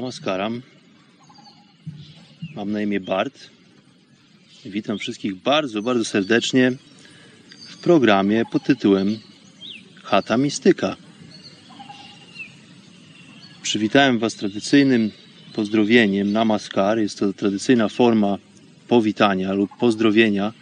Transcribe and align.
Namaskaram. 0.00 0.62
Mam 2.56 2.72
na 2.72 2.82
imię 2.82 3.00
Bart. 3.00 3.50
Witam 4.64 4.98
wszystkich 4.98 5.34
bardzo, 5.34 5.82
bardzo 5.82 6.04
serdecznie 6.04 6.72
w 7.68 7.76
programie 7.76 8.44
pod 8.52 8.62
tytułem 8.62 9.18
Chata 10.02 10.36
Mistyka. 10.36 10.96
Przywitałem 13.62 14.18
Was 14.18 14.34
tradycyjnym 14.34 15.10
pozdrowieniem 15.52 16.32
Namaskar. 16.32 16.98
Jest 16.98 17.18
to 17.18 17.32
tradycyjna 17.32 17.88
forma 17.88 18.38
powitania 18.88 19.52
lub 19.52 19.70
pozdrowienia 19.80 20.52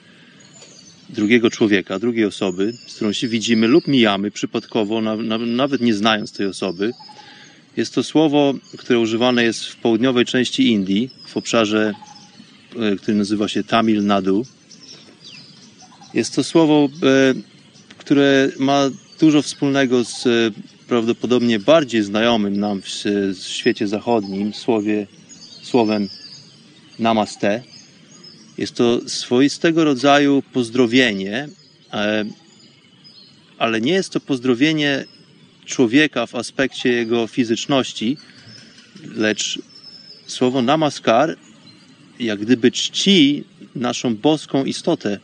drugiego 1.10 1.50
człowieka, 1.50 1.98
drugiej 1.98 2.24
osoby, 2.24 2.72
z 2.86 2.94
którą 2.94 3.12
się 3.12 3.28
widzimy 3.28 3.66
lub 3.66 3.88
mijamy 3.88 4.30
przypadkowo, 4.30 5.00
nawet 5.46 5.80
nie 5.80 5.94
znając 5.94 6.32
tej 6.32 6.46
osoby. 6.46 6.92
Jest 7.78 7.94
to 7.94 8.02
słowo, 8.02 8.54
które 8.78 8.98
używane 8.98 9.44
jest 9.44 9.64
w 9.64 9.76
południowej 9.76 10.24
części 10.24 10.72
Indii, 10.72 11.10
w 11.26 11.36
obszarze, 11.36 11.94
e, 12.76 12.96
który 12.96 13.16
nazywa 13.16 13.48
się 13.48 13.64
Tamil 13.64 14.06
Nadu. 14.06 14.46
Jest 16.14 16.34
to 16.34 16.44
słowo, 16.44 16.88
e, 17.02 17.34
które 17.98 18.50
ma 18.58 18.90
dużo 19.20 19.42
wspólnego 19.42 20.04
z 20.04 20.26
e, 20.26 20.30
prawdopodobnie 20.88 21.58
bardziej 21.58 22.02
znajomym 22.02 22.60
nam 22.60 22.82
w 22.82 23.38
świecie 23.46 23.88
zachodnim 23.88 24.54
słowie, 24.54 25.06
słowem 25.62 26.08
namaste. 26.98 27.62
Jest 28.58 28.74
to 28.74 29.08
swoistego 29.08 29.84
rodzaju 29.84 30.42
pozdrowienie, 30.52 31.48
ale 33.58 33.80
nie 33.80 33.92
jest 33.92 34.12
to 34.12 34.20
pozdrowienie 34.20 35.04
człowieka 35.68 36.26
w 36.26 36.34
aspekcie 36.34 36.88
jego 36.88 37.26
fizyczności, 37.26 38.16
lecz 39.16 39.58
słowo 40.26 40.62
namaskar 40.62 41.36
jak 42.20 42.40
gdyby 42.40 42.70
czci 42.70 43.44
naszą 43.74 44.16
boską 44.16 44.64
istotę 44.64 45.18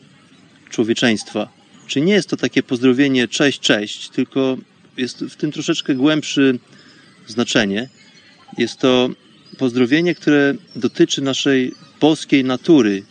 człowieczeństwa. 0.71 1.49
Czy 1.87 2.01
nie 2.01 2.13
jest 2.13 2.29
to 2.29 2.37
takie 2.37 2.63
pozdrowienie 2.63 3.29
cześć, 3.29 3.61
cześć, 3.61 4.09
tylko 4.09 4.57
jest 4.97 5.25
w 5.25 5.37
tym 5.37 5.53
troszeczkę 5.53 5.95
głębsze 5.95 6.53
znaczenie. 7.27 7.89
Jest 8.59 8.79
to 8.79 9.11
pozdrowienie, 9.59 10.15
które 10.15 10.55
dotyczy 10.77 11.23
naszej 11.23 11.73
boskiej 12.01 12.45
natury, 12.45 13.03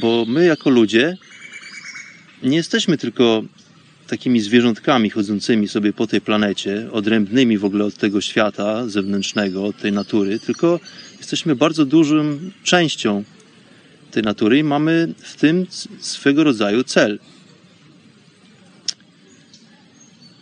bo 0.00 0.24
my 0.28 0.46
jako 0.46 0.70
ludzie 0.70 1.16
nie 2.42 2.56
jesteśmy 2.56 2.98
tylko 2.98 3.42
takimi 4.10 4.40
zwierzątkami 4.40 5.10
chodzącymi 5.10 5.68
sobie 5.68 5.92
po 5.92 6.06
tej 6.06 6.20
planecie, 6.20 6.88
odrębnymi 6.92 7.58
w 7.58 7.64
ogóle 7.64 7.84
od 7.84 7.94
tego 7.94 8.20
świata 8.20 8.88
zewnętrznego, 8.88 9.64
od 9.64 9.76
tej 9.76 9.92
natury, 9.92 10.38
tylko 10.38 10.80
jesteśmy 11.18 11.56
bardzo 11.56 11.84
dużą 11.84 12.38
częścią 12.64 13.24
tej 14.10 14.22
natury 14.22 14.58
i 14.58 14.64
mamy 14.64 15.14
w 15.18 15.36
tym 15.36 15.66
swego 16.00 16.44
rodzaju 16.44 16.84
cel. 16.84 17.18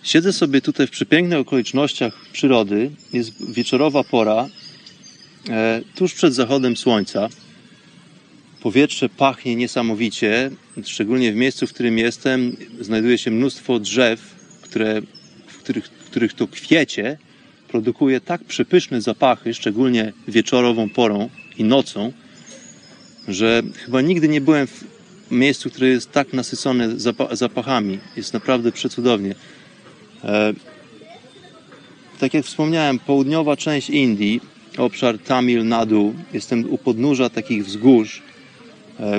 Siedzę 0.03 0.33
sobie 0.33 0.61
tutaj 0.61 0.87
w 0.87 0.91
przepięknych 0.91 1.39
okolicznościach 1.39 2.15
przyrody. 2.33 2.91
Jest 3.13 3.53
wieczorowa 3.53 4.05
pora, 4.05 4.49
e, 5.49 5.83
tuż 5.95 6.15
przed 6.15 6.35
zachodem 6.35 6.77
słońca. 6.77 7.29
Powietrze 8.63 9.09
pachnie 9.09 9.57
niesamowicie, 9.57 10.51
szczególnie 10.85 11.33
w 11.33 11.37
miejscu, 11.37 11.67
w 11.67 11.73
którym 11.73 11.99
jestem, 11.99 12.57
znajduje 12.81 13.19
się 13.19 13.31
mnóstwo 13.31 13.79
drzew, 13.79 14.21
które, 14.63 15.03
w 15.47 15.59
których, 15.59 15.85
których 15.91 16.35
to 16.35 16.47
kwiecie 16.49 17.19
produkuje 17.69 18.21
tak 18.21 18.45
przepyszne 18.45 19.01
zapachy, 19.01 19.55
szczególnie 19.55 20.13
wieczorową 20.29 20.89
porą 20.89 21.31
i 21.59 21.65
nocą, 21.65 22.13
że 23.29 23.63
chyba 23.85 24.01
nigdy 24.01 24.29
nie 24.29 24.41
byłem 24.41 24.67
w 24.67 24.85
miejscu, 25.31 25.71
które 25.71 25.89
jest 25.89 26.13
tak 26.13 26.33
nasycone 26.33 26.89
zapachami. 27.33 27.99
Jest 28.17 28.33
naprawdę 28.33 28.73
przecudownie. 28.73 29.35
E, 30.25 30.53
tak 32.19 32.35
jak 32.35 32.45
wspomniałem, 32.45 32.99
południowa 32.99 33.57
część 33.57 33.91
Indii, 33.91 34.41
obszar 34.79 35.19
Tamil 35.19 35.67
Nadu, 35.67 36.15
jestem 36.33 36.71
u 36.71 36.79
podnóża 36.79 37.31
takich 37.31 37.67
wzgórz, 37.67 38.23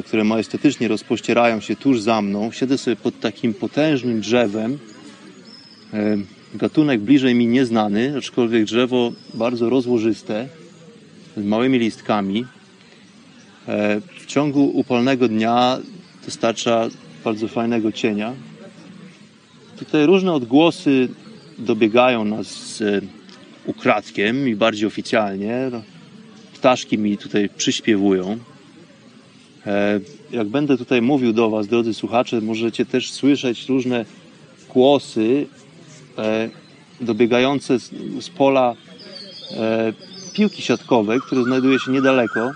które 0.06 0.24
majestatycznie 0.24 0.88
rozpościerają 0.88 1.60
się 1.60 1.76
tuż 1.76 2.02
za 2.02 2.22
mną. 2.22 2.52
Siedzę 2.52 2.78
sobie 2.78 2.96
pod 2.96 3.20
takim 3.20 3.54
potężnym 3.54 4.22
drzewem. 4.22 4.80
E, 5.94 6.18
gatunek 6.56 7.02
bliżej 7.02 7.36
mi 7.36 7.48
nieznany, 7.48 8.14
aczkolwiek 8.18 8.64
drzewo 8.64 9.12
bardzo 9.34 9.70
rozłożyste, 9.70 10.48
z 11.38 11.44
małymi 11.44 11.80
listkami. 11.80 12.46
E, 13.68 14.02
w 14.20 14.26
ciągu 14.26 14.72
upalnego 14.74 15.28
dnia 15.28 15.78
dostarcza 16.26 16.88
bardzo 17.24 17.48
fajnego 17.48 17.92
cienia. 17.92 18.34
Tutaj 19.78 20.06
różne 20.06 20.34
odgłosy 20.34 21.08
dobiegają 21.58 22.26
nas 22.26 22.84
ukradkiem 23.66 24.48
i 24.48 24.56
bardziej 24.56 24.88
oficjalnie. 24.88 25.72
Ptaszki 26.54 26.98
mi 26.98 27.18
tutaj 27.18 27.50
przyśpiewują. 27.58 28.38
E, 29.68 30.00
jak 30.32 30.48
będę 30.48 30.78
tutaj 30.78 31.02
mówił 31.02 31.34
do 31.34 31.50
Was, 31.50 31.68
drodzy 31.68 31.94
słuchacze, 31.94 32.42
możecie 32.42 32.86
też 32.86 33.12
słyszeć 33.12 33.70
różne 33.70 34.06
głosy 34.74 35.46
e, 36.18 36.50
dobiegające 37.02 37.80
z, 38.20 38.30
pola 38.38 38.76
e, 39.52 39.94
piłki 40.34 40.62
siatkowej, 40.62 41.20
które 41.26 41.44
znajduje 41.44 41.80
się 41.80 41.92
niedaleko. 41.92 42.52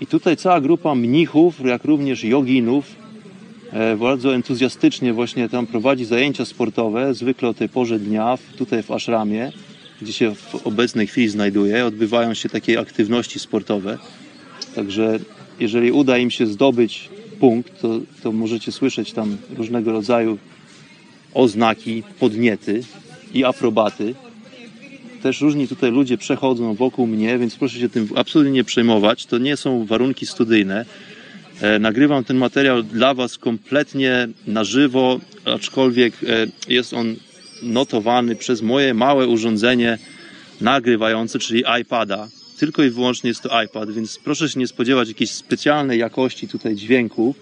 I 0.00 0.06
tutaj 0.06 0.36
cała 0.36 0.60
grupa 0.60 0.94
mnichów, 0.94 1.60
jak 1.60 1.84
również 1.84 2.24
joginów, 2.24 3.02
bardzo 3.98 4.34
entuzjastycznie 4.34 5.12
właśnie 5.12 5.48
tam 5.48 5.66
prowadzi 5.66 6.04
zajęcia 6.04 6.44
sportowe, 6.44 7.14
zwykle 7.14 7.48
o 7.48 7.54
tej 7.54 7.68
porze 7.68 7.98
dnia, 7.98 8.38
tutaj 8.56 8.82
w 8.82 8.90
ashramie, 8.90 9.52
gdzie 10.02 10.12
się 10.12 10.34
w 10.34 10.66
obecnej 10.66 11.06
chwili 11.06 11.28
znajduje, 11.28 11.86
odbywają 11.86 12.34
się 12.34 12.48
takie 12.48 12.80
aktywności 12.80 13.38
sportowe. 13.38 13.98
Także 14.74 15.18
jeżeli 15.62 15.92
uda 15.92 16.18
im 16.18 16.30
się 16.30 16.46
zdobyć 16.46 17.08
punkt, 17.40 17.80
to, 17.80 18.00
to 18.22 18.32
możecie 18.32 18.72
słyszeć 18.72 19.12
tam 19.12 19.36
różnego 19.56 19.92
rodzaju 19.92 20.38
oznaki, 21.34 22.02
podniety 22.18 22.82
i 23.34 23.44
aprobaty. 23.44 24.14
Też 25.22 25.40
różni 25.40 25.68
tutaj 25.68 25.90
ludzie 25.90 26.18
przechodzą 26.18 26.74
wokół 26.74 27.06
mnie, 27.06 27.38
więc 27.38 27.56
proszę 27.56 27.78
się 27.78 27.88
tym 27.88 28.08
absolutnie 28.16 28.52
nie 28.52 28.64
przejmować. 28.64 29.26
To 29.26 29.38
nie 29.38 29.56
są 29.56 29.86
warunki 29.86 30.26
studyjne. 30.26 30.84
E, 31.60 31.78
nagrywam 31.78 32.24
ten 32.24 32.36
materiał 32.36 32.82
dla 32.82 33.14
Was 33.14 33.38
kompletnie 33.38 34.28
na 34.46 34.64
żywo, 34.64 35.20
aczkolwiek 35.44 36.14
e, 36.14 36.46
jest 36.68 36.92
on 36.92 37.16
notowany 37.62 38.36
przez 38.36 38.62
moje 38.62 38.94
małe 38.94 39.26
urządzenie 39.26 39.98
nagrywające, 40.60 41.38
czyli 41.38 41.64
iPada 41.80 42.28
tylko 42.62 42.82
i 42.82 42.90
wyłącznie 42.90 43.28
jest 43.28 43.42
to 43.42 43.62
iPad, 43.62 43.90
więc 43.90 44.18
proszę 44.18 44.48
się 44.48 44.60
nie 44.60 44.66
spodziewać 44.66 45.08
jakiejś 45.08 45.30
specjalnej 45.30 45.98
jakości 45.98 46.48
tutaj 46.48 46.74
dźwięku. 46.74 47.34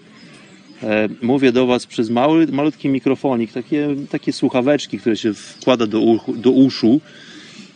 E, 0.83 1.09
mówię 1.21 1.51
do 1.51 1.65
Was 1.65 1.85
przez 1.85 2.09
mały, 2.09 2.47
malutki 2.47 2.89
mikrofonik, 2.89 3.51
takie, 3.51 3.95
takie 4.09 4.33
słuchaweczki, 4.33 4.99
które 4.99 5.17
się 5.17 5.33
wkłada 5.33 5.87
do, 5.87 5.99
uchu, 5.99 6.37
do 6.37 6.51
uszu. 6.51 7.01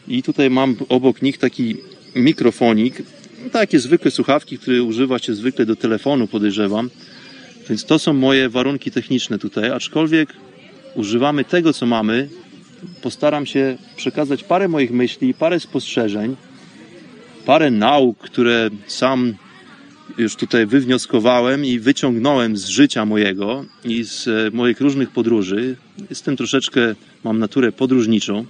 I 0.07 0.23
tutaj 0.23 0.49
mam 0.49 0.75
obok 0.89 1.21
nich 1.21 1.37
taki 1.37 1.77
mikrofonik, 2.15 3.03
takie 3.51 3.79
zwykłe 3.79 4.11
słuchawki, 4.11 4.57
które 4.57 4.83
używa 4.83 5.19
się 5.19 5.35
zwykle 5.35 5.65
do 5.65 5.75
telefonu, 5.75 6.27
podejrzewam. 6.27 6.89
Więc 7.69 7.85
to 7.85 7.99
są 7.99 8.13
moje 8.13 8.49
warunki 8.49 8.91
techniczne 8.91 9.39
tutaj, 9.39 9.71
aczkolwiek 9.71 10.33
używamy 10.95 11.43
tego, 11.43 11.73
co 11.73 11.85
mamy. 11.85 12.29
Postaram 13.01 13.45
się 13.45 13.77
przekazać 13.95 14.43
parę 14.43 14.67
moich 14.67 14.91
myśli, 14.91 15.33
parę 15.33 15.59
spostrzeżeń, 15.59 16.35
parę 17.45 17.71
nauk, 17.71 18.17
które 18.17 18.69
sam 18.87 19.33
już 20.17 20.35
tutaj 20.35 20.65
wywnioskowałem 20.65 21.65
i 21.65 21.79
wyciągnąłem 21.79 22.57
z 22.57 22.65
życia 22.65 23.05
mojego 23.05 23.65
i 23.83 24.03
z 24.03 24.27
e, 24.27 24.51
moich 24.53 24.81
różnych 24.81 25.09
podróży. 25.09 25.75
Jestem 26.09 26.37
troszeczkę, 26.37 26.95
mam 27.23 27.39
naturę 27.39 27.71
podróżniczą. 27.71 28.45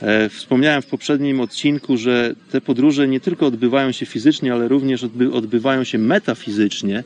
E, 0.00 0.28
wspomniałem 0.28 0.82
w 0.82 0.86
poprzednim 0.86 1.40
odcinku, 1.40 1.96
że 1.96 2.34
te 2.50 2.60
podróże 2.60 3.08
nie 3.08 3.20
tylko 3.20 3.46
odbywają 3.46 3.92
się 3.92 4.06
fizycznie, 4.06 4.52
ale 4.52 4.68
również 4.68 5.04
odbywają 5.32 5.84
się 5.84 5.98
metafizycznie, 5.98 7.04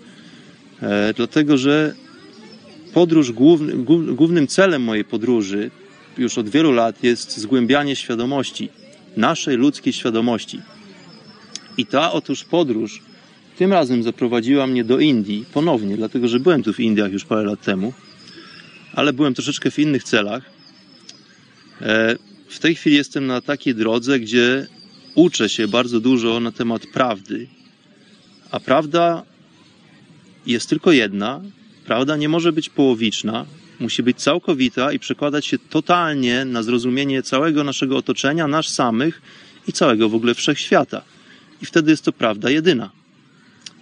e, 0.82 1.14
dlatego 1.16 1.58
że 1.58 1.94
podróż, 2.94 3.32
główny, 3.32 3.72
głównym 4.14 4.46
celem 4.46 4.82
mojej 4.82 5.04
podróży 5.04 5.70
już 6.18 6.38
od 6.38 6.48
wielu 6.48 6.72
lat 6.72 7.02
jest 7.02 7.38
zgłębianie 7.38 7.96
świadomości, 7.96 8.68
naszej 9.16 9.56
ludzkiej 9.56 9.92
świadomości. 9.92 10.60
I 11.76 11.86
ta 11.86 12.12
otóż 12.12 12.44
podróż 12.44 13.02
tym 13.56 13.72
razem 13.72 14.02
zaprowadziła 14.02 14.66
mnie 14.66 14.84
do 14.84 15.00
Indii 15.00 15.44
ponownie, 15.52 15.96
dlatego 15.96 16.28
że 16.28 16.40
byłem 16.40 16.62
tu 16.62 16.72
w 16.72 16.80
Indiach 16.80 17.12
już 17.12 17.24
parę 17.24 17.42
lat 17.42 17.62
temu, 17.62 17.92
ale 18.92 19.12
byłem 19.12 19.34
troszeczkę 19.34 19.70
w 19.70 19.78
innych 19.78 20.04
celach. 20.04 20.50
E, 21.80 22.16
w 22.48 22.58
tej 22.58 22.74
chwili 22.74 22.96
jestem 22.96 23.26
na 23.26 23.40
takiej 23.40 23.74
drodze, 23.74 24.20
gdzie 24.20 24.66
uczę 25.14 25.48
się 25.48 25.68
bardzo 25.68 26.00
dużo 26.00 26.40
na 26.40 26.52
temat 26.52 26.86
prawdy. 26.86 27.46
A 28.50 28.60
prawda 28.60 29.22
jest 30.46 30.68
tylko 30.68 30.92
jedna. 30.92 31.40
Prawda 31.86 32.16
nie 32.16 32.28
może 32.28 32.52
być 32.52 32.68
połowiczna, 32.68 33.46
musi 33.80 34.02
być 34.02 34.16
całkowita 34.16 34.92
i 34.92 34.98
przekładać 34.98 35.46
się 35.46 35.58
totalnie 35.58 36.44
na 36.44 36.62
zrozumienie 36.62 37.22
całego 37.22 37.64
naszego 37.64 37.96
otoczenia, 37.96 38.46
nas 38.46 38.66
samych 38.66 39.22
i 39.68 39.72
całego 39.72 40.08
w 40.08 40.14
ogóle 40.14 40.34
wszechświata. 40.34 41.02
I 41.62 41.66
wtedy 41.66 41.90
jest 41.90 42.04
to 42.04 42.12
prawda 42.12 42.50
jedyna. 42.50 42.90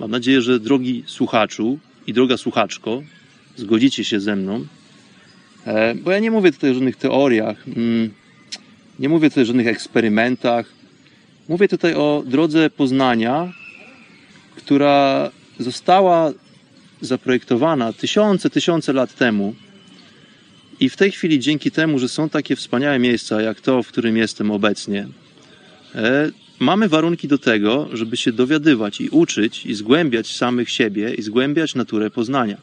Mam 0.01 0.11
nadzieję, 0.11 0.43
że 0.43 0.61
drogi 0.61 1.05
słuchaczu 1.07 1.79
i 2.07 2.13
droga 2.13 2.37
słuchaczko, 2.37 3.03
zgodzicie 3.57 4.05
się 4.05 4.21
ze 4.21 4.37
mną, 4.37 4.67
e, 5.67 5.95
bo 5.95 6.11
ja 6.11 6.19
nie 6.19 6.31
mówię 6.31 6.53
tutaj 6.53 6.71
o 6.71 6.75
żadnych 6.75 6.97
teoriach, 6.97 7.69
mm, 7.69 8.11
nie 8.99 9.09
mówię 9.09 9.29
tutaj 9.29 9.43
o 9.43 9.47
żadnych 9.47 9.67
eksperymentach. 9.67 10.67
Mówię 11.49 11.69
tutaj 11.69 11.95
o 11.95 12.23
drodze 12.27 12.71
poznania, 12.71 13.53
która 14.57 15.31
została 15.59 16.33
zaprojektowana 17.01 17.93
tysiące, 17.93 18.51
tysiące 18.51 18.93
lat 18.93 19.15
temu. 19.15 19.55
I 20.83 20.89
w 20.89 20.97
tej 20.97 21.11
chwili, 21.11 21.39
dzięki 21.39 21.71
temu, 21.71 21.99
że 21.99 22.09
są 22.09 22.29
takie 22.29 22.57
wspaniałe 22.57 22.99
miejsca, 22.99 23.43
jak 23.43 23.61
to, 23.61 23.83
w 23.83 23.89
którym 23.89 24.17
jestem 24.17 24.51
obecnie, 24.51 25.09
e, 25.95 26.31
mamy 26.59 26.89
warunki 26.89 27.29
do 27.29 27.39
tego, 27.39 27.89
żeby 27.93 28.17
się 28.17 28.33
dowiadywać 28.33 29.01
i 29.01 29.09
uczyć 29.09 29.67
i 29.67 29.75
zgłębiać 29.75 30.37
samych 30.37 30.71
siebie 30.71 31.15
i 31.15 31.23
zgłębiać 31.23 31.75
naturę 31.75 32.11
poznania. 32.11 32.57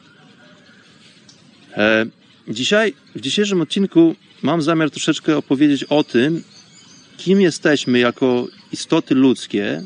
E, 1.76 2.06
dzisiaj, 2.48 2.94
w 3.14 3.20
dzisiejszym 3.20 3.60
odcinku 3.60 4.16
mam 4.42 4.62
zamiar 4.62 4.90
troszeczkę 4.90 5.36
opowiedzieć 5.36 5.84
o 5.84 6.04
tym, 6.04 6.42
kim 7.16 7.40
jesteśmy 7.40 7.98
jako 7.98 8.46
istoty 8.72 9.14
ludzkie 9.14 9.82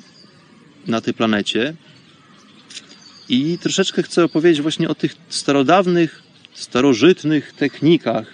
na 0.87 1.01
tej 1.01 1.15
planecie. 1.15 1.75
I 3.29 3.59
troszeczkę 3.59 4.03
chcę 4.03 4.25
opowiedzieć 4.25 4.63
właśnie 4.63 4.89
o 4.89 4.95
tych 4.95 5.17
starodawnych, 5.29 6.24
starożytnych 6.55 7.53
technikach, 7.53 8.27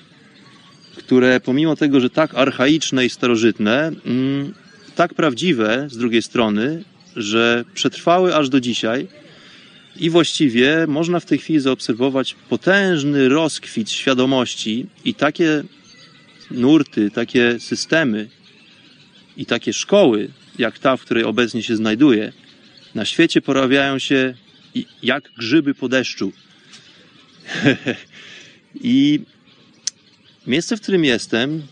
które 0.97 1.41
pomimo 1.41 1.77
tego, 1.77 2.01
że 2.01 2.11
tak 2.11 2.35
archaiczne 2.35 3.07
i 3.07 3.11
starożytne, 3.11 3.93
mm, 4.07 4.55
tak 4.95 5.15
prawdziwe 5.15 5.87
z 5.91 5.97
drugiej 5.97 6.23
strony, 6.23 6.85
że 7.17 7.65
przetrwały 7.75 8.37
aż 8.37 8.49
do 8.49 8.61
dzisiaj 8.61 9.07
i 9.97 10.11
właściwie 10.11 10.87
można 10.89 11.21
w 11.21 11.27
tej 11.27 11.39
chwili 11.39 11.61
zaobserwować 11.61 12.37
potężny 12.49 13.29
rozkwit 13.29 13.91
świadomości 13.91 14.87
i 15.05 15.15
takie 15.15 15.63
nurty, 16.51 17.11
takie 17.11 17.61
systemy 17.61 18.29
i 19.37 19.47
takie 19.47 19.73
szkoły, 19.73 20.29
jak 20.59 20.79
ta, 20.79 20.97
w 20.97 21.05
której 21.05 21.25
obecnie 21.25 21.63
się 21.63 21.77
znajduję, 21.77 22.33
na 22.95 23.05
świecie 23.05 23.41
pojawiają 23.41 23.99
się 23.99 24.35
jak 25.03 25.31
grzyby 25.39 25.75
po 25.75 25.89
deszczu. 25.89 26.33
I 28.75 29.21
miejsce, 30.47 30.77
w 30.77 30.81
którym 30.81 31.05
jestem, 31.05 31.63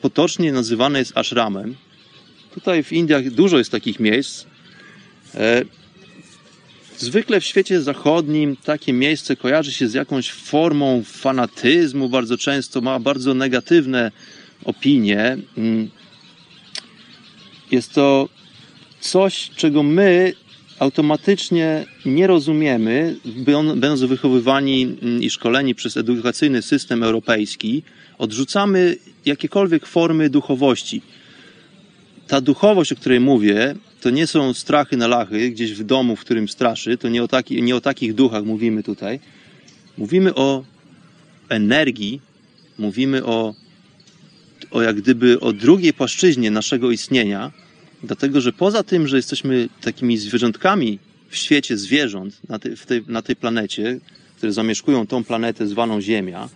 potocznie 0.00 0.52
nazywane 0.52 0.98
jest 0.98 1.16
ashramem. 1.16 1.76
Tutaj 2.54 2.82
w 2.82 2.92
Indiach 2.92 3.30
dużo 3.30 3.58
jest 3.58 3.70
takich 3.70 4.00
miejsc. 4.00 4.46
E, 5.34 5.64
zwykle 6.98 7.40
w 7.40 7.44
świecie 7.44 7.82
zachodnim 7.82 8.56
takie 8.56 8.92
miejsce 8.92 9.36
kojarzy 9.36 9.72
się 9.72 9.88
z 9.88 9.94
jakąś 9.94 10.30
formą 10.30 11.02
fanatyzmu, 11.06 12.08
bardzo 12.08 12.38
często 12.38 12.80
ma 12.80 12.98
bardzo 12.98 13.34
negatywne 13.34 14.10
opinie. 14.64 15.36
Mm. 15.56 15.90
Jest 17.70 17.92
to 17.92 18.28
coś, 19.00 19.50
czego 19.56 19.82
my 19.82 20.32
automatycznie 20.82 21.84
nie 22.06 22.26
rozumiemy, 22.26 23.16
będąc 23.76 24.00
wychowywani 24.00 24.82
mm, 24.82 25.22
i 25.22 25.30
szkoleni 25.30 25.74
przez 25.74 25.96
edukacyjny 25.96 26.62
system 26.62 27.02
europejski, 27.02 27.82
odrzucamy 28.18 28.96
jakiekolwiek 29.24 29.86
formy 29.86 30.30
duchowości 30.30 31.02
ta 32.32 32.40
duchowość, 32.40 32.92
o 32.92 32.96
której 32.96 33.20
mówię, 33.20 33.74
to 34.00 34.10
nie 34.10 34.26
są 34.26 34.54
strachy 34.54 34.96
na 34.96 35.06
lachy 35.06 35.50
gdzieś 35.50 35.72
w 35.72 35.84
domu, 35.84 36.16
w 36.16 36.20
którym 36.20 36.48
straszy, 36.48 36.98
to 36.98 37.08
nie 37.08 37.22
o, 37.22 37.28
taki, 37.28 37.62
nie 37.62 37.76
o 37.76 37.80
takich 37.80 38.14
duchach 38.14 38.44
mówimy 38.44 38.82
tutaj. 38.82 39.20
Mówimy 39.98 40.34
o 40.34 40.64
energii, 41.48 42.20
mówimy 42.78 43.24
o, 43.24 43.54
o 44.70 44.82
jak 44.82 44.96
gdyby 44.96 45.40
o 45.40 45.52
drugiej 45.52 45.92
płaszczyźnie 45.92 46.50
naszego 46.50 46.90
istnienia, 46.90 47.50
dlatego 48.02 48.40
że 48.40 48.52
poza 48.52 48.82
tym, 48.82 49.08
że 49.08 49.16
jesteśmy 49.16 49.68
takimi 49.80 50.18
zwierzątkami 50.18 50.98
w 51.28 51.36
świecie 51.36 51.76
zwierząt 51.76 52.40
na 52.48 52.58
tej, 52.58 52.76
tej, 52.76 53.04
na 53.06 53.22
tej 53.22 53.36
planecie, 53.36 54.00
które 54.36 54.52
zamieszkują 54.52 55.06
tą 55.06 55.24
planetę 55.24 55.66
zwaną 55.66 56.00
Ziemia, 56.00 56.48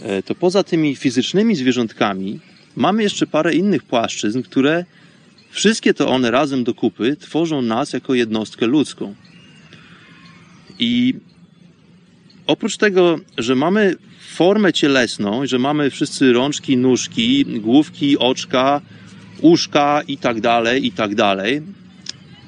e, 0.00 0.22
to 0.22 0.34
poza 0.34 0.62
tymi 0.62 0.96
fizycznymi 0.96 1.56
zwierzątkami 1.56 2.40
mamy 2.76 3.02
jeszcze 3.02 3.26
parę 3.26 3.54
innych 3.54 3.82
płaszczyzn, 3.82 4.42
które 4.42 4.84
wszystkie 5.50 5.94
to 5.94 6.08
one 6.08 6.30
razem 6.30 6.64
do 6.64 6.74
kupy 6.74 7.16
tworzą 7.16 7.62
nas 7.62 7.92
jako 7.92 8.14
jednostkę 8.14 8.66
ludzką. 8.66 9.14
I 10.78 11.14
oprócz 12.46 12.76
tego, 12.76 13.18
że 13.38 13.54
mamy 13.54 13.96
formę 14.28 14.72
cielesną, 14.72 15.46
że 15.46 15.58
mamy 15.58 15.90
wszyscy 15.90 16.32
rączki, 16.32 16.76
nóżki, 16.76 17.44
główki, 17.44 18.18
oczka, 18.18 18.80
uszka 19.40 20.02
i 20.08 20.16
tak 20.16 20.40
dalej, 20.40 20.86
i 20.86 20.92
tak 20.92 21.14
dalej, 21.14 21.62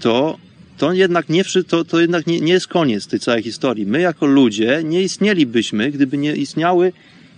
to, 0.00 0.38
to 0.78 0.92
jednak, 0.92 1.28
nie, 1.28 1.44
to, 1.68 1.84
to 1.84 2.00
jednak 2.00 2.26
nie, 2.26 2.40
nie 2.40 2.52
jest 2.52 2.68
koniec 2.68 3.06
tej 3.06 3.20
całej 3.20 3.42
historii. 3.42 3.86
My 3.86 4.00
jako 4.00 4.26
ludzie 4.26 4.80
nie 4.84 5.02
istnielibyśmy, 5.02 5.90
gdyby 5.90 6.18
nie 6.18 6.36
istniały 6.36 6.92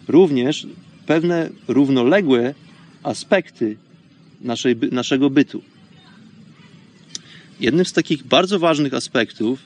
również 0.08 0.66
pewne 1.06 1.50
równoległe 1.68 2.54
aspekty 3.02 3.76
naszej, 4.40 4.76
naszego 4.92 5.30
bytu. 5.30 5.62
Jednym 7.60 7.86
z 7.86 7.92
takich 7.92 8.22
bardzo 8.22 8.58
ważnych 8.58 8.94
aspektów 8.94 9.58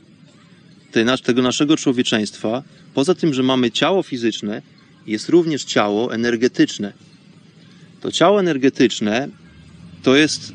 tego 1.23 1.43
naszego 1.43 1.77
człowieczeństwa, 1.77 2.63
poza 2.95 3.15
tym, 3.15 3.35
że 3.35 3.43
mamy 3.43 3.71
ciało 3.71 4.03
fizyczne, 4.03 4.63
jest 5.07 5.29
również 5.29 5.65
ciało 5.65 6.15
energetyczne. 6.15 6.93
To 8.01 8.13
ciało 8.13 8.41
energetyczne 8.41 9.29
to 10.03 10.17
jest 10.17 10.53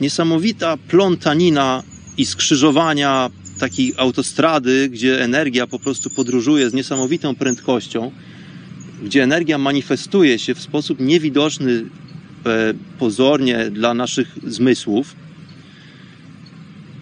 niesamowita 0.00 0.76
plątanina 0.76 1.82
i 2.16 2.26
skrzyżowania 2.26 3.30
takiej 3.60 3.94
autostrady, 3.96 4.88
gdzie 4.88 5.24
energia 5.24 5.66
po 5.66 5.78
prostu 5.78 6.10
podróżuje 6.10 6.70
z 6.70 6.74
niesamowitą 6.74 7.34
prędkością, 7.34 8.12
gdzie 9.02 9.22
energia 9.22 9.58
manifestuje 9.58 10.38
się 10.38 10.54
w 10.54 10.60
sposób 10.60 11.00
niewidoczny 11.00 11.84
E, 12.46 12.74
pozornie 12.98 13.70
dla 13.70 13.94
naszych 13.94 14.38
zmysłów. 14.46 15.16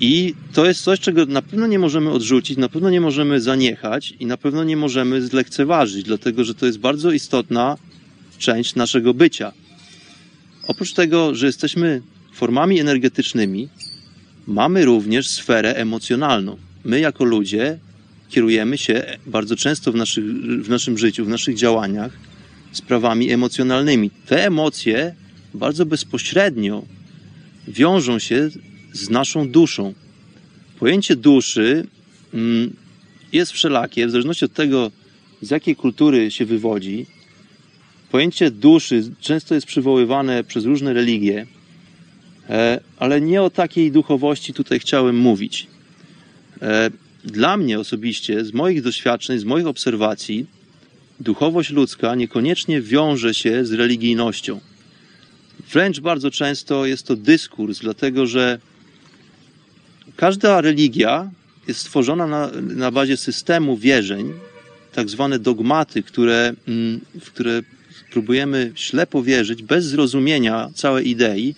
I 0.00 0.34
to 0.52 0.66
jest 0.66 0.82
coś, 0.82 1.00
czego 1.00 1.26
na 1.26 1.42
pewno 1.42 1.66
nie 1.66 1.78
możemy 1.78 2.10
odrzucić, 2.10 2.58
na 2.58 2.68
pewno 2.68 2.90
nie 2.90 3.00
możemy 3.00 3.40
zaniechać 3.40 4.14
i 4.20 4.26
na 4.26 4.36
pewno 4.36 4.64
nie 4.64 4.76
możemy 4.76 5.22
zlekceważyć, 5.22 6.04
dlatego 6.04 6.44
że 6.44 6.54
to 6.54 6.66
jest 6.66 6.78
bardzo 6.78 7.12
istotna 7.12 7.76
część 8.38 8.74
naszego 8.74 9.14
bycia. 9.14 9.52
Oprócz 10.66 10.92
tego, 10.92 11.34
że 11.34 11.46
jesteśmy 11.46 12.02
formami 12.32 12.80
energetycznymi, 12.80 13.68
mamy 14.46 14.84
również 14.84 15.28
sferę 15.28 15.74
emocjonalną. 15.74 16.56
My, 16.84 17.00
jako 17.00 17.24
ludzie, 17.24 17.78
kierujemy 18.28 18.78
się 18.78 19.18
bardzo 19.26 19.56
często 19.56 19.92
w, 19.92 19.94
naszych, 19.94 20.24
w 20.62 20.68
naszym 20.68 20.98
życiu, 20.98 21.24
w 21.24 21.28
naszych 21.28 21.56
działaniach 21.56 22.12
sprawami 22.72 23.30
emocjonalnymi. 23.30 24.10
Te 24.26 24.46
emocje 24.46 25.14
bardzo 25.54 25.86
bezpośrednio 25.86 26.82
wiążą 27.68 28.18
się 28.18 28.50
z 28.92 29.10
naszą 29.10 29.48
duszą. 29.48 29.94
Pojęcie 30.78 31.16
duszy 31.16 31.86
mm, 32.34 32.72
jest 33.32 33.52
wszelakie, 33.52 34.06
w 34.06 34.10
zależności 34.10 34.44
od 34.44 34.52
tego, 34.52 34.90
z 35.42 35.50
jakiej 35.50 35.76
kultury 35.76 36.30
się 36.30 36.44
wywodzi. 36.44 37.06
Pojęcie 38.10 38.50
duszy 38.50 39.10
często 39.20 39.54
jest 39.54 39.66
przywoływane 39.66 40.44
przez 40.44 40.64
różne 40.64 40.92
religie, 40.92 41.46
e, 42.48 42.80
ale 42.98 43.20
nie 43.20 43.42
o 43.42 43.50
takiej 43.50 43.92
duchowości 43.92 44.54
tutaj 44.54 44.78
chciałem 44.80 45.18
mówić. 45.18 45.66
E, 46.62 46.90
dla 47.24 47.56
mnie 47.56 47.80
osobiście, 47.80 48.44
z 48.44 48.54
moich 48.54 48.82
doświadczeń, 48.82 49.38
z 49.38 49.44
moich 49.44 49.66
obserwacji, 49.66 50.46
duchowość 51.20 51.70
ludzka 51.70 52.14
niekoniecznie 52.14 52.80
wiąże 52.80 53.34
się 53.34 53.64
z 53.64 53.72
religijnością. 53.72 54.60
Wręcz 55.72 56.00
bardzo 56.00 56.30
często 56.30 56.86
jest 56.86 57.06
to 57.06 57.16
dyskurs, 57.16 57.78
dlatego 57.78 58.26
że 58.26 58.58
każda 60.16 60.60
religia 60.60 61.30
jest 61.68 61.80
stworzona 61.80 62.26
na, 62.26 62.50
na 62.62 62.90
bazie 62.90 63.16
systemu 63.16 63.76
wierzeń, 63.76 64.32
tak 64.92 65.08
zwane 65.08 65.38
dogmaty, 65.38 66.02
które, 66.02 66.54
mm, 66.68 67.00
które 67.24 67.62
próbujemy 68.10 68.72
ślepo 68.74 69.22
wierzyć 69.22 69.62
bez 69.62 69.84
zrozumienia 69.84 70.70
całej 70.74 71.08
idei 71.08 71.54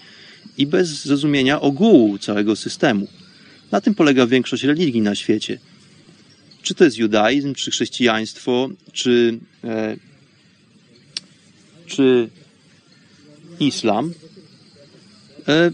i 0.59 0.67
bez 0.67 0.89
zrozumienia 0.89 1.61
ogółu 1.61 2.19
całego 2.19 2.57
systemu. 2.57 3.09
Na 3.71 3.81
tym 3.81 3.95
polega 3.95 4.27
większość 4.27 4.65
religii 4.65 5.01
na 5.01 5.15
świecie. 5.15 5.59
Czy 6.63 6.75
to 6.75 6.85
jest 6.85 6.99
judaizm, 6.99 7.55
czy 7.55 7.71
chrześcijaństwo, 7.71 8.69
czy, 8.93 9.39
e, 9.65 9.97
czy 11.87 12.29
islam. 13.61 14.13
E, 15.49 15.71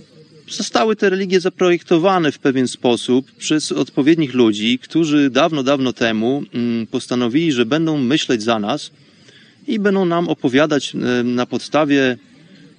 zostały 0.49 0.97
te 0.97 1.11
religie 1.11 1.41
zaprojektowane 1.41 2.33
w 2.33 2.39
pewien 2.39 2.69
sposób 2.69 3.33
przez 3.33 3.73
odpowiednich 3.73 4.35
ludzi, 4.35 4.79
którzy 4.79 5.31
dawno, 5.31 5.63
dawno 5.63 5.93
temu 5.93 6.43
mm, 6.55 6.87
postanowili, 6.87 7.53
że 7.53 7.67
będą 7.67 7.99
myśleć 7.99 8.43
za 8.43 8.59
nas 8.59 8.91
i 9.67 9.79
będą 9.79 10.05
nam 10.05 10.29
opowiadać 10.29 10.93
na 11.25 11.47
podstawie 11.47 12.17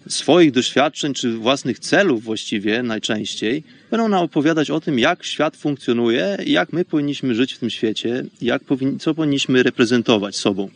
swoich 0.08 0.52
doświadczeń 0.52 1.14
czy 1.14 1.34
własnych 1.34 1.80
celów 1.80 2.24
właściwie 2.24 2.84
najczęściej, 2.84 3.64
będą 3.92 4.08
nam 4.08 4.24
opowiadać 4.24 4.70
o 4.70 4.80
tym, 4.80 5.00
jak 5.00 5.24
świat 5.24 5.58
funkcjonuje, 5.58 6.38
jak 6.46 6.74
my 6.74 6.86
powinniśmy 6.86 7.36
żyć 7.36 7.54
w 7.54 7.60
tym 7.60 7.70
świecie, 7.70 8.24
jak 8.42 8.64
powin 8.64 9.00
co 9.00 9.14
powinniśmy 9.14 9.64
reprezentować 9.64 10.36
sobą. 10.36 10.70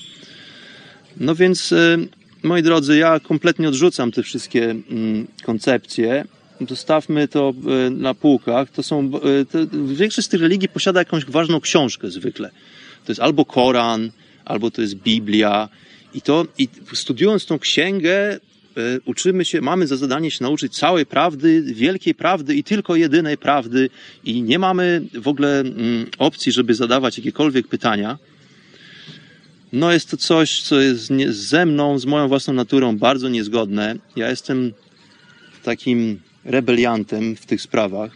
No 1.18 1.36
więc, 1.36 1.72
e, 1.72 1.98
moi 2.44 2.64
drodzy, 2.64 2.98
ja 2.98 3.20
kompletnie 3.20 3.70
odrzucam 3.70 4.12
te 4.12 4.24
wszystkie 4.24 4.76
koncepcje. 5.44 6.26
Dostawmy 6.62 7.28
to 7.28 7.54
e, 7.88 7.90
na 7.90 8.14
półkach. 8.14 8.70
To 8.70 8.84
są, 8.84 9.12
e, 9.42 9.46
to, 9.46 9.58
większość 9.86 10.28
z 10.28 10.30
tych 10.30 10.42
religii 10.42 10.70
posiada 10.70 11.00
jakąś 11.00 11.26
ważną 11.26 11.60
książkę 11.60 12.12
zwykle. 12.12 12.50
To 13.06 13.12
jest 13.12 13.22
albo 13.22 13.46
Koran, 13.46 14.12
albo 14.46 14.72
to 14.72 14.82
jest 14.82 14.96
Biblia. 14.96 15.70
I 16.14 16.22
to, 16.22 16.46
i 16.58 16.68
studiując 16.94 17.46
tą 17.46 17.60
księgę, 17.60 18.40
E, 18.80 19.00
uczymy 19.06 19.46
się, 19.46 19.62
mamy 19.62 19.88
za 19.88 19.98
zadanie 19.98 20.32
się 20.32 20.44
nauczyć 20.44 20.76
całej 20.76 21.06
prawdy, 21.06 21.62
wielkiej 21.62 22.16
prawdy 22.16 22.56
i 22.56 22.64
tylko 22.64 22.96
jedynej 22.96 23.38
prawdy 23.38 23.90
i 24.24 24.42
nie 24.42 24.60
mamy 24.60 25.02
w 25.14 25.28
ogóle 25.28 25.60
mm, 25.60 26.06
opcji, 26.18 26.52
żeby 26.52 26.76
zadawać 26.76 27.18
jakiekolwiek 27.18 27.68
pytania. 27.68 28.18
No 29.74 29.92
jest 29.92 30.12
to 30.12 30.18
coś, 30.18 30.62
co 30.62 30.80
jest 30.80 31.12
ze 31.30 31.66
mną, 31.66 32.00
z 32.00 32.06
moją 32.06 32.28
własną 32.28 32.54
naturą 32.54 32.98
bardzo 32.98 33.30
niezgodne. 33.30 33.96
Ja 34.16 34.30
jestem 34.30 34.74
takim 35.64 36.20
rebeliantem 36.46 37.36
w 37.36 37.46
tych 37.46 37.62
sprawach. 37.62 38.12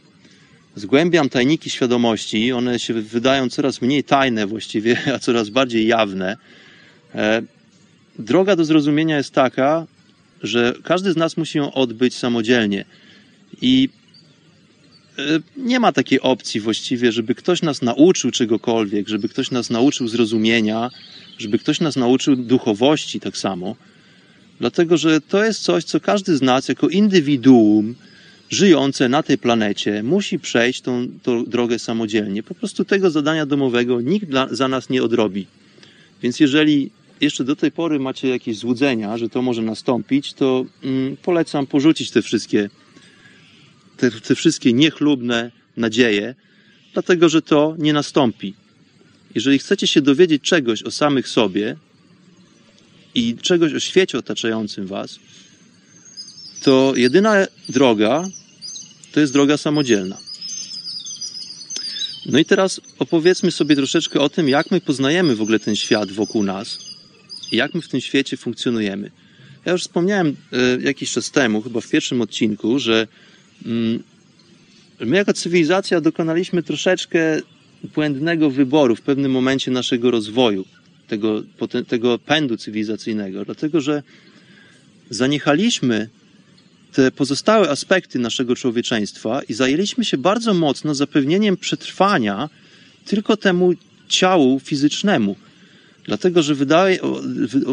Zgłębiam 0.76 1.30
tajniki 1.30 1.70
świadomości, 1.70 2.52
one 2.52 2.80
się 2.80 2.94
wydają 2.94 3.50
coraz 3.50 3.82
mniej 3.82 4.04
tajne 4.04 4.48
właściwie, 4.48 4.98
a 5.16 5.20
coraz 5.20 5.50
bardziej 5.50 5.88
jawne. 5.88 6.38
Droga 8.20 8.56
do 8.56 8.66
zrozumienia 8.66 9.18
jest 9.18 9.32
taka, 9.32 9.88
że 10.44 10.74
każdy 10.84 11.12
z 11.12 11.18
nas 11.18 11.38
musi 11.38 11.58
ją 11.58 11.74
odbyć 11.74 12.16
samodzielnie. 12.16 12.86
I 13.62 13.90
e, 15.18 15.22
nie 15.58 15.80
ma 15.80 15.92
takiej 15.92 16.22
opcji 16.22 16.60
właściwie, 16.60 17.12
żeby 17.12 17.36
ktoś 17.36 17.62
nas 17.62 17.82
nauczył 17.82 18.32
czegokolwiek, 18.32 19.08
żeby 19.08 19.30
ktoś 19.30 19.52
nas 19.52 19.70
nauczył 19.70 20.08
zrozumienia, 20.08 20.90
żeby 21.38 21.60
ktoś 21.60 21.80
nas 21.80 21.96
nauczył 21.96 22.36
duchowości 22.36 23.20
tak 23.20 23.38
samo. 23.38 23.76
Dlatego, 24.60 24.98
że 24.98 25.22
to 25.22 25.44
jest 25.44 25.62
coś, 25.62 25.84
co 25.84 26.00
każdy 26.00 26.38
z 26.38 26.42
nas 26.42 26.68
jako 26.68 26.90
indywiduum 26.90 27.96
żyjące 28.50 29.10
na 29.10 29.24
tej 29.24 29.38
planecie 29.38 30.04
musi 30.04 30.40
przejść 30.40 30.82
tą, 30.82 31.08
tą 31.24 31.46
drogę 31.46 31.80
samodzielnie. 31.80 32.44
Po 32.44 32.56
prostu 32.56 32.86
tego 32.86 33.12
zadania 33.12 33.46
domowego 33.46 34.02
nikt 34.02 34.26
dla, 34.26 34.48
za 34.52 34.68
nas 34.68 34.90
nie 34.90 35.04
odrobi. 35.04 35.48
Więc 36.22 36.40
jeżeli 36.40 36.92
jeszcze 37.24 37.44
do 37.44 37.56
tej 37.56 37.72
pory 37.72 38.00
macie 38.00 38.28
jakieś 38.28 38.58
złudzenia, 38.58 39.18
że 39.18 39.30
to 39.30 39.42
może 39.42 39.62
nastąpić, 39.62 40.34
to 40.34 40.66
mm, 40.84 41.18
polecam 41.18 41.68
porzucić 41.68 42.12
te 42.12 42.22
wszystkie, 42.22 42.70
te, 43.98 44.12
te 44.12 44.36
wszystkie 44.36 44.74
niechlubne 44.74 45.52
nadzieje, 45.78 46.36
dlatego 46.94 47.30
że 47.30 47.42
to 47.42 47.76
nie 47.80 47.94
nastąpi. 47.94 48.54
Jeżeli 49.36 49.60
chcecie 49.60 49.88
się 49.88 50.02
dowiedzieć 50.02 50.44
czegoś 50.44 50.84
o 50.84 50.92
samych 50.92 51.28
sobie 51.28 51.76
i 53.16 53.36
czegoś 53.42 53.74
o 53.74 53.80
świecie 53.80 54.18
otaczającym 54.18 54.88
Was, 54.88 55.20
to 56.64 56.94
jedyna 56.96 57.48
droga 57.70 58.26
to 59.12 59.20
jest 59.20 59.34
droga 59.34 59.58
samodzielna. 59.58 60.18
No 62.26 62.40
i 62.40 62.46
teraz 62.46 62.82
opowiedzmy 63.00 63.52
sobie 63.52 63.76
troszeczkę 63.76 64.20
o 64.20 64.30
tym, 64.30 64.50
jak 64.50 64.72
my 64.72 64.82
poznajemy 64.82 65.36
w 65.36 65.42
ogóle 65.42 65.60
ten 65.60 65.76
świat 65.76 66.12
wokół 66.12 66.44
nas 66.44 66.93
jak 67.56 67.74
my 67.74 67.82
w 67.82 67.88
tym 67.88 68.02
świecie 68.02 68.38
funkcjonujemy. 68.38 69.12
Ja 69.66 69.72
już 69.72 69.82
wspomniałem 69.82 70.36
e, 70.52 70.82
jakiś 70.82 71.12
czas 71.12 71.32
temu, 71.32 71.62
chyba 71.62 71.82
w 71.82 71.90
pierwszym 71.90 72.22
odcinku, 72.22 72.80
że 72.80 73.08
mm, 73.66 74.04
my 75.00 75.18
jako 75.18 75.34
cywilizacja 75.34 76.02
dokonaliśmy 76.02 76.64
troszeczkę 76.64 77.42
błędnego 77.96 78.50
wyboru 78.50 78.96
w 78.96 79.02
pewnym 79.02 79.32
momencie 79.32 79.72
naszego 79.72 80.12
rozwoju, 80.12 80.66
tego, 81.08 81.44
tego 81.88 82.20
pędu 82.20 82.58
cywilizacyjnego, 82.58 83.46
dlatego 83.46 83.82
że 83.82 84.04
zaniechaliśmy 85.10 86.10
te 86.94 87.12
pozostałe 87.12 87.70
aspekty 87.70 88.20
naszego 88.20 88.56
człowieczeństwa 88.56 89.42
i 89.50 89.54
zajęliśmy 89.54 90.06
się 90.06 90.18
bardzo 90.18 90.54
mocno 90.54 90.96
zapewnieniem 90.96 91.58
przetrwania 91.58 92.50
tylko 93.06 93.38
temu 93.38 93.74
ciału 94.08 94.60
fizycznemu. 94.60 95.36
Dlatego, 96.04 96.44
że 96.44 96.56
wydaje, 96.56 97.00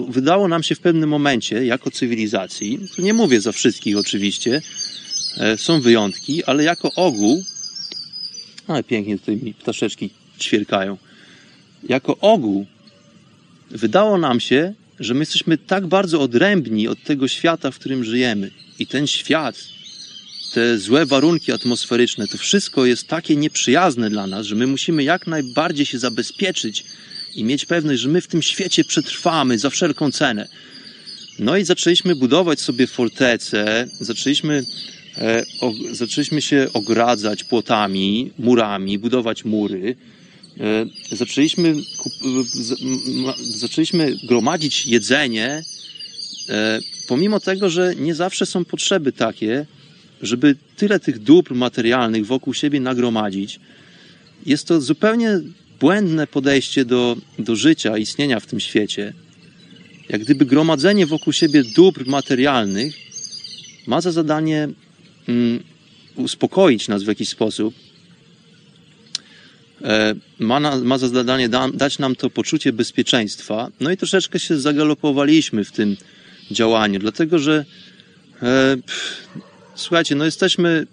wydało 0.09 0.49
nam 0.49 0.63
się 0.63 0.75
w 0.75 0.81
pewnym 0.81 1.09
momencie, 1.09 1.67
jako 1.67 1.91
cywilizacji, 1.91 2.79
nie 2.99 3.15
mówię 3.15 3.41
za 3.41 3.53
wszystkich 3.53 3.99
oczywiście, 3.99 4.63
e, 5.37 5.59
są 5.59 5.81
wyjątki, 5.81 6.45
ale 6.45 6.65
jako 6.65 6.91
ogół, 6.97 7.45
ale 8.67 8.83
pięknie 8.83 9.19
tutaj 9.19 9.37
mi 9.37 9.55
ptaszeczki 9.55 10.11
ćwierkają, 10.41 10.97
jako 11.89 12.19
ogół 12.19 12.67
wydało 13.71 14.19
nam 14.19 14.41
się, 14.41 14.75
że 15.01 15.15
my 15.15 15.21
jesteśmy 15.21 15.59
tak 15.59 15.87
bardzo 15.87 16.21
odrębni 16.21 16.89
od 16.89 17.03
tego 17.03 17.29
świata, 17.29 17.71
w 17.71 17.79
którym 17.79 18.05
żyjemy. 18.05 18.51
I 18.79 18.87
ten 18.87 19.07
świat, 19.07 19.57
te 20.55 20.79
złe 20.79 21.07
warunki 21.07 21.53
atmosferyczne, 21.53 22.27
to 22.29 22.39
wszystko 22.39 22.87
jest 22.87 23.09
takie 23.09 23.37
nieprzyjazne 23.37 24.11
dla 24.11 24.27
nas, 24.27 24.47
że 24.47 24.55
my 24.55 24.67
musimy 24.67 25.05
jak 25.05 25.27
najbardziej 25.27 25.87
się 25.87 25.99
zabezpieczyć 25.99 26.85
i 27.35 27.45
mieć 27.45 27.67
pewność, 27.67 28.01
że 28.01 28.09
my 28.09 28.21
w 28.21 28.27
tym 28.27 28.43
świecie 28.43 28.85
przetrwamy 28.85 29.59
za 29.59 29.71
wszelką 29.71 30.11
cenę. 30.11 30.49
No 31.39 31.57
i 31.57 31.65
zaczęliśmy 31.65 32.17
budować 32.17 32.61
sobie 32.61 32.87
fortece, 32.87 33.89
zaczęliśmy, 34.01 34.65
e, 35.19 35.45
o, 35.61 35.73
zaczęliśmy 35.93 36.43
się 36.43 36.69
ogradzać 36.73 37.45
płotami, 37.45 38.31
murami, 38.39 38.99
budować 38.99 39.45
mury. 39.45 39.97
E, 40.61 41.17
zaczęliśmy, 41.17 41.75
kup, 41.97 42.13
z, 42.45 42.73
m, 42.73 43.33
zaczęliśmy 43.41 44.17
gromadzić 44.25 44.87
jedzenie, 44.87 45.63
e, 46.49 46.81
pomimo 47.09 47.41
tego, 47.41 47.71
że 47.71 47.95
nie 47.97 48.15
zawsze 48.15 48.47
są 48.47 48.65
potrzeby 48.65 49.13
takie, 49.13 49.67
żeby 50.23 50.57
tyle 50.77 51.01
tych 51.01 51.19
dóbr 51.19 51.55
materialnych 51.55 52.27
wokół 52.27 52.55
siebie 52.55 52.81
nagromadzić, 52.81 53.61
jest 54.47 54.67
to 54.67 54.81
zupełnie 54.81 55.41
błędne 55.81 56.27
podejście 56.27 56.85
do, 56.85 57.17
do 57.39 57.57
życia, 57.57 57.99
istnienia 57.99 58.41
w 58.41 58.47
tym 58.47 58.61
świecie. 58.61 59.13
Jak 60.09 60.21
gdyby 60.21 60.47
gromadzenie 60.47 61.07
wokół 61.07 61.33
siebie 61.33 61.65
dóbr 61.65 62.07
materialnych 62.07 62.95
ma 63.87 64.01
za 64.01 64.13
zadanie 64.13 64.69
mm, 65.29 65.63
uspokoić 66.17 66.89
nas 66.89 67.03
w 67.03 67.07
jakiś 67.07 67.29
sposób, 67.29 67.75
e, 69.83 70.15
ma, 70.39 70.61
na, 70.61 70.77
ma 70.77 70.99
za 70.99 71.09
zadanie 71.09 71.49
da, 71.49 71.69
dać 71.69 71.99
nam 71.99 72.17
to 72.17 72.31
poczucie 72.31 72.73
bezpieczeństwa. 72.73 73.71
No 73.81 73.91
i 73.91 73.97
troszeczkę 73.97 74.39
się 74.39 74.59
zagalopowaliśmy 74.59 75.65
w 75.65 75.73
tym 75.73 75.97
działaniu, 76.51 77.01
dlatego 77.01 77.39
że 77.39 77.65
e, 78.43 78.77
pff, 78.87 79.29
słuchajcie, 79.75 80.15
no 80.15 80.25
jesteśmy 80.25 80.87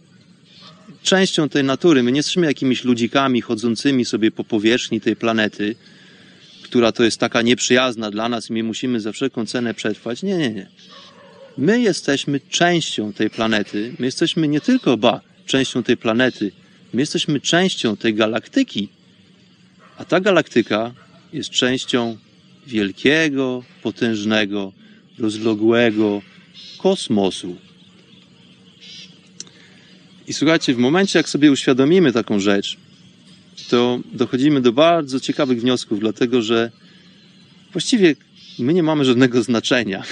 częścią 1.07 1.49
tej 1.49 1.63
natury. 1.63 2.03
My 2.03 2.11
nie 2.11 2.19
jesteśmy 2.19 2.47
jakimiś 2.47 2.83
ludzikami 2.83 3.41
chodzącymi 3.41 4.05
sobie 4.05 4.31
po 4.31 4.43
powierzchni 4.43 5.01
tej 5.01 5.15
planety, 5.15 5.75
która 6.63 6.91
to 6.91 7.03
jest 7.03 7.19
taka 7.19 7.41
nieprzyjazna 7.41 8.11
dla 8.11 8.29
nas 8.29 8.49
i 8.49 8.53
my 8.53 8.63
musimy 8.63 8.99
za 8.99 9.11
wszelką 9.11 9.45
cenę 9.45 9.73
przetrwać. 9.73 10.23
Nie, 10.23 10.37
nie, 10.37 10.49
nie. 10.49 10.67
My 11.57 11.81
jesteśmy 11.81 12.39
częścią 12.39 13.13
tej 13.13 13.29
planety. 13.29 13.93
My 13.99 14.05
jesteśmy 14.05 14.47
nie 14.47 14.61
tylko, 14.61 14.97
ba, 14.97 15.21
częścią 15.45 15.83
tej 15.83 15.97
planety. 15.97 16.51
My 16.93 17.01
jesteśmy 17.01 17.41
częścią 17.41 17.97
tej 17.97 18.13
galaktyki. 18.13 18.89
A 19.97 20.05
ta 20.05 20.19
galaktyka 20.19 20.93
jest 21.33 21.49
częścią 21.49 22.17
wielkiego, 22.67 23.63
potężnego, 23.83 24.73
rozległego 25.19 26.21
kosmosu. 26.77 27.66
I 30.27 30.33
słuchajcie, 30.33 30.73
w 30.73 30.77
momencie, 30.77 31.19
jak 31.19 31.29
sobie 31.29 31.51
uświadomimy 31.51 32.13
taką 32.13 32.39
rzecz, 32.39 32.77
to 33.69 33.99
dochodzimy 34.13 34.61
do 34.61 34.71
bardzo 34.71 35.19
ciekawych 35.19 35.61
wniosków, 35.61 35.99
dlatego 35.99 36.41
że 36.41 36.71
właściwie 37.71 38.15
my 38.59 38.73
nie 38.73 38.83
mamy 38.83 39.05
żadnego 39.05 39.43
znaczenia. 39.43 40.03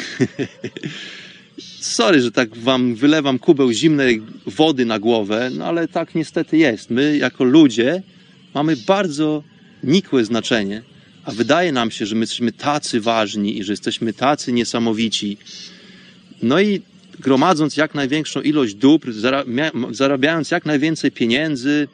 Sorry, 1.79 2.21
że 2.21 2.31
tak 2.31 2.57
wam 2.57 2.95
wylewam 2.95 3.39
kubeł 3.39 3.71
zimnej 3.71 4.21
wody 4.45 4.85
na 4.85 4.99
głowę, 4.99 5.51
no 5.57 5.65
ale 5.65 5.87
tak 5.87 6.15
niestety 6.15 6.57
jest. 6.57 6.89
My, 6.89 7.17
jako 7.17 7.43
ludzie, 7.43 8.03
mamy 8.53 8.75
bardzo 8.75 9.43
nikłe 9.83 10.25
znaczenie, 10.25 10.81
a 11.23 11.31
wydaje 11.31 11.71
nam 11.71 11.91
się, 11.91 12.05
że 12.05 12.15
my 12.15 12.21
jesteśmy 12.21 12.51
tacy 12.51 13.01
ważni 13.01 13.57
i 13.57 13.63
że 13.63 13.73
jesteśmy 13.73 14.13
tacy 14.13 14.51
niesamowici. 14.51 15.37
No 16.41 16.61
i 16.61 16.81
gromadząc 17.19 17.77
jak 17.77 17.95
największą 17.95 18.41
ilość 18.41 18.73
dóbr, 18.73 19.13
zarabiając 19.91 20.51
jak 20.51 20.65
najwięcej 20.65 21.11
pieniędzy, 21.11 21.87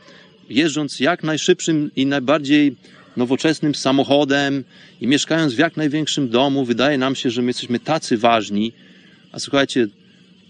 jeżdżąc 0.50 1.00
jak 1.00 1.24
najszybszym 1.24 1.92
i 1.96 2.06
najbardziej 2.06 2.76
nowoczesnym 3.18 3.76
samochodem 3.76 4.64
i 5.02 5.08
mieszkając 5.08 5.54
w 5.54 5.58
jak 5.58 5.78
największym 5.78 6.30
domu, 6.30 6.66
wydaje 6.66 6.98
nam 6.98 7.16
się, 7.16 7.30
że 7.30 7.42
my 7.42 7.48
jesteśmy 7.48 7.80
tacy 7.80 8.18
ważni. 8.18 8.74
A 9.32 9.40
słuchajcie, 9.40 9.88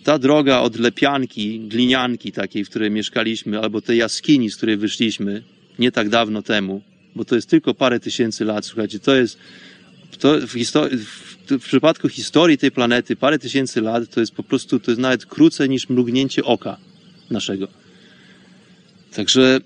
ta 0.04 0.20
droga 0.20 0.60
od 0.60 0.80
lepianki, 0.80 1.60
glinianki 1.60 2.32
takiej, 2.32 2.66
w 2.66 2.70
której 2.70 2.92
mieszkaliśmy, 2.92 3.60
albo 3.60 3.82
tej 3.82 3.98
jaskini, 3.98 4.50
z 4.50 4.58
której 4.58 4.78
wyszliśmy 4.78 5.44
nie 5.80 5.92
tak 5.92 6.10
dawno 6.10 6.42
temu, 6.42 6.82
bo 7.16 7.26
to 7.26 7.36
jest 7.36 7.50
tylko 7.50 7.74
parę 7.74 8.00
tysięcy 8.00 8.46
lat, 8.46 8.66
słuchajcie, 8.66 9.00
to 9.00 9.16
jest 9.16 9.38
to 10.20 10.40
w, 10.40 10.56
w 11.50 11.64
przypadku 11.64 12.10
historii 12.10 12.58
tej 12.58 12.72
planety 12.72 13.16
parę 13.16 13.40
tysięcy 13.40 13.82
lat 13.82 14.10
to 14.10 14.20
jest 14.20 14.32
po 14.32 14.44
prostu, 14.44 14.80
to 14.80 14.92
jest 14.92 15.02
nawet 15.02 15.26
krócej 15.26 15.70
niż 15.70 15.90
mrugnięcie 15.90 16.44
oka 16.44 16.78
naszego. 17.30 17.68
Także 19.16 19.60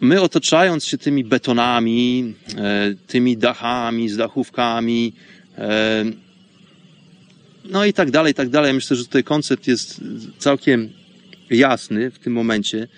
my 0.00 0.20
otaczając 0.20 0.84
się 0.84 0.98
tymi 0.98 1.24
betonami, 1.24 2.34
e, 2.56 2.94
tymi 3.06 3.36
dachami, 3.36 4.08
z 4.08 4.16
dachówkami, 4.16 5.12
e, 5.58 6.04
no 7.64 7.84
i 7.84 7.92
tak 7.92 8.10
dalej, 8.10 8.30
i 8.30 8.34
tak 8.34 8.48
dalej. 8.48 8.74
Myślę, 8.74 8.96
że 8.96 9.04
tutaj 9.04 9.24
koncept 9.24 9.66
jest 9.66 10.00
całkiem 10.38 10.90
jasny 11.50 12.10
w 12.10 12.18
tym 12.18 12.32
momencie. 12.32 12.88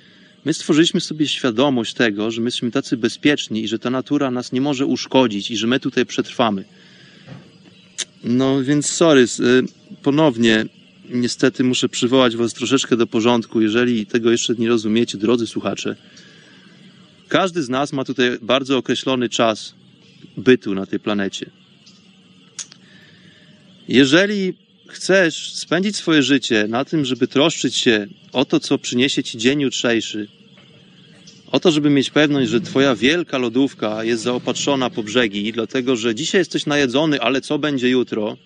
My 0.45 0.55
stworzyliśmy 0.55 1.01
sobie 1.01 1.29
świadomość 1.29 1.95
tego, 1.95 2.31
że 2.31 2.41
my 2.41 2.47
jesteśmy 2.47 2.71
tacy 2.71 2.97
bezpieczni 2.97 3.65
i 3.65 3.69
że 3.69 3.79
ta 3.79 3.91
natura 3.91 4.31
nas 4.31 4.53
nie 4.53 4.61
może 4.61 4.87
uszkodzić 4.87 5.51
i 5.51 5.57
że 5.57 5.67
my 5.67 5.81
tutaj 5.81 6.07
przetrwamy. 6.07 6.65
No 8.25 8.63
więc 8.63 8.91
sorry, 8.91 9.23
y, 9.23 9.63
ponownie 10.03 10.67
niestety 11.11 11.65
muszę 11.65 11.89
przywołać 11.89 12.37
was 12.37 12.55
troszeczkę 12.55 12.97
do 12.97 13.07
porządku, 13.07 13.61
jeżeli 13.61 14.07
tego 14.07 14.31
jeszcze 14.31 14.55
nie 14.55 14.69
rozumiecie, 14.69 15.19
drodzy 15.19 15.47
słuchacze. 15.47 15.97
Każdy 17.29 17.63
z 17.63 17.69
nas 17.69 17.93
ma 17.93 18.05
tutaj 18.05 18.39
bardzo 18.43 18.79
określony 18.79 19.29
czas 19.29 19.75
bytu 20.37 20.75
na 20.75 20.87
tej 20.87 21.01
planecie. 21.01 21.51
Jeżeli 23.89 24.55
chcesz 24.89 25.53
spędzić 25.55 25.97
swoje 25.97 26.23
życie 26.23 26.67
na 26.69 26.85
tym, 26.85 27.05
żeby 27.05 27.29
troszczyć 27.29 27.77
się 27.77 28.07
o 28.33 28.45
to, 28.45 28.61
co 28.61 28.79
przyniesie 28.79 29.23
ci 29.23 29.39
dzień 29.39 29.61
jutrzejszy, 29.61 30.29
o 31.53 31.61
to, 31.61 31.71
żeby 31.71 31.91
mieć 31.91 32.11
pewność, 32.11 32.51
że 32.51 32.61
twoja 32.61 32.95
wielka 32.95 33.39
lodówka 33.39 34.05
jest 34.05 34.23
zaopatrzona 34.23 34.91
po 34.91 35.03
brzegi, 35.03 35.53
dlatego 35.53 35.97
że 35.97 36.15
dzisiaj 36.15 36.41
jesteś 36.41 36.67
najedzony, 36.67 37.21
ale 37.21 37.41
co 37.41 37.59
będzie 37.59 37.89
jutro? 37.89 38.37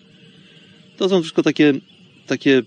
To 0.97 1.09
są 1.09 1.21
wszystko 1.21 1.43
takie, 1.43 1.73
takie 2.27 2.63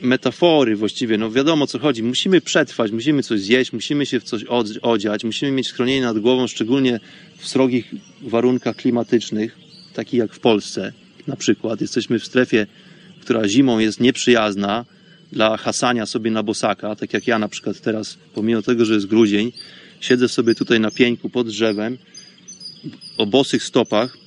metafory 0.00 0.76
właściwie. 0.76 1.18
No 1.18 1.30
wiadomo 1.30 1.66
co 1.66 1.78
chodzi. 1.78 2.02
Musimy 2.02 2.40
przetrwać, 2.40 2.92
musimy 2.92 3.22
coś 3.22 3.40
zjeść, 3.40 3.72
musimy 3.72 4.06
się 4.06 4.20
w 4.20 4.24
coś 4.24 4.44
odziać, 4.82 5.24
musimy 5.24 5.52
mieć 5.52 5.66
schronienie 5.66 6.02
nad 6.02 6.18
głową, 6.18 6.46
szczególnie 6.46 7.00
w 7.38 7.48
srogich 7.48 7.94
warunkach 8.22 8.76
klimatycznych, 8.76 9.58
takich 9.94 10.18
jak 10.18 10.34
w 10.34 10.40
Polsce 10.40 10.92
na 11.26 11.36
przykład. 11.36 11.80
Jesteśmy 11.80 12.18
w 12.18 12.26
strefie, 12.26 12.66
która 13.20 13.48
zimą 13.48 13.78
jest 13.78 14.00
nieprzyjazna, 14.00 14.84
dla 15.32 15.56
hasania 15.56 16.06
sobie 16.06 16.30
na 16.30 16.42
bosaka, 16.42 16.96
tak 16.96 17.12
jak 17.12 17.26
ja 17.26 17.38
na 17.38 17.48
przykład 17.48 17.80
teraz, 17.80 18.18
pomimo 18.34 18.62
tego, 18.62 18.84
że 18.84 18.94
jest 18.94 19.06
grudzień, 19.06 19.52
siedzę 20.00 20.28
sobie 20.28 20.54
tutaj 20.54 20.80
na 20.80 20.90
pieńku 20.90 21.30
pod 21.30 21.48
drzewem, 21.48 21.98
o 23.18 23.26
bosych 23.26 23.64
stopach, 23.64 24.18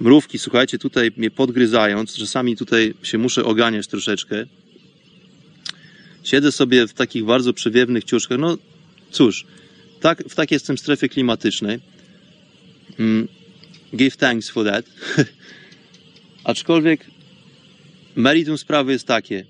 mrówki, 0.00 0.38
słuchajcie, 0.38 0.78
tutaj 0.78 1.10
mnie 1.16 1.30
podgryzając, 1.30 2.16
czasami 2.16 2.56
tutaj 2.56 2.94
się 3.02 3.18
muszę 3.18 3.44
oganiać 3.44 3.86
troszeczkę. 3.86 4.46
Siedzę 6.24 6.52
sobie 6.52 6.86
w 6.86 6.92
takich 6.92 7.24
bardzo 7.24 7.52
przewiewnych 7.52 8.04
ciuszkach. 8.04 8.38
No 8.38 8.56
cóż, 9.10 9.44
tak, 10.00 10.24
w 10.28 10.34
takiej 10.34 10.56
jestem 10.56 10.78
strefie 10.78 11.08
klimatycznej. 11.08 11.80
Mm, 12.98 13.28
give 13.96 14.16
thanks 14.16 14.50
for 14.50 14.64
that. 14.64 14.86
Aczkolwiek 16.44 17.06
meritum 18.16 18.58
sprawy 18.58 18.92
jest 18.92 19.06
takie 19.06 19.44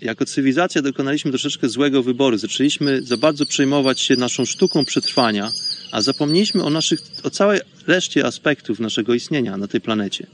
jako 0.00 0.24
cywilizacja 0.24 0.82
dokonaliśmy 0.82 1.30
troszeczkę 1.30 1.68
złego 1.68 2.02
wyboru. 2.02 2.38
Zaczęliśmy 2.38 3.02
za 3.02 3.16
bardzo 3.16 3.46
przejmować 3.46 4.00
się 4.00 4.16
naszą 4.16 4.44
sztuką 4.44 4.84
przetrwania, 4.84 5.50
a 5.92 6.02
zapomnieliśmy 6.02 6.64
o, 6.64 6.70
naszych, 6.70 7.00
o 7.22 7.30
całej 7.30 7.60
reszcie 7.86 8.26
aspektów 8.26 8.80
naszego 8.80 9.14
istnienia 9.14 9.56
na 9.56 9.68
tej 9.68 9.80
planecie. 9.80 10.26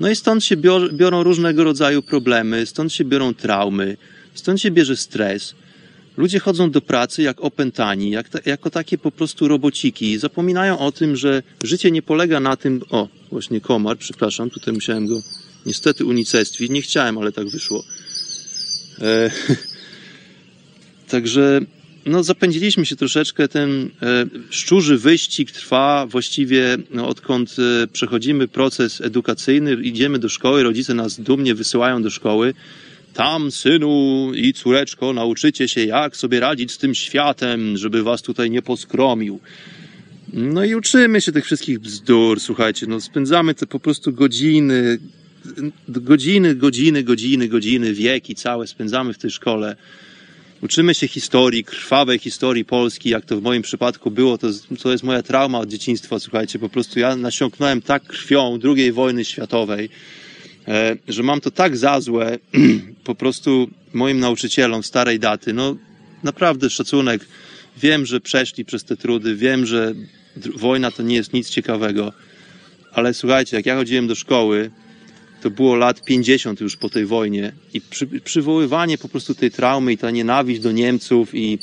No 0.00 0.10
i 0.10 0.16
stąd 0.16 0.44
się 0.44 0.56
biorą 0.92 1.22
różnego 1.22 1.64
rodzaju 1.64 2.02
problemy, 2.02 2.66
stąd 2.66 2.92
się 2.92 3.04
biorą 3.04 3.34
traumy, 3.34 3.96
stąd 4.34 4.60
się 4.60 4.70
bierze 4.70 4.96
stres. 4.96 5.54
Ludzie 6.16 6.38
chodzą 6.38 6.70
do 6.70 6.80
pracy 6.80 7.22
jak 7.22 7.40
opętani, 7.40 8.10
jak 8.10 8.28
ta, 8.28 8.38
jako 8.46 8.70
takie 8.70 8.98
po 8.98 9.10
prostu 9.10 9.48
robociki. 9.48 10.18
Zapominają 10.18 10.78
o 10.78 10.92
tym, 10.92 11.16
że 11.16 11.42
życie 11.64 11.90
nie 11.90 12.02
polega 12.02 12.40
na 12.40 12.56
tym. 12.56 12.82
O, 12.90 13.08
właśnie 13.30 13.60
komar, 13.60 13.98
przepraszam, 13.98 14.50
tutaj 14.50 14.74
musiałem 14.74 15.06
go 15.06 15.22
niestety 15.66 16.04
unicestwić. 16.04 16.70
Nie 16.70 16.82
chciałem, 16.82 17.18
ale 17.18 17.32
tak 17.32 17.48
wyszło 17.48 17.84
E, 19.00 19.30
także 21.14 21.60
no, 22.06 22.22
zapędziliśmy 22.22 22.86
się 22.86 22.96
troszeczkę. 22.96 23.48
Ten 23.48 23.90
e, 24.02 24.26
szczurzy 24.50 24.98
wyścig 24.98 25.50
trwa 25.50 26.06
właściwie 26.06 26.76
no, 26.90 27.08
odkąd 27.08 27.56
e, 27.58 27.86
przechodzimy 27.86 28.48
proces 28.48 29.00
edukacyjny, 29.00 29.74
idziemy 29.74 30.18
do 30.18 30.28
szkoły, 30.28 30.62
rodzice 30.62 30.94
nas 30.94 31.20
dumnie 31.20 31.54
wysyłają 31.54 32.02
do 32.02 32.10
szkoły. 32.10 32.54
Tam, 33.14 33.50
synu 33.50 34.30
i 34.34 34.52
córeczko, 34.52 35.12
nauczycie 35.12 35.68
się, 35.68 35.84
jak 35.84 36.16
sobie 36.16 36.40
radzić 36.40 36.72
z 36.72 36.78
tym 36.78 36.94
światem, 36.94 37.76
żeby 37.76 38.02
was 38.02 38.22
tutaj 38.22 38.50
nie 38.50 38.62
poskromił. 38.62 39.40
No 40.32 40.64
i 40.64 40.74
uczymy 40.74 41.20
się 41.20 41.32
tych 41.32 41.44
wszystkich 41.44 41.78
bzdur, 41.78 42.40
słuchajcie, 42.40 42.86
no 42.86 43.00
spędzamy 43.00 43.54
te 43.54 43.66
po 43.66 43.80
prostu 43.80 44.12
godziny, 44.12 44.98
godziny, 45.88 46.54
godziny, 46.54 47.02
godziny, 47.02 47.48
godziny, 47.48 47.94
wieki 47.94 48.34
całe 48.34 48.66
spędzamy 48.66 49.12
w 49.12 49.18
tej 49.18 49.30
szkole. 49.30 49.76
Uczymy 50.62 50.94
się 50.94 51.08
historii, 51.08 51.64
krwawej 51.64 52.18
historii 52.18 52.64
Polski, 52.64 53.08
jak 53.08 53.24
to 53.24 53.36
w 53.36 53.42
moim 53.42 53.62
przypadku 53.62 54.10
było. 54.10 54.38
To, 54.38 54.48
to 54.82 54.92
jest 54.92 55.04
moja 55.04 55.22
trauma 55.22 55.58
od 55.58 55.68
dzieciństwa, 55.68 56.18
słuchajcie. 56.18 56.58
Po 56.58 56.68
prostu 56.68 57.00
ja 57.00 57.16
nasiąknąłem 57.16 57.82
tak 57.82 58.02
krwią 58.02 58.58
II 58.64 58.92
wojny 58.92 59.24
światowej, 59.24 59.88
e, 60.68 60.96
że 61.08 61.22
mam 61.22 61.40
to 61.40 61.50
tak 61.50 61.76
za 61.76 62.00
złe, 62.00 62.38
po 63.04 63.14
prostu 63.14 63.70
moim 63.92 64.20
nauczycielom 64.20 64.82
starej 64.82 65.18
daty, 65.18 65.52
no 65.52 65.76
naprawdę 66.22 66.70
szacunek. 66.70 67.26
Wiem, 67.76 68.06
że 68.06 68.20
przeszli 68.20 68.64
przez 68.64 68.84
te 68.84 68.96
trudy, 68.96 69.36
wiem, 69.36 69.66
że 69.66 69.94
wojna 70.56 70.90
to 70.90 71.02
nie 71.02 71.16
jest 71.16 71.32
nic 71.32 71.50
ciekawego, 71.50 72.12
ale 72.92 73.14
słuchajcie, 73.14 73.56
jak 73.56 73.66
ja 73.66 73.76
chodziłem 73.76 74.06
do 74.06 74.14
szkoły, 74.14 74.70
to 75.44 75.50
było 75.50 75.76
lat 75.76 76.04
50 76.04 76.60
już 76.60 76.76
po 76.76 76.88
tej 76.88 77.06
wojnie 77.06 77.52
i 77.74 77.80
przy, 77.80 78.06
przywoływanie 78.06 78.98
po 78.98 79.08
prostu 79.08 79.34
tej 79.34 79.50
traumy 79.50 79.92
i 79.92 79.98
ta 79.98 80.10
nienawiść 80.10 80.60
do 80.60 80.72
Niemców 80.72 81.34
i, 81.34 81.58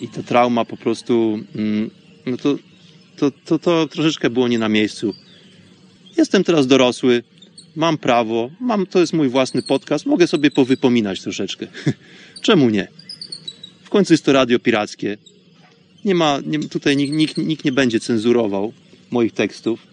i 0.00 0.08
ta 0.08 0.22
trauma 0.22 0.64
po 0.64 0.76
prostu, 0.76 1.38
mm, 1.54 1.90
no 2.26 2.36
to, 2.36 2.58
to, 3.16 3.30
to, 3.44 3.58
to 3.58 3.88
troszeczkę 3.88 4.30
było 4.30 4.48
nie 4.48 4.58
na 4.58 4.68
miejscu. 4.68 5.14
Jestem 6.16 6.44
teraz 6.44 6.66
dorosły, 6.66 7.22
mam 7.76 7.98
prawo, 7.98 8.50
mam, 8.60 8.86
to 8.86 9.00
jest 9.00 9.12
mój 9.12 9.28
własny 9.28 9.62
podcast, 9.62 10.06
mogę 10.06 10.26
sobie 10.26 10.50
powypominać 10.50 11.22
troszeczkę. 11.22 11.66
Czemu 12.46 12.70
nie? 12.70 12.88
W 13.82 13.90
końcu 13.90 14.12
jest 14.12 14.24
to 14.24 14.32
radio 14.32 14.58
pirackie. 14.58 15.18
Nie 16.04 16.14
ma, 16.14 16.38
nie, 16.46 16.58
tutaj 16.58 16.96
nikt, 16.96 17.12
nikt, 17.12 17.36
nikt 17.36 17.64
nie 17.64 17.72
będzie 17.72 18.00
cenzurował 18.00 18.72
moich 19.10 19.32
tekstów. 19.32 19.89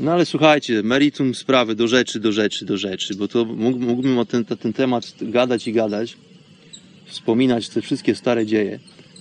No 0.00 0.12
ale 0.12 0.26
słuchajcie, 0.26 0.82
meritum 0.82 1.34
sprawy, 1.34 1.74
do 1.74 1.88
rzeczy, 1.88 2.20
do 2.20 2.32
rzeczy, 2.32 2.64
do 2.64 2.76
rzeczy, 2.76 3.14
bo 3.14 3.28
to 3.28 3.44
mógłbym 3.44 4.18
o 4.18 4.24
ten, 4.24 4.44
ten 4.44 4.72
temat 4.72 5.14
gadać 5.20 5.68
i 5.68 5.72
gadać, 5.72 6.16
wspominać 7.06 7.68
te 7.68 7.82
wszystkie 7.82 8.14
stare 8.14 8.46
dzieje. 8.46 8.78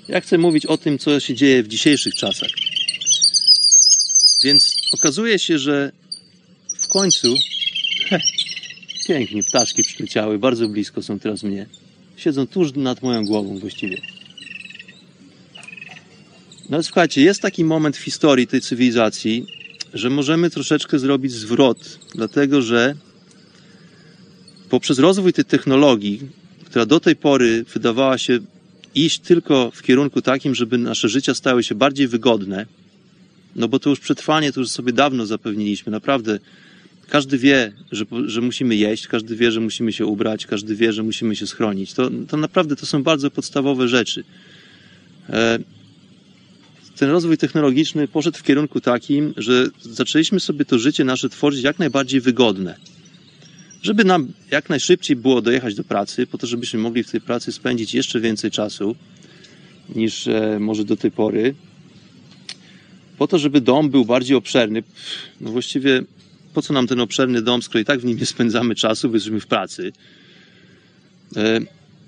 Ja 0.07 0.21
chcę 0.21 0.37
mówić 0.37 0.65
o 0.65 0.77
tym, 0.77 0.97
co 0.97 1.19
się 1.19 1.35
dzieje 1.35 1.63
w 1.63 1.67
dzisiejszych 1.67 2.15
czasach. 2.15 2.49
Więc 4.43 4.75
okazuje 4.93 5.39
się, 5.39 5.59
że 5.59 5.91
w 6.77 6.87
końcu 6.87 7.35
he, 8.09 8.19
pięknie 9.07 9.43
ptaszki 9.43 9.83
przyleciały, 9.83 10.39
bardzo 10.39 10.69
blisko 10.69 11.03
są 11.03 11.19
teraz 11.19 11.43
mnie. 11.43 11.65
Siedzą 12.17 12.47
tuż 12.47 12.73
nad 12.73 13.01
moją 13.01 13.25
głową 13.25 13.59
właściwie. 13.59 14.01
No 16.69 16.83
słuchajcie, 16.83 17.21
jest 17.21 17.41
taki 17.41 17.63
moment 17.63 17.97
w 17.97 18.03
historii 18.03 18.47
tej 18.47 18.61
cywilizacji, 18.61 19.45
że 19.93 20.09
możemy 20.09 20.49
troszeczkę 20.49 20.99
zrobić 20.99 21.31
zwrot, 21.31 21.99
dlatego 22.15 22.61
że 22.61 22.95
poprzez 24.69 24.99
rozwój 24.99 25.33
tej 25.33 25.45
technologii, 25.45 26.21
która 26.65 26.85
do 26.85 26.99
tej 26.99 27.15
pory 27.15 27.65
wydawała 27.73 28.17
się 28.17 28.39
iść 28.95 29.19
tylko 29.19 29.71
w 29.71 29.81
kierunku 29.81 30.21
takim, 30.21 30.55
żeby 30.55 30.77
nasze 30.77 31.09
życia 31.09 31.33
stały 31.33 31.63
się 31.63 31.75
bardziej 31.75 32.07
wygodne, 32.07 32.65
no 33.55 33.67
bo 33.67 33.79
to 33.79 33.89
już 33.89 33.99
przetrwanie 33.99 34.53
to 34.53 34.59
już 34.59 34.69
sobie 34.69 34.93
dawno 34.93 35.25
zapewniliśmy. 35.25 35.91
Naprawdę 35.91 36.39
każdy 37.09 37.37
wie, 37.37 37.73
że, 37.91 38.05
że 38.25 38.41
musimy 38.41 38.75
jeść, 38.75 39.07
każdy 39.07 39.35
wie, 39.35 39.51
że 39.51 39.59
musimy 39.59 39.93
się 39.93 40.05
ubrać, 40.05 40.45
każdy 40.45 40.75
wie, 40.75 40.93
że 40.93 41.03
musimy 41.03 41.35
się 41.35 41.47
schronić. 41.47 41.93
To, 41.93 42.09
to 42.27 42.37
naprawdę 42.37 42.75
to 42.75 42.85
są 42.85 43.03
bardzo 43.03 43.31
podstawowe 43.31 43.87
rzeczy. 43.87 44.23
E, 46.97 46.99
ten 46.99 47.09
rozwój 47.09 47.37
technologiczny 47.37 48.07
poszedł 48.07 48.37
w 48.37 48.43
kierunku 48.43 48.81
takim, 48.81 49.33
że 49.37 49.67
zaczęliśmy 49.81 50.39
sobie 50.39 50.65
to 50.65 50.79
życie 50.79 51.03
nasze 51.03 51.29
tworzyć 51.29 51.63
jak 51.63 51.79
najbardziej 51.79 52.21
wygodne. 52.21 52.75
Żeby 53.81 54.03
nam 54.03 54.27
jak 54.51 54.69
najszybciej 54.69 55.15
było 55.15 55.41
dojechać 55.41 55.75
do 55.75 55.83
pracy, 55.83 56.27
po 56.27 56.37
to, 56.37 56.47
żebyśmy 56.47 56.79
mogli 56.79 57.03
w 57.03 57.11
tej 57.11 57.21
pracy 57.21 57.51
spędzić 57.51 57.93
jeszcze 57.93 58.19
więcej 58.19 58.51
czasu 58.51 58.95
niż 59.95 60.27
e, 60.27 60.57
może 60.59 60.85
do 60.85 60.97
tej 60.97 61.11
pory. 61.11 61.55
Po 63.17 63.27
to, 63.27 63.37
żeby 63.37 63.61
dom 63.61 63.89
był 63.89 64.05
bardziej 64.05 64.37
obszerny. 64.37 64.83
No 65.41 65.51
właściwie 65.51 66.03
po 66.53 66.61
co 66.61 66.73
nam 66.73 66.87
ten 66.87 66.99
obszerny 66.99 67.41
dom, 67.41 67.61
skoro 67.61 67.79
i 67.79 67.85
tak 67.85 67.99
w 67.99 68.05
nim 68.05 68.17
nie 68.17 68.25
spędzamy 68.25 68.75
czasu, 68.75 69.09
bo 69.09 69.15
jesteśmy 69.15 69.39
w 69.39 69.47
pracy. 69.47 69.91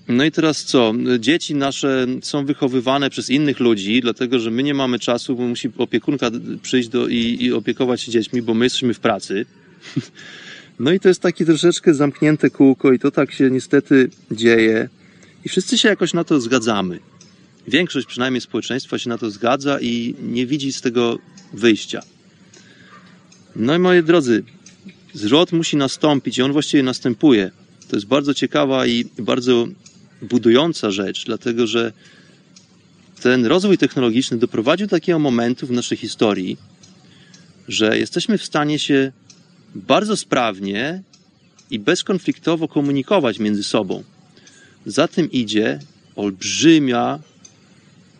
No 0.09 0.25
i 0.25 0.31
teraz 0.31 0.63
co? 0.63 0.93
Dzieci 1.19 1.55
nasze 1.55 2.07
są 2.21 2.45
wychowywane 2.45 3.09
przez 3.09 3.29
innych 3.29 3.59
ludzi, 3.59 4.01
dlatego 4.01 4.39
że 4.39 4.51
my 4.51 4.63
nie 4.63 4.73
mamy 4.73 4.99
czasu, 4.99 5.35
bo 5.35 5.47
musi 5.47 5.69
opiekunka 5.77 6.31
przyjść 6.61 6.89
do, 6.89 7.07
i, 7.07 7.37
i 7.39 7.53
opiekować 7.53 8.01
się 8.01 8.11
dziećmi, 8.11 8.41
bo 8.41 8.53
my 8.53 8.65
jesteśmy 8.65 8.93
w 8.93 8.99
pracy. 8.99 9.45
No 10.79 10.91
i 10.91 10.99
to 10.99 11.07
jest 11.07 11.21
takie 11.21 11.45
troszeczkę 11.45 11.93
zamknięte 11.93 12.49
kółko 12.49 12.93
i 12.93 12.99
to 12.99 13.11
tak 13.11 13.31
się 13.31 13.51
niestety 13.51 14.09
dzieje. 14.31 14.89
I 15.45 15.49
wszyscy 15.49 15.77
się 15.77 15.89
jakoś 15.89 16.13
na 16.13 16.23
to 16.23 16.41
zgadzamy. 16.41 16.99
Większość 17.67 18.07
przynajmniej 18.07 18.41
społeczeństwa 18.41 18.99
się 18.99 19.09
na 19.09 19.17
to 19.17 19.31
zgadza 19.31 19.79
i 19.81 20.15
nie 20.21 20.45
widzi 20.45 20.73
z 20.73 20.81
tego 20.81 21.19
wyjścia. 21.53 22.01
No 23.55 23.75
i 23.75 23.79
moi 23.79 24.03
drodzy, 24.03 24.43
zwrot 25.13 25.51
musi 25.51 25.77
nastąpić 25.77 26.37
i 26.37 26.41
on 26.41 26.51
właściwie 26.51 26.83
następuje. 26.83 27.51
To 27.89 27.95
jest 27.95 28.07
bardzo 28.07 28.33
ciekawa 28.33 28.87
i 28.87 29.05
bardzo 29.19 29.67
budująca 30.21 30.91
rzecz, 30.91 31.25
dlatego 31.25 31.67
że 31.67 31.93
ten 33.21 33.45
rozwój 33.45 33.77
technologiczny 33.77 34.37
doprowadził 34.37 34.87
do 34.87 34.91
takiego 34.91 35.19
momentu 35.19 35.67
w 35.67 35.71
naszej 35.71 35.97
historii, 35.97 36.57
że 37.67 37.99
jesteśmy 37.99 38.37
w 38.37 38.45
stanie 38.45 38.79
się 38.79 39.11
bardzo 39.75 40.17
sprawnie 40.17 41.01
i 41.71 41.79
bezkonfliktowo 41.79 42.67
komunikować 42.67 43.39
między 43.39 43.63
sobą. 43.63 44.03
Za 44.85 45.07
tym 45.07 45.31
idzie 45.31 45.79
olbrzymia 46.15 47.19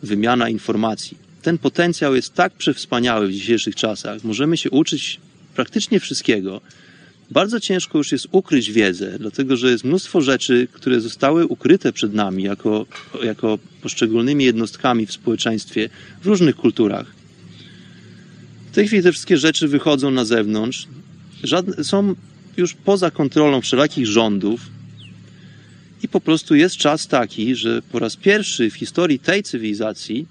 wymiana 0.02 0.48
informacji. 0.48 1.18
Ten 1.42 1.58
potencjał 1.58 2.14
jest 2.14 2.34
tak 2.34 2.52
przewspaniały 2.52 3.28
w 3.28 3.32
dzisiejszych 3.32 3.76
czasach. 3.76 4.24
Możemy 4.24 4.56
się 4.56 4.70
uczyć 4.70 5.20
praktycznie 5.54 6.00
wszystkiego 6.00 6.60
bardzo 7.30 7.60
ciężko 7.60 7.98
już 7.98 8.12
jest 8.12 8.26
ukryć 8.32 8.72
wiedzę, 8.72 9.18
dlatego 9.18 9.56
że 9.56 9.70
jest 9.70 9.84
mnóstwo 9.84 10.20
rzeczy, 10.20 10.68
które 10.72 11.00
zostały 11.00 11.46
ukryte 11.46 11.92
przed 11.92 12.14
nami 12.14 12.42
jako, 12.42 12.86
jako 13.22 13.58
poszczególnymi 13.82 14.44
jednostkami 14.44 15.06
w 15.06 15.12
społeczeństwie 15.12 15.90
w 16.22 16.26
różnych 16.26 16.56
kulturach. 16.56 17.06
W 18.72 18.74
tej 18.74 18.86
chwili 18.86 19.02
te 19.02 19.12
wszystkie 19.12 19.36
rzeczy 19.36 19.68
wychodzą 19.68 20.10
na 20.10 20.24
zewnątrz, 20.24 20.86
Żadne, 21.44 21.84
są 21.84 22.14
już 22.56 22.74
poza 22.74 23.10
kontrolą 23.10 23.60
wszelakich 23.60 24.06
rządów 24.06 24.60
i 26.02 26.08
po 26.08 26.20
prostu 26.20 26.54
jest 26.54 26.76
czas 26.76 27.06
taki, 27.06 27.54
że 27.54 27.82
po 27.82 27.98
raz 27.98 28.16
pierwszy 28.16 28.70
w 28.70 28.74
historii 28.74 29.18
tej 29.18 29.42
cywilizacji 29.42 30.26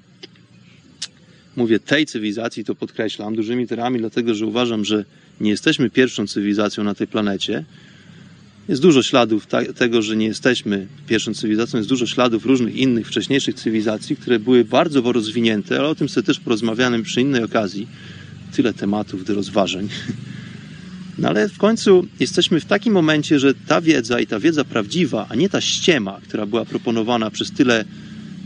mówię 1.55 1.79
tej 1.79 2.05
cywilizacji, 2.05 2.65
to 2.65 2.75
podkreślam 2.75 3.35
dużymi 3.35 3.62
literami, 3.62 3.99
dlatego 3.99 4.35
że 4.35 4.45
uważam, 4.45 4.85
że 4.85 5.05
nie 5.41 5.49
jesteśmy 5.49 5.89
pierwszą 5.89 6.28
cywilizacją 6.28 6.84
na 6.84 6.95
tej 6.95 7.08
planecie. 7.08 7.65
Jest 8.69 8.82
dużo 8.82 9.04
śladów 9.04 9.47
tego, 9.75 10.02
że 10.02 10.15
nie 10.15 10.25
jesteśmy 10.25 10.88
pierwszą 11.08 11.34
cywilizacją, 11.34 11.78
jest 11.78 11.89
dużo 11.89 12.08
śladów 12.08 12.45
różnych 12.45 12.75
innych, 12.75 13.08
wcześniejszych 13.08 13.56
cywilizacji, 13.56 14.15
które 14.15 14.39
były 14.39 14.65
bardzo 14.65 15.12
rozwinięte, 15.12 15.80
ale 15.80 15.88
o 15.88 15.95
tym 15.95 16.10
sobie 16.10 16.25
też 16.25 16.39
porozmawiamy 16.39 17.04
przy 17.04 17.21
innej 17.21 17.43
okazji. 17.43 17.88
Tyle 18.56 18.73
tematów 18.73 19.25
do 19.25 19.34
rozważań. 19.34 19.89
No 21.17 21.28
ale 21.28 21.49
w 21.49 21.58
końcu 21.58 22.08
jesteśmy 22.19 22.60
w 22.60 22.65
takim 22.65 22.93
momencie, 22.93 23.39
że 23.39 23.54
ta 23.54 23.82
wiedza 23.82 24.19
i 24.19 24.28
ta 24.28 24.39
wiedza 24.39 24.63
prawdziwa, 24.63 25.28
a 25.30 25.36
nie 25.36 25.49
ta 25.49 25.62
ściema, 25.62 26.19
która 26.28 26.45
była 26.45 26.65
proponowana 26.65 27.32
przez 27.32 27.52
tyle 27.52 27.86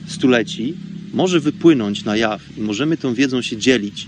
stuleci, 0.08 0.73
może 1.13 1.39
wypłynąć 1.39 2.03
na 2.03 2.17
jaw 2.17 2.58
i 2.58 2.62
możemy 2.62 2.97
tą 2.97 3.13
wiedzą 3.13 3.41
się 3.41 3.58
dzielić 3.58 4.08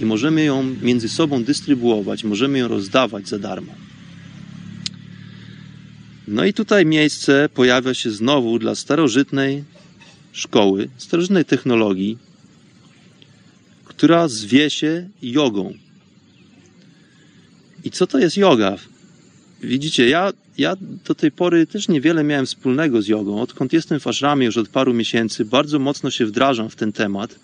i 0.00 0.04
możemy 0.04 0.44
ją 0.44 0.62
między 0.82 1.08
sobą 1.08 1.44
dystrybuować, 1.44 2.24
możemy 2.24 2.58
ją 2.58 2.68
rozdawać 2.68 3.28
za 3.28 3.38
darmo. 3.38 3.72
No 6.28 6.44
i 6.44 6.52
tutaj 6.52 6.86
miejsce 6.86 7.48
pojawia 7.54 7.94
się 7.94 8.10
znowu 8.10 8.58
dla 8.58 8.74
starożytnej 8.74 9.64
szkoły, 10.32 10.88
starożytnej 10.96 11.44
technologii, 11.44 12.18
która 13.84 14.28
zwie 14.28 14.70
się 14.70 15.08
jogą. 15.22 15.74
I 17.84 17.90
co 17.90 18.06
to 18.06 18.18
jest 18.18 18.36
yoga? 18.36 18.76
Widzicie, 19.62 20.08
ja, 20.08 20.32
ja 20.58 20.76
do 21.04 21.14
tej 21.14 21.32
pory 21.32 21.66
też 21.66 21.88
niewiele 21.88 22.24
miałem 22.24 22.46
wspólnego 22.46 23.02
z 23.02 23.06
jogą. 23.06 23.40
Odkąd 23.40 23.72
jestem 23.72 24.00
w 24.00 24.06
ashramie 24.06 24.46
już 24.46 24.56
od 24.56 24.68
paru 24.68 24.94
miesięcy, 24.94 25.44
bardzo 25.44 25.78
mocno 25.78 26.10
się 26.10 26.26
wdrażam 26.26 26.70
w 26.70 26.76
ten 26.76 26.92
temat 26.92 27.38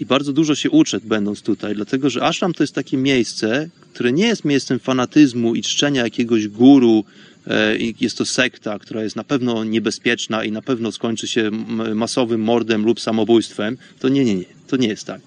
i 0.00 0.06
bardzo 0.06 0.32
dużo 0.32 0.54
się 0.54 0.70
uczę, 0.70 1.00
będąc 1.04 1.42
tutaj, 1.42 1.74
dlatego 1.74 2.10
że 2.10 2.22
ashram 2.22 2.54
to 2.54 2.62
jest 2.62 2.74
takie 2.74 2.96
miejsce, 2.96 3.68
które 3.94 4.12
nie 4.12 4.26
jest 4.26 4.44
miejscem 4.44 4.78
fanatyzmu 4.78 5.54
i 5.54 5.62
czczenia 5.62 6.02
jakiegoś 6.02 6.48
guru. 6.48 7.04
E, 7.46 7.76
jest 8.00 8.18
to 8.18 8.24
sekta, 8.24 8.78
która 8.78 9.02
jest 9.02 9.16
na 9.16 9.24
pewno 9.24 9.64
niebezpieczna 9.64 10.44
i 10.44 10.52
na 10.52 10.62
pewno 10.62 10.92
skończy 10.92 11.28
się 11.28 11.50
masowym 11.94 12.40
mordem 12.40 12.84
lub 12.84 13.00
samobójstwem. 13.00 13.76
To 13.98 14.08
nie, 14.08 14.24
nie, 14.24 14.34
nie. 14.34 14.44
To 14.66 14.76
nie 14.76 14.88
jest 14.88 15.04
tak. 15.04 15.20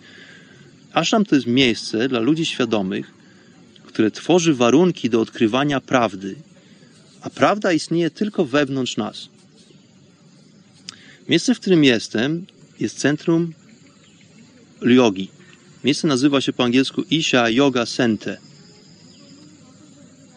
Ashram 0.93 1.25
to 1.25 1.35
jest 1.35 1.47
miejsce 1.47 2.09
dla 2.09 2.19
ludzi 2.19 2.45
świadomych, 2.45 3.11
które 3.85 4.11
tworzy 4.11 4.53
warunki 4.53 5.09
do 5.09 5.21
odkrywania 5.21 5.81
prawdy, 5.81 6.35
a 7.21 7.29
prawda 7.29 7.73
istnieje 7.73 8.09
tylko 8.09 8.45
wewnątrz 8.45 8.97
nas. 8.97 9.29
Miejsce, 11.29 11.55
w 11.55 11.59
którym 11.59 11.83
jestem, 11.83 12.45
jest 12.79 12.97
centrum 12.97 13.53
Yogi. 14.81 15.29
Miejsce 15.83 16.07
nazywa 16.07 16.41
się 16.41 16.53
po 16.53 16.63
angielsku 16.63 17.03
Isha 17.09 17.49
Yoga 17.49 17.85
Center. 17.85 18.37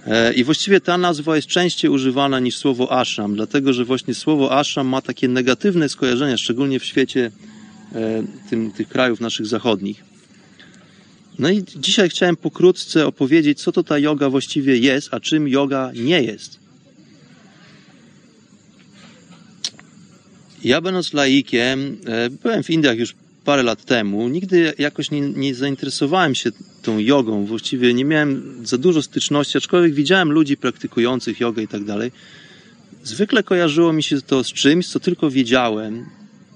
E, 0.06 0.32
I 0.32 0.44
właściwie 0.44 0.80
ta 0.80 0.98
nazwa 0.98 1.36
jest 1.36 1.48
częściej 1.48 1.90
używana 1.90 2.40
niż 2.40 2.56
słowo 2.56 3.00
ashram, 3.00 3.34
dlatego 3.34 3.72
że 3.72 3.84
właśnie 3.84 4.14
słowo 4.14 4.58
ashram 4.58 4.86
ma 4.86 5.02
takie 5.02 5.28
negatywne 5.28 5.88
skojarzenia, 5.88 6.36
szczególnie 6.36 6.80
w 6.80 6.84
świecie 6.84 7.30
e, 7.94 8.24
tym, 8.50 8.72
tych 8.72 8.88
krajów 8.88 9.20
naszych 9.20 9.46
zachodnich. 9.46 10.04
No 11.38 11.50
i 11.50 11.64
dzisiaj 11.76 12.08
chciałem 12.08 12.36
pokrótce 12.36 13.06
opowiedzieć, 13.06 13.62
co 13.62 13.72
to 13.72 13.82
ta 13.82 13.98
yoga 13.98 14.30
właściwie 14.30 14.76
jest, 14.76 15.08
a 15.14 15.20
czym 15.20 15.48
yoga 15.48 15.90
nie 15.94 16.22
jest. 16.22 16.58
Ja 20.64 20.80
będąc 20.80 21.12
laikiem, 21.12 21.98
e, 22.06 22.30
byłem 22.30 22.62
w 22.62 22.70
Indiach 22.70 22.98
już 22.98 23.14
parę 23.44 23.62
lat 23.62 23.84
temu, 23.84 24.28
nigdy 24.28 24.74
jakoś 24.78 25.10
nie, 25.10 25.20
nie, 25.20 25.54
zainteresowałem 25.54 26.34
się 26.34 26.50
tą 26.82 26.98
jogą. 26.98 27.46
Właściwie 27.46 27.94
nie 27.94 28.04
miałem 28.04 28.56
za 28.66 28.78
dużo 28.78 29.02
styczności, 29.02 29.58
aczkolwiek 29.58 29.94
widziałem 29.94 30.32
ludzi 30.32 30.56
praktykujących 30.56 31.40
jogę 31.40 31.62
i 31.62 31.68
tak 31.68 31.84
dalej. 31.84 32.12
Zwykle 33.04 33.42
kojarzyło 33.42 33.92
mi 33.92 34.02
się 34.02 34.20
to 34.20 34.44
z 34.44 34.52
czymś, 34.52 34.88
co 34.88 35.00
tylko 35.00 35.30
wiedziałem 35.30 36.06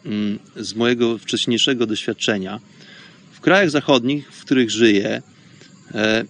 mm, 0.05 0.38
z 0.57 0.75
mojego 0.75 1.18
wcześniejszego 1.18 1.87
doświadczenia. 1.87 2.61
W 3.33 3.40
krajach 3.40 3.70
zachodnich, 3.70 4.33
w 4.33 4.44
których 4.44 4.70
żyję, 4.70 5.22
e, 5.94 6.25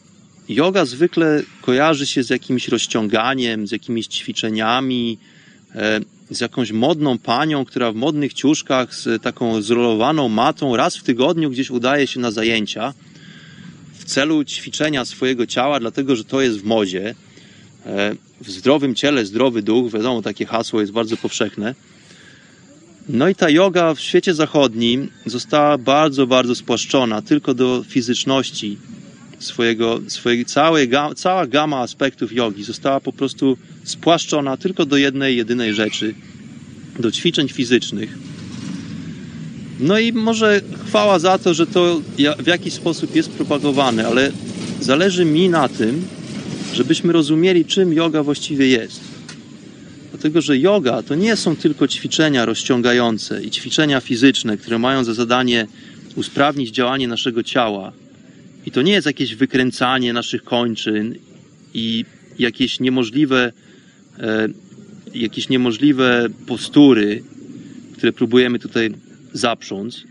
yoga 0.48 0.84
zwykle 0.84 1.42
kojarzy 1.62 2.06
się 2.06 2.22
z 2.22 2.30
jakimś 2.30 2.68
rozciąganiem, 2.68 3.66
z 3.66 3.72
jakimiś 3.72 4.06
ćwiczeniami, 4.06 5.18
e, 5.74 6.00
z 6.30 6.40
jakąś 6.40 6.72
modną 6.72 7.18
panią, 7.18 7.64
która 7.64 7.92
w 7.92 7.94
modnych 7.94 8.34
ciuszkach 8.34 8.94
z 8.94 9.22
taką 9.22 9.62
zrolowaną 9.62 10.28
matą 10.28 10.76
raz 10.76 10.96
w 10.96 11.02
tygodniu 11.02 11.50
gdzieś 11.50 11.70
udaje 11.70 12.06
się 12.06 12.20
na 12.20 12.30
zajęcia 12.30 12.94
w 13.98 14.04
celu 14.04 14.44
ćwiczenia 14.44 15.04
swojego 15.04 15.46
ciała, 15.46 15.80
dlatego 15.80 16.16
że 16.16 16.24
to 16.24 16.40
jest 16.40 16.58
w 16.58 16.64
modzie. 16.64 17.14
E, 17.86 18.14
w 18.40 18.50
zdrowym 18.50 18.94
ciele 18.94 19.26
zdrowy 19.26 19.62
duch, 19.62 19.92
wiadomo, 19.92 20.22
takie 20.22 20.46
hasło 20.46 20.80
jest 20.80 20.92
bardzo 20.92 21.16
powszechne. 21.16 21.74
No 23.08 23.28
i 23.28 23.34
ta 23.34 23.50
yoga 23.50 23.94
w 23.94 24.00
świecie 24.00 24.34
zachodnim 24.34 25.10
została 25.26 25.78
bardzo, 25.78 26.26
bardzo 26.26 26.54
spłaszczona 26.54 27.22
tylko 27.22 27.54
do 27.54 27.84
fizyczności 27.88 28.78
swojego, 29.38 30.00
swojej 30.08 30.44
całej, 30.44 30.90
cała 31.16 31.46
gama 31.46 31.80
aspektów 31.80 32.32
jogi 32.32 32.64
została 32.64 33.00
po 33.00 33.12
prostu 33.12 33.56
spłaszczona 33.84 34.56
tylko 34.56 34.86
do 34.86 34.96
jednej, 34.96 35.36
jedynej 35.36 35.74
rzeczy, 35.74 36.14
do 36.98 37.12
ćwiczeń 37.12 37.48
fizycznych. 37.48 38.18
No 39.80 39.98
i 39.98 40.12
może 40.12 40.60
chwała 40.86 41.18
za 41.18 41.38
to, 41.38 41.54
że 41.54 41.66
to 41.66 42.00
w 42.38 42.46
jakiś 42.46 42.74
sposób 42.74 43.16
jest 43.16 43.30
propagowane, 43.30 44.06
ale 44.06 44.32
zależy 44.80 45.24
mi 45.24 45.48
na 45.48 45.68
tym, 45.68 46.04
żebyśmy 46.74 47.12
rozumieli, 47.12 47.64
czym 47.64 47.92
yoga 47.92 48.22
właściwie 48.22 48.66
jest. 48.66 49.00
Dlatego, 50.10 50.40
że 50.40 50.58
yoga 50.58 51.02
to 51.02 51.14
nie 51.14 51.36
są 51.36 51.56
tylko 51.56 51.88
ćwiczenia 51.88 52.44
rozciągające 52.44 53.44
i 53.44 53.50
ćwiczenia 53.50 54.00
fizyczne, 54.00 54.56
które 54.56 54.78
mają 54.78 55.04
za 55.04 55.14
zadanie 55.14 55.66
usprawnić 56.16 56.70
działanie 56.70 57.08
naszego 57.08 57.42
ciała. 57.42 57.92
I 58.66 58.70
to 58.70 58.82
nie 58.82 58.92
jest 58.92 59.06
jakieś 59.06 59.34
wykręcanie 59.34 60.12
naszych 60.12 60.44
kończyn 60.44 61.14
i 61.74 62.04
jakieś 62.38 62.80
niemożliwe 62.80 63.52
E, 64.18 64.48
jakieś 65.14 65.48
niemożliwe 65.48 66.26
postury, 66.46 67.22
które 67.96 68.12
próbujemy 68.12 68.58
tutaj 68.58 68.94
zaprząc. 69.32 70.04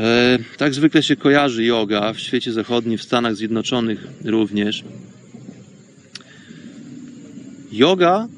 E, 0.00 0.38
tak 0.56 0.74
zwykle 0.74 1.02
się 1.02 1.16
kojarzy 1.16 1.64
yoga 1.64 2.12
w 2.12 2.20
świecie 2.20 2.52
zachodnim, 2.52 2.98
w 2.98 3.02
Stanach 3.02 3.36
Zjednoczonych 3.36 4.06
również. 4.24 4.84
Yoga 7.72 8.28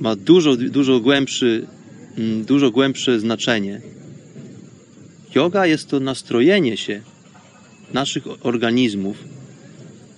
ma 0.00 0.16
dużo, 0.16 0.56
dużo, 0.56 1.00
głębszy, 1.00 1.66
mm, 2.18 2.44
dużo 2.44 2.70
głębsze 2.70 3.20
znaczenie. 3.20 3.80
Yoga 5.34 5.66
jest 5.66 5.88
to 5.88 6.00
nastrojenie 6.00 6.76
się 6.76 7.00
naszych 7.92 8.46
organizmów 8.46 9.16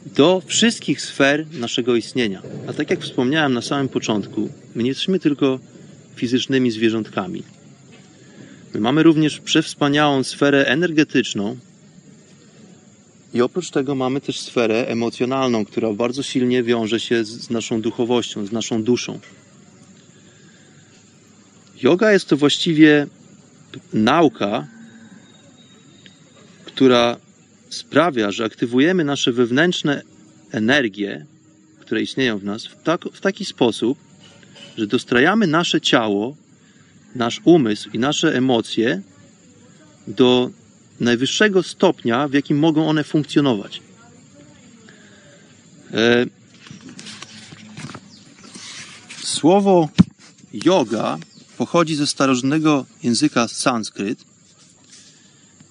do 0.07 0.43
wszystkich 0.47 1.03
sfer 1.03 1.47
naszego 1.53 1.97
istnienia. 1.97 2.43
A 2.67 2.73
tak 2.73 2.91
jak 2.91 3.01
wspomniałem 3.01 3.55
na 3.55 3.63
samym 3.63 3.89
początku, 3.89 4.49
my 4.75 4.83
nie 4.83 4.89
jesteśmy 4.89 5.19
tylko 5.19 5.59
fizycznymi 6.17 6.71
zwierzątkami. 6.71 7.43
My 8.75 8.81
mamy 8.81 9.03
również 9.03 9.41
przewspaniałą 9.41 10.23
sferę 10.23 10.67
energetyczną 10.67 11.57
i 13.35 13.43
oprócz 13.43 13.71
tego 13.71 13.95
mamy 13.95 14.21
też 14.21 14.41
sferę 14.41 14.87
emocjonalną, 14.89 15.65
która 15.65 15.93
bardzo 15.93 16.23
silnie 16.23 16.63
wiąże 16.63 17.01
się 17.01 17.25
z 17.25 17.51
naszą 17.51 17.81
duchowością, 17.81 18.47
z 18.47 18.53
naszą 18.53 18.83
duszą. 18.83 19.21
Yoga 21.83 22.13
jest 22.13 22.29
to 22.29 22.37
właściwie 22.37 23.07
nauka, 23.93 24.67
która 26.75 27.17
sprawia, 27.71 28.31
że 28.31 28.45
aktywujemy 28.45 29.05
nasze 29.05 29.33
wewnętrzne 29.33 30.03
energie, 30.51 31.27
które 31.81 32.03
istnieją 32.03 32.39
w 32.39 32.45
nas, 32.45 32.67
w, 32.67 32.83
tak, 32.83 33.05
w 33.13 33.21
taki 33.21 33.45
sposób, 33.45 33.99
że 34.79 34.87
dostrajamy 34.87 35.47
nasze 35.47 35.81
ciało, 35.81 36.37
nasz 37.15 37.41
umysł 37.45 37.91
i 37.93 37.99
nasze 37.99 38.37
emocje 38.37 39.03
do 40.07 40.51
najwyższego 41.01 41.63
stopnia, 41.63 42.29
w 42.29 42.33
jakim 42.33 42.59
mogą 42.59 42.89
one 42.89 43.05
funkcjonować. 43.05 43.81
E, 45.93 46.27
słowo 49.23 49.89
yoga 50.53 51.19
pochodzi 51.59 51.95
ze 51.95 52.07
starożytnego 52.07 52.87
języka 53.03 53.49
sanskryt 53.49 54.34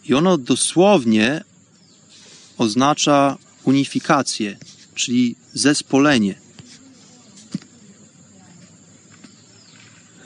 i 0.05 0.13
ono 0.13 0.37
dosłownie 0.37 1.43
oznacza 2.57 3.37
unifikację, 3.63 4.57
czyli 4.95 5.35
zespolenie. 5.53 6.35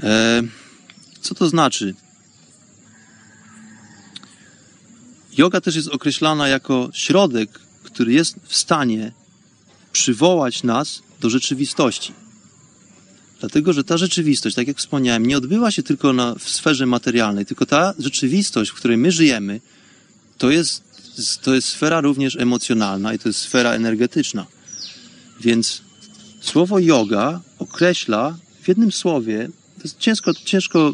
E, 0.04 0.44
co 1.22 1.36
to 1.36 1.50
znaczy? 1.50 1.96
Yoga 5.38 5.62
też 5.62 5.76
jest 5.76 5.88
określana 5.88 6.48
jako 6.48 6.90
środek, 6.94 7.60
który 7.84 8.14
jest 8.14 8.36
w 8.44 8.56
stanie 8.56 9.12
przywołać 9.92 10.64
nas 10.64 11.02
do 11.22 11.30
rzeczywistości. 11.30 12.14
Dlatego, 13.40 13.74
że 13.74 13.84
ta 13.84 13.98
rzeczywistość, 13.98 14.56
tak 14.56 14.68
jak 14.68 14.78
wspomniałem, 14.78 15.26
nie 15.26 15.38
odbywa 15.38 15.72
się 15.72 15.84
tylko 15.84 16.14
na, 16.14 16.36
w 16.36 16.50
sferze 16.50 16.86
materialnej, 16.86 17.46
tylko 17.46 17.66
ta 17.66 17.94
rzeczywistość, 18.00 18.72
w 18.72 18.74
której 18.74 18.98
my 18.98 19.12
żyjemy, 19.12 19.62
to 20.38 20.52
jest 20.52 20.88
to 21.42 21.56
jest 21.56 21.68
sfera 21.68 22.02
również 22.02 22.36
emocjonalna 22.36 23.14
i 23.14 23.20
to 23.20 23.30
jest 23.30 23.40
sfera 23.40 23.72
energetyczna. 23.72 24.46
Więc 25.42 25.82
słowo 26.42 26.80
yoga 26.80 27.42
określa 27.60 28.38
w 28.62 28.68
jednym 28.68 28.92
słowie, 28.92 29.50
to 29.78 29.84
jest 29.84 30.00
ciężko, 30.00 30.34
ciężko 30.34 30.94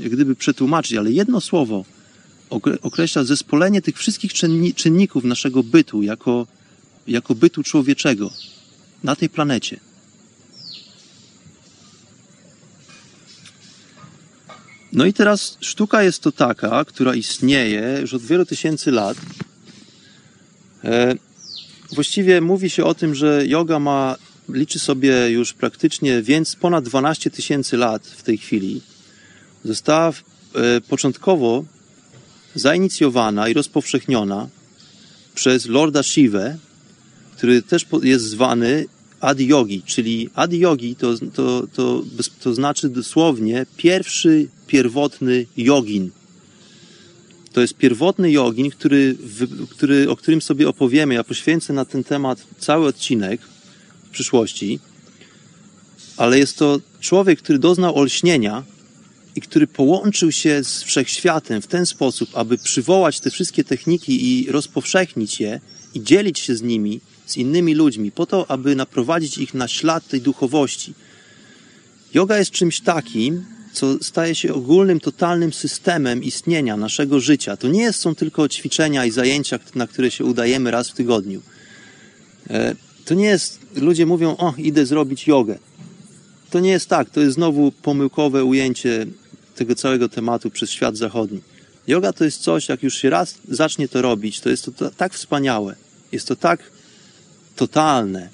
jak 0.00 0.12
gdyby 0.12 0.36
przetłumaczyć, 0.36 0.94
ale 0.96 1.12
jedno 1.12 1.40
słowo 1.40 1.84
określa 2.82 3.24
zespolenie 3.24 3.82
tych 3.82 3.98
wszystkich 3.98 4.32
czynników 4.74 5.24
naszego 5.24 5.62
bytu 5.62 6.02
jako, 6.02 6.46
jako 7.06 7.34
bytu 7.34 7.62
człowieczego 7.62 8.30
na 9.02 9.16
tej 9.16 9.28
planecie. 9.28 9.80
No 14.94 15.06
i 15.06 15.12
teraz 15.12 15.56
sztuka 15.60 16.02
jest 16.02 16.22
to 16.22 16.32
taka, 16.32 16.84
która 16.84 17.14
istnieje 17.14 17.98
już 18.00 18.14
od 18.14 18.22
wielu 18.22 18.46
tysięcy 18.46 18.90
lat. 18.90 19.16
E, 20.84 21.14
właściwie 21.92 22.40
mówi 22.40 22.70
się 22.70 22.84
o 22.84 22.94
tym, 22.94 23.14
że 23.14 23.46
yoga 23.46 23.78
ma, 23.78 24.16
liczy 24.48 24.78
sobie 24.78 25.30
już 25.30 25.52
praktycznie 25.52 26.22
więc 26.22 26.56
ponad 26.56 26.84
12 26.84 27.30
tysięcy 27.30 27.76
lat 27.76 28.06
w 28.06 28.22
tej 28.22 28.38
chwili. 28.38 28.82
Została 29.64 30.08
e, 30.08 30.80
początkowo 30.80 31.64
zainicjowana 32.54 33.48
i 33.48 33.54
rozpowszechniona 33.54 34.48
przez 35.34 35.66
Lorda 35.66 36.02
Shiva, 36.02 36.54
który 37.36 37.62
też 37.62 37.86
jest 38.02 38.24
zwany 38.24 38.86
Adi 39.20 39.46
Yogi, 39.46 39.82
czyli 39.82 40.30
Adi 40.34 40.58
Yogi 40.58 40.96
to, 40.96 41.18
to, 41.34 41.66
to, 41.74 42.02
to 42.40 42.54
znaczy 42.54 42.88
dosłownie 42.88 43.66
pierwszy, 43.76 44.48
pierwotny 44.66 45.46
jogin. 45.56 46.10
To 47.52 47.60
jest 47.60 47.74
pierwotny 47.74 48.30
jogin, 48.30 48.70
który, 48.70 49.16
który, 49.70 50.10
o 50.10 50.16
którym 50.16 50.42
sobie 50.42 50.68
opowiemy. 50.68 51.14
Ja 51.14 51.24
poświęcę 51.24 51.72
na 51.72 51.84
ten 51.84 52.04
temat 52.04 52.46
cały 52.58 52.86
odcinek 52.86 53.40
w 54.04 54.10
przyszłości. 54.10 54.80
Ale 56.16 56.38
jest 56.38 56.58
to 56.58 56.80
człowiek, 57.00 57.38
który 57.38 57.58
doznał 57.58 57.96
olśnienia 57.98 58.64
i 59.36 59.40
który 59.40 59.66
połączył 59.66 60.32
się 60.32 60.64
z 60.64 60.82
wszechświatem 60.82 61.62
w 61.62 61.66
ten 61.66 61.86
sposób, 61.86 62.30
aby 62.34 62.58
przywołać 62.58 63.20
te 63.20 63.30
wszystkie 63.30 63.64
techniki 63.64 64.14
i 64.28 64.50
rozpowszechnić 64.50 65.40
je 65.40 65.60
i 65.94 66.02
dzielić 66.02 66.38
się 66.38 66.56
z 66.56 66.62
nimi 66.62 67.00
z 67.26 67.36
innymi 67.36 67.74
ludźmi, 67.74 68.12
po 68.12 68.26
to, 68.26 68.50
aby 68.50 68.76
naprowadzić 68.76 69.38
ich 69.38 69.54
na 69.54 69.68
ślad 69.68 70.08
tej 70.08 70.20
duchowości. 70.20 70.94
Yoga 72.14 72.38
jest 72.38 72.50
czymś 72.50 72.80
takim, 72.80 73.44
co 73.72 74.04
staje 74.04 74.34
się 74.34 74.54
ogólnym, 74.54 75.00
totalnym 75.00 75.52
systemem 75.52 76.22
istnienia 76.22 76.76
naszego 76.76 77.20
życia. 77.20 77.56
To 77.56 77.68
nie 77.68 77.92
są 77.92 78.14
tylko 78.14 78.48
ćwiczenia 78.48 79.04
i 79.04 79.10
zajęcia, 79.10 79.58
na 79.74 79.86
które 79.86 80.10
się 80.10 80.24
udajemy 80.24 80.70
raz 80.70 80.90
w 80.90 80.94
tygodniu. 80.94 81.42
E, 82.50 82.74
to 83.04 83.14
nie 83.14 83.26
jest, 83.26 83.58
ludzie 83.74 84.06
mówią, 84.06 84.36
o, 84.36 84.54
idę 84.58 84.86
zrobić 84.86 85.26
jogę. 85.26 85.58
To 86.50 86.60
nie 86.60 86.70
jest 86.70 86.88
tak, 86.88 87.10
to 87.10 87.20
jest 87.20 87.34
znowu 87.34 87.72
pomyłkowe 87.72 88.44
ujęcie 88.44 89.06
tego 89.54 89.74
całego 89.74 90.08
tematu 90.08 90.50
przez 90.50 90.70
świat 90.70 90.96
zachodni. 90.96 91.40
Yoga 91.86 92.12
to 92.12 92.24
jest 92.24 92.42
coś, 92.42 92.68
jak 92.68 92.82
już 92.82 92.94
się 92.94 93.10
raz 93.10 93.34
zacznie 93.48 93.88
to 93.88 94.02
robić, 94.02 94.40
to 94.40 94.48
jest 94.50 94.70
to 94.76 94.90
tak 94.90 95.14
wspaniałe, 95.14 95.76
jest 96.12 96.28
to 96.28 96.36
tak 96.36 96.73
totalne, 97.56 98.28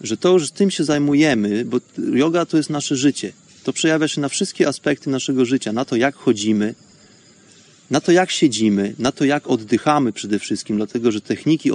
że 0.00 0.16
to 0.16 0.32
już 0.32 0.50
tym 0.50 0.70
się 0.70 0.84
zajmujemy, 0.84 1.64
bo 1.64 1.80
yoga 2.12 2.46
to 2.46 2.56
jest 2.56 2.70
nasze 2.70 2.96
życie. 2.96 3.32
To 3.64 3.72
przejawia 3.72 4.08
się 4.08 4.20
na 4.20 4.28
wszystkie 4.28 4.68
aspekty 4.68 5.10
naszego 5.10 5.44
życia, 5.44 5.72
na 5.72 5.84
to 5.84 5.96
jak 5.96 6.14
chodzimy, 6.14 6.74
na 7.90 8.00
to 8.00 8.12
jak 8.12 8.30
siedzimy, 8.30 8.94
na 8.98 9.12
to 9.12 9.24
jak 9.24 9.46
oddychamy 9.46 10.12
przede 10.12 10.38
wszystkim, 10.38 10.76
dlatego 10.76 11.12
że 11.12 11.20
techniki 11.20 11.72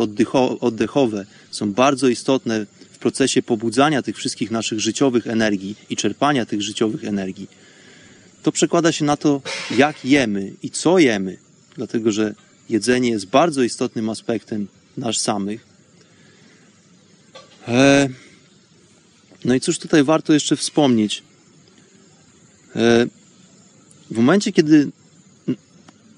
oddechowe 0.59 1.25
są 1.51 1.73
bardzo 1.73 2.07
istotne 2.07 2.65
w 2.91 2.97
procesie 2.97 3.41
pobudzania 3.41 4.01
tych 4.01 4.17
wszystkich 4.17 4.51
naszych 4.51 4.79
życiowych 4.79 5.27
energii 5.27 5.75
i 5.89 5.95
czerpania 5.95 6.45
tych 6.45 6.61
życiowych 6.61 7.03
energii. 7.03 7.47
To 8.43 8.51
przekłada 8.51 8.91
się 8.91 9.05
na 9.05 9.17
to, 9.17 9.41
jak 9.77 10.05
jemy 10.05 10.53
i 10.63 10.69
co 10.69 10.99
jemy, 10.99 11.37
dlatego 11.75 12.11
że 12.11 12.35
jedzenie 12.69 13.09
jest 13.09 13.25
bardzo 13.25 13.63
istotnym 13.63 14.09
aspektem 14.09 14.67
nas 14.97 15.17
samych. 15.17 15.72
E, 17.67 18.09
no 19.45 19.53
i 19.53 19.59
cóż 19.59 19.79
tutaj 19.79 20.03
warto 20.03 20.33
jeszcze 20.33 20.55
wspomnieć? 20.55 21.23
E, 22.75 23.05
w 24.11 24.15
momencie, 24.17 24.51
kiedy 24.51 24.91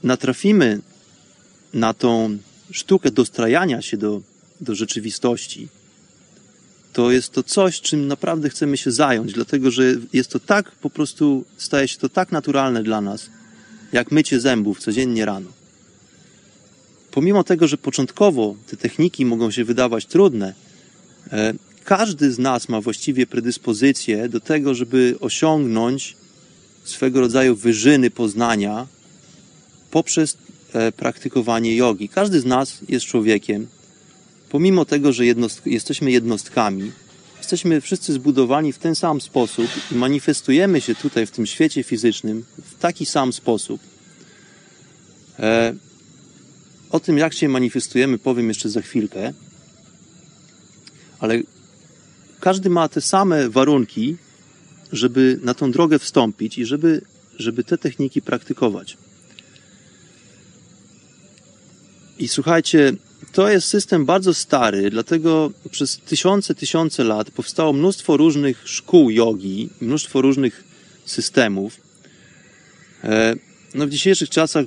natrafimy 0.04 0.80
na 1.74 1.94
tą 1.94 2.38
sztukę 2.72 3.12
dostrajania 3.12 3.82
się 3.82 3.98
do, 3.98 4.22
do 4.62 4.76
rzeczywistości, 4.76 5.68
to 6.94 7.12
jest 7.12 7.32
to 7.32 7.44
coś, 7.44 7.82
czym 7.82 8.08
naprawdę 8.08 8.50
chcemy 8.50 8.78
się 8.78 8.92
zająć, 8.92 9.34
dlatego 9.34 9.72
że 9.72 9.84
jest 10.14 10.30
to 10.30 10.40
tak 10.40 10.72
po 10.72 10.90
prostu, 10.90 11.46
staje 11.58 11.88
się 11.88 11.98
to 11.98 12.10
tak 12.10 12.32
naturalne 12.32 12.84
dla 12.84 13.02
nas, 13.02 13.30
jak 13.92 14.12
mycie 14.12 14.40
zębów 14.40 14.80
codziennie 14.80 15.26
rano. 15.26 15.50
Pomimo 17.12 17.44
tego, 17.44 17.68
że 17.68 17.78
początkowo 17.78 18.56
te 18.68 18.78
techniki 18.78 19.26
mogą 19.26 19.52
się 19.52 19.64
wydawać 19.64 20.06
trudne, 20.06 20.54
każdy 21.84 22.32
z 22.32 22.40
nas 22.40 22.70
ma 22.70 22.82
właściwie 22.82 23.28
predyspozycję 23.28 24.30
do 24.30 24.40
tego, 24.40 24.76
żeby 24.76 25.16
osiągnąć 25.20 26.16
swego 26.84 27.22
rodzaju 27.22 27.56
wyżyny 27.56 28.12
poznania 28.12 28.88
poprzez 29.92 30.38
e, 30.74 30.92
praktykowanie 30.92 31.76
jogi. 31.76 32.10
Każdy 32.10 32.40
z 32.40 32.46
nas 32.46 32.78
jest 32.90 33.06
człowiekiem, 33.06 33.68
pomimo 34.50 34.86
tego, 34.86 35.14
że 35.14 35.26
jednostk 35.26 35.66
jesteśmy 35.66 36.12
jednostkami, 36.12 36.92
jesteśmy 37.38 37.82
wszyscy 37.82 38.14
zbudowani 38.14 38.74
w 38.74 38.78
ten 38.78 38.96
sam 38.96 39.22
sposób 39.22 39.68
i 39.92 39.96
manifestujemy 39.96 40.82
się 40.82 40.96
tutaj 40.96 41.26
w 41.26 41.32
tym 41.32 41.46
świecie 41.46 41.84
fizycznym 41.84 42.46
w 42.64 42.80
taki 42.80 43.06
sam 43.06 43.34
sposób. 43.34 43.82
E, 45.40 45.74
o 46.90 47.00
tym, 47.00 47.18
jak 47.18 47.34
się 47.34 47.50
manifestujemy, 47.50 48.18
powiem 48.18 48.48
jeszcze 48.48 48.70
za 48.70 48.82
chwilkę, 48.82 49.34
ale 51.20 51.42
każdy 52.40 52.70
ma 52.70 52.88
te 52.88 53.02
same 53.02 53.50
warunki, 53.50 54.18
żeby 54.92 55.40
na 55.44 55.54
tą 55.54 55.72
drogę 55.72 56.00
wstąpić 56.00 56.58
i 56.58 56.66
żeby, 56.66 57.02
żeby 57.40 57.64
te 57.64 57.78
techniki 57.78 58.22
praktykować. 58.22 58.98
I 62.20 62.28
słuchajcie, 62.28 62.94
to 63.32 63.50
jest 63.50 63.68
system 63.68 64.06
bardzo 64.06 64.34
stary, 64.34 64.90
dlatego 64.90 65.52
przez 65.72 65.98
tysiące, 65.98 66.56
tysiące 66.56 67.04
lat 67.04 67.32
powstało 67.32 67.74
mnóstwo 67.74 68.18
różnych 68.18 68.68
szkół 68.68 69.10
jogi, 69.10 69.70
mnóstwo 69.82 70.22
różnych 70.22 70.64
systemów. 71.06 71.78
E, 73.04 73.36
no 73.74 73.88
w 73.88 73.90
dzisiejszych 73.90 74.30
czasach 74.30 74.66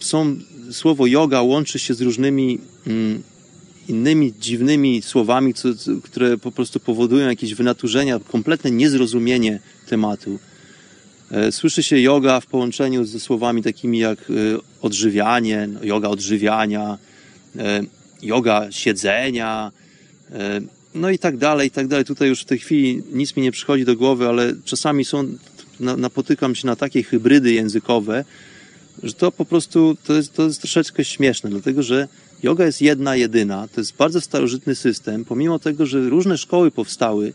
są, 0.00 0.36
słowo 0.72 1.06
yoga 1.06 1.42
łączy 1.42 1.78
się 1.78 1.94
z 1.94 2.00
różnymi 2.00 2.58
mm, 2.86 3.22
innymi 3.88 4.34
dziwnymi 4.40 5.02
słowami, 5.02 5.54
co, 5.54 5.74
co, 5.74 5.90
które 6.02 6.38
po 6.38 6.52
prostu 6.52 6.80
powodują 6.80 7.28
jakieś 7.28 7.54
wynaturzenia, 7.54 8.20
kompletne 8.28 8.70
niezrozumienie 8.70 9.60
tematu. 9.88 10.38
E, 11.30 11.52
słyszy 11.52 11.82
się 11.82 11.98
yoga 11.98 12.40
w 12.40 12.46
połączeniu 12.46 13.04
ze 13.04 13.20
słowami 13.20 13.62
takimi 13.62 13.98
jak 13.98 14.18
e, 14.20 14.34
odżywianie, 14.82 15.68
no, 15.72 15.84
yoga 15.84 16.08
odżywiania, 16.08 16.98
e, 17.58 17.80
yoga 18.22 18.72
siedzenia, 18.72 19.72
no 20.94 21.10
i 21.10 21.18
tak 21.18 21.36
dalej, 21.36 21.68
i 21.68 21.70
tak 21.70 21.86
dalej. 21.86 22.04
Tutaj 22.04 22.28
już 22.28 22.40
w 22.40 22.44
tej 22.44 22.58
chwili 22.58 23.02
nic 23.12 23.36
mi 23.36 23.42
nie 23.42 23.52
przychodzi 23.52 23.84
do 23.84 23.96
głowy, 23.96 24.28
ale 24.28 24.54
czasami 24.64 25.04
są, 25.04 25.28
napotykam 25.80 26.54
się 26.54 26.66
na 26.66 26.76
takie 26.76 27.02
hybrydy 27.02 27.52
językowe, 27.52 28.24
że 29.02 29.12
to 29.12 29.32
po 29.32 29.44
prostu 29.44 29.96
to 30.04 30.14
jest, 30.14 30.32
to 30.32 30.42
jest 30.42 30.60
troszeczkę 30.60 31.04
śmieszne, 31.04 31.50
dlatego 31.50 31.82
że 31.82 32.08
yoga 32.42 32.66
jest 32.66 32.82
jedna, 32.82 33.16
jedyna. 33.16 33.68
To 33.68 33.80
jest 33.80 33.96
bardzo 33.96 34.20
starożytny 34.20 34.74
system. 34.74 35.24
Pomimo 35.24 35.58
tego, 35.58 35.86
że 35.86 36.08
różne 36.08 36.38
szkoły 36.38 36.70
powstały, 36.70 37.32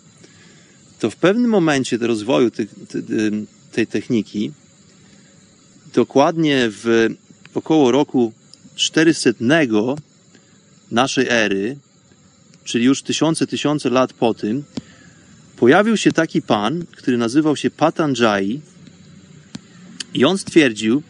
to 1.00 1.10
w 1.10 1.16
pewnym 1.16 1.52
momencie 1.52 1.98
rozwoju 1.98 2.52
tej, 2.52 2.68
tej 3.72 3.88
techniki, 3.88 4.52
dokładnie 5.94 6.70
w 6.70 7.08
około 7.54 7.92
roku 7.92 8.34
400 8.76 9.30
naszej 10.92 11.28
ery, 11.30 11.78
czyli 12.64 12.86
już 12.86 13.04
tysiące, 13.04 13.48
tysiące 13.48 13.90
lat 13.90 14.14
po 14.14 14.34
tym, 14.34 14.64
pojawił 15.58 15.98
się 15.98 16.12
taki 16.12 16.42
pan, 16.42 16.86
który 16.92 17.18
nazywał 17.18 17.56
się 17.56 17.70
Patanjali 17.70 18.62
i 20.14 20.26
on 20.26 20.38
stwierdził, 20.38 21.04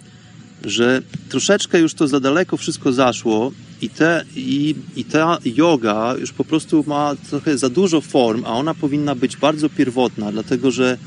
że 0.64 1.02
troszeczkę 1.30 1.80
już 1.80 1.94
to 1.94 2.08
za 2.08 2.20
daleko 2.20 2.58
wszystko 2.58 2.94
zaszło 2.94 3.52
i, 3.82 3.90
te, 3.90 4.26
i, 4.36 4.76
i 4.96 5.06
ta 5.06 5.38
yoga 5.46 6.16
już 6.20 6.34
po 6.34 6.46
prostu 6.46 6.84
ma 6.88 7.16
trochę 7.30 7.58
za 7.58 7.70
dużo 7.70 8.02
form, 8.02 8.46
a 8.46 8.54
ona 8.54 8.74
powinna 8.74 9.16
być 9.16 9.38
bardzo 9.38 9.70
pierwotna, 9.70 10.32
dlatego 10.32 10.72
że 10.72 10.98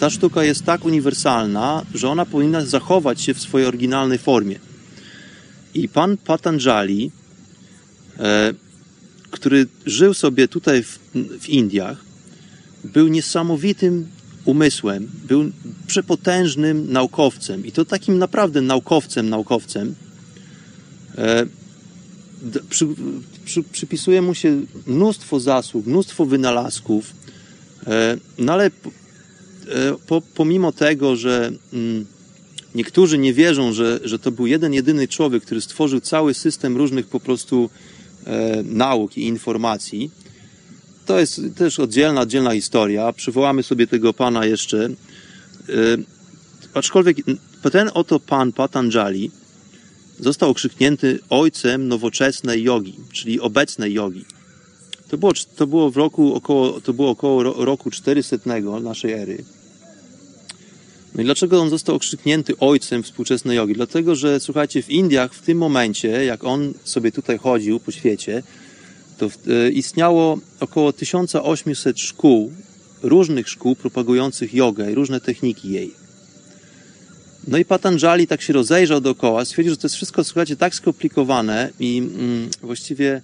ta 0.00 0.10
sztuka 0.10 0.44
jest 0.44 0.64
tak 0.64 0.84
uniwersalna, 0.84 1.82
że 1.94 2.08
ona 2.08 2.26
powinna 2.26 2.64
zachować 2.64 3.20
się 3.20 3.34
w 3.34 3.40
swojej 3.40 3.68
oryginalnej 3.68 4.18
formie. 4.18 4.58
I 5.74 5.88
pan 5.88 6.16
Patanjali, 6.16 7.10
e, 8.18 8.54
który 9.30 9.66
żył 9.86 10.14
sobie 10.14 10.48
tutaj 10.48 10.82
w, 10.82 10.98
w 11.40 11.48
Indiach, 11.48 12.04
był 12.84 13.08
niesamowitym 13.08 14.08
umysłem, 14.44 15.08
był 15.28 15.50
przepotężnym 15.86 16.92
naukowcem 16.92 17.66
i 17.66 17.72
to 17.72 17.84
takim 17.84 18.18
naprawdę 18.18 18.60
naukowcem, 18.60 19.28
naukowcem. 19.28 19.94
E, 21.18 21.46
przy, 22.70 22.86
przy, 23.44 23.62
przypisuje 23.62 24.22
mu 24.22 24.34
się 24.34 24.62
mnóstwo 24.86 25.40
zasług, 25.40 25.86
mnóstwo 25.86 26.26
wynalazków, 26.26 27.12
e, 27.86 28.16
no 28.38 28.52
ale 28.52 28.66
e, 28.66 28.70
po, 30.06 30.22
pomimo 30.34 30.72
tego, 30.72 31.16
że 31.16 31.52
mm, 31.72 32.06
niektórzy 32.74 33.18
nie 33.18 33.34
wierzą, 33.34 33.72
że, 33.72 34.00
że 34.04 34.18
to 34.18 34.30
był 34.30 34.46
jeden, 34.46 34.72
jedyny 34.72 35.08
człowiek, 35.08 35.42
który 35.42 35.60
stworzył 35.60 36.00
cały 36.00 36.34
system 36.34 36.76
różnych 36.76 37.06
po 37.06 37.20
prostu 37.20 37.70
nauk 38.64 39.16
i 39.16 39.26
informacji, 39.26 40.10
to 41.06 41.20
jest 41.20 41.40
też 41.56 41.80
oddzielna, 41.80 42.20
oddzielna 42.20 42.54
historia. 42.54 43.12
Przywołamy 43.12 43.62
sobie 43.62 43.86
tego 43.86 44.14
pana 44.14 44.46
jeszcze. 44.46 44.88
Aczkolwiek 46.74 47.16
ten 47.72 47.90
oto 47.94 48.20
pan 48.20 48.52
Patanjali 48.52 49.30
został 50.20 50.50
okrzyknięty 50.50 51.18
ojcem 51.30 51.88
nowoczesnej 51.88 52.62
jogi, 52.62 52.94
czyli 53.12 53.40
obecnej 53.40 53.92
jogi. 53.92 54.24
To 55.08 55.18
było, 55.18 55.32
to 55.56 55.66
było 55.66 55.90
w 55.90 55.96
roku 55.96 56.34
około, 56.34 56.80
to 56.80 56.92
było 56.92 57.10
około 57.10 57.42
roku 57.42 57.90
400 57.90 58.36
naszej 58.82 59.12
ery. 59.12 59.44
No 61.14 61.22
i 61.22 61.24
dlaczego 61.24 61.60
on 61.60 61.70
został 61.70 61.96
okrzyknięty 61.96 62.58
ojcem 62.58 63.02
współczesnej 63.02 63.56
jogi? 63.56 63.74
Dlatego, 63.74 64.16
że 64.16 64.40
słuchajcie, 64.40 64.82
w 64.82 64.90
Indiach 64.90 65.34
w 65.34 65.42
tym 65.42 65.58
momencie, 65.58 66.24
jak 66.24 66.44
on 66.44 66.74
sobie 66.84 67.12
tutaj 67.12 67.38
chodził 67.38 67.80
po 67.80 67.92
świecie, 67.92 68.42
to 69.18 69.26
e, 69.26 69.70
istniało 69.70 70.38
około 70.60 70.92
1800 70.92 72.00
szkół, 72.00 72.52
różnych 73.02 73.48
szkół 73.48 73.76
propagujących 73.76 74.54
jogę 74.54 74.92
i 74.92 74.94
różne 74.94 75.20
techniki 75.20 75.70
jej. 75.70 76.03
No 77.48 77.58
i 77.58 77.64
Patanjali 77.64 78.26
tak 78.26 78.42
się 78.42 78.52
rozejrzał 78.52 79.00
dookoła, 79.00 79.44
stwierdził, 79.44 79.72
że 79.72 79.76
to 79.76 79.86
jest 79.86 79.96
wszystko, 79.96 80.24
słuchajcie, 80.24 80.56
tak 80.56 80.74
skomplikowane 80.74 81.70
i 81.80 81.98
mm, 81.98 82.48
właściwie 82.62 83.22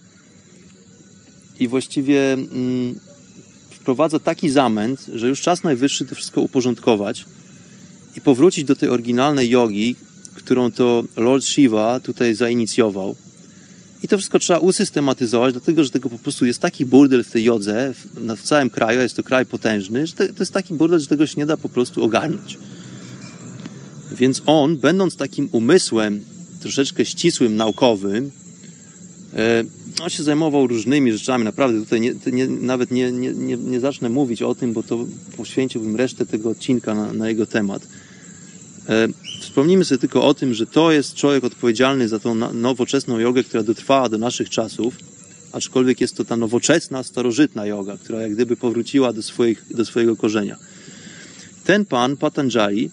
i 1.60 1.68
właściwie 1.68 2.32
mm, 2.32 3.00
wprowadza 3.70 4.18
taki 4.18 4.50
zamęt, 4.50 5.06
że 5.14 5.28
już 5.28 5.40
czas 5.40 5.62
najwyższy 5.62 6.04
to 6.04 6.14
wszystko 6.14 6.40
uporządkować 6.40 7.24
i 8.16 8.20
powrócić 8.20 8.64
do 8.64 8.76
tej 8.76 8.88
oryginalnej 8.88 9.50
jogi, 9.50 9.96
którą 10.34 10.72
to 10.72 11.04
Lord 11.16 11.44
Shiva 11.44 12.00
tutaj 12.00 12.34
zainicjował. 12.34 13.16
I 14.02 14.08
to 14.08 14.18
wszystko 14.18 14.38
trzeba 14.38 14.58
usystematyzować, 14.58 15.52
dlatego 15.52 15.84
że 15.84 15.90
tego 15.90 16.10
po 16.10 16.18
prostu 16.18 16.46
jest 16.46 16.60
taki 16.60 16.86
burdel 16.86 17.24
w 17.24 17.30
tej 17.30 17.44
jodze, 17.44 17.94
w, 17.94 18.36
w 18.36 18.42
całym 18.42 18.70
kraju, 18.70 19.00
jest 19.00 19.16
to 19.16 19.22
kraj 19.22 19.46
potężny, 19.46 20.06
że 20.06 20.12
to, 20.12 20.26
to 20.26 20.40
jest 20.40 20.52
taki 20.52 20.74
burdel, 20.74 21.00
że 21.00 21.06
tego 21.06 21.26
się 21.26 21.34
nie 21.36 21.46
da 21.46 21.56
po 21.56 21.68
prostu 21.68 22.04
ogarnąć. 22.04 22.58
Więc 24.12 24.42
on, 24.46 24.76
będąc 24.76 25.16
takim 25.16 25.48
umysłem 25.52 26.20
troszeczkę 26.60 27.04
ścisłym, 27.04 27.56
naukowym, 27.56 28.30
e, 29.34 29.64
on 30.02 30.10
się 30.10 30.22
zajmował 30.22 30.66
różnymi 30.66 31.12
rzeczami, 31.12 31.44
naprawdę 31.44 31.80
tutaj 31.80 32.00
nie, 32.00 32.14
nie, 32.32 32.46
nawet 32.46 32.90
nie, 32.90 33.12
nie, 33.12 33.56
nie, 33.56 33.80
zacznę 33.80 34.08
mówić 34.08 34.42
o 34.42 34.54
tym, 34.54 34.72
bo 34.72 34.82
to 34.82 35.06
poświęciłbym 35.36 35.96
resztę 35.96 36.26
tego 36.26 36.50
odcinka 36.50 36.94
na, 36.94 37.12
na 37.12 37.28
jego 37.28 37.46
temat. 37.46 37.86
E, 38.88 39.08
wspomnijmy 39.40 39.84
sobie 39.84 39.98
tylko 39.98 40.24
o 40.24 40.34
tym, 40.34 40.54
że 40.54 40.66
to 40.66 40.92
jest 40.92 41.14
człowiek 41.14 41.44
odpowiedzialny 41.44 42.08
za 42.08 42.18
tą 42.18 42.34
nowoczesną 42.54 43.18
jogę, 43.18 43.44
która 43.44 43.62
dotrwała 43.62 44.08
do 44.08 44.18
naszych 44.18 44.50
czasów, 44.50 44.96
aczkolwiek 45.52 46.00
jest 46.00 46.16
to 46.16 46.24
ta 46.24 46.36
nowoczesna, 46.36 47.02
starożytna 47.02 47.66
yoga, 47.66 47.96
która 47.96 48.22
jak 48.22 48.34
gdyby 48.34 48.56
powróciła 48.56 49.12
do, 49.12 49.22
swoich, 49.22 49.64
do 49.70 49.84
swojego 49.84 50.16
korzenia. 50.16 50.56
Ten 51.64 51.84
pan, 51.84 52.16
Patanjali, 52.16 52.90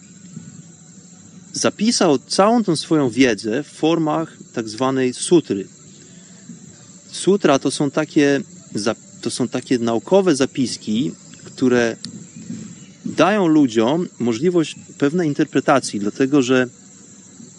zapisał 1.54 2.20
całą 2.20 2.64
tą 2.64 2.76
swoją 2.76 3.10
wiedzę 3.10 3.64
w 3.64 3.68
formach 3.68 4.38
tak 4.54 4.70
zwanej 4.70 5.14
sutry. 5.14 5.68
Sutra 7.12 7.60
to 7.60 7.72
są 7.72 7.92
takie, 7.92 8.42
to 9.22 9.30
są 9.30 9.48
takie 9.48 9.80
naukowe 9.80 10.36
zapiski, 10.36 11.12
które 11.44 11.96
dają 13.06 13.48
ludziom 13.48 14.08
możliwość 14.20 14.76
pewnej 14.98 15.28
interpretacji, 15.28 16.00
dlatego 16.00 16.42
że 16.42 16.68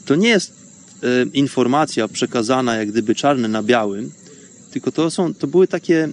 to 0.05 0.14
nie 0.14 0.28
jest 0.28 0.53
e, 0.53 1.22
informacja 1.32 2.09
przekazana 2.09 2.76
jak 2.76 2.89
gdyby 2.89 3.14
czarne 3.14 3.49
na 3.49 3.62
białym, 3.62 4.12
tylko 4.70 4.93
to, 4.93 5.11
są, 5.11 5.34
to 5.34 5.47
były 5.47 5.68
takie, 5.68 6.09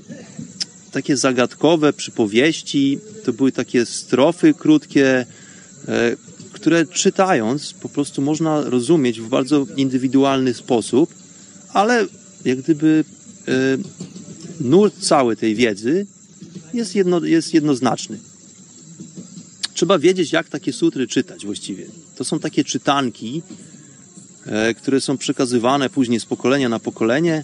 takie 0.92 1.18
zagadkowe 1.18 1.94
przypowieści, 1.94 3.00
to 3.26 3.34
były 3.34 3.52
takie 3.52 3.86
strofy 3.86 4.54
krótkie, 4.54 5.26
e, 5.88 6.16
które 6.66 6.86
czytając 6.86 7.74
po 7.74 7.90
prostu 7.90 8.22
można 8.22 8.62
rozumieć 8.62 9.22
w 9.22 9.28
bardzo 9.28 9.68
indywidualny 9.78 10.54
sposób, 10.54 11.14
ale 11.74 12.08
jak 12.46 12.62
gdyby 12.62 13.06
e, 13.48 13.52
nurt 14.60 15.00
cały 15.00 15.36
tej 15.36 15.56
wiedzy 15.56 16.06
jest, 16.74 16.96
jedno, 16.96 17.26
jest 17.26 17.54
jednoznaczny. 17.54 18.20
Trzeba 19.74 20.00
wiedzieć, 20.00 20.32
jak 20.32 20.50
takie 20.50 20.74
sutry 20.74 21.08
czytać 21.08 21.46
właściwie. 21.46 21.86
To 22.16 22.24
są 22.24 22.40
takie 22.40 22.64
czytanki, 22.64 23.42
e, 24.46 24.74
które 24.74 25.02
są 25.02 25.18
przekazywane 25.18 25.90
później 25.90 26.20
z 26.20 26.26
pokolenia 26.26 26.70
na 26.70 26.80
pokolenie, 26.80 27.44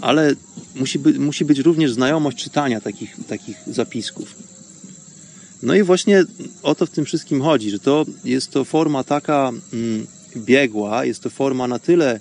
ale 0.00 0.34
musi, 0.74 0.98
by, 0.98 1.18
musi 1.18 1.44
być 1.44 1.58
również 1.58 1.92
znajomość 1.92 2.36
czytania 2.44 2.80
takich, 2.80 3.16
takich 3.28 3.56
zapisków. 3.66 4.51
No 5.62 5.74
i 5.74 5.82
właśnie 5.82 6.24
o 6.62 6.74
to 6.74 6.86
w 6.86 6.90
tym 6.90 7.04
wszystkim 7.04 7.42
chodzi, 7.42 7.70
że 7.70 7.78
to 7.78 8.06
jest 8.24 8.50
to 8.50 8.64
forma 8.64 9.04
taka 9.04 9.52
mm, 9.72 10.06
biegła, 10.36 11.04
jest 11.04 11.22
to 11.22 11.30
forma 11.30 11.68
na 11.68 11.78
tyle, 11.78 12.20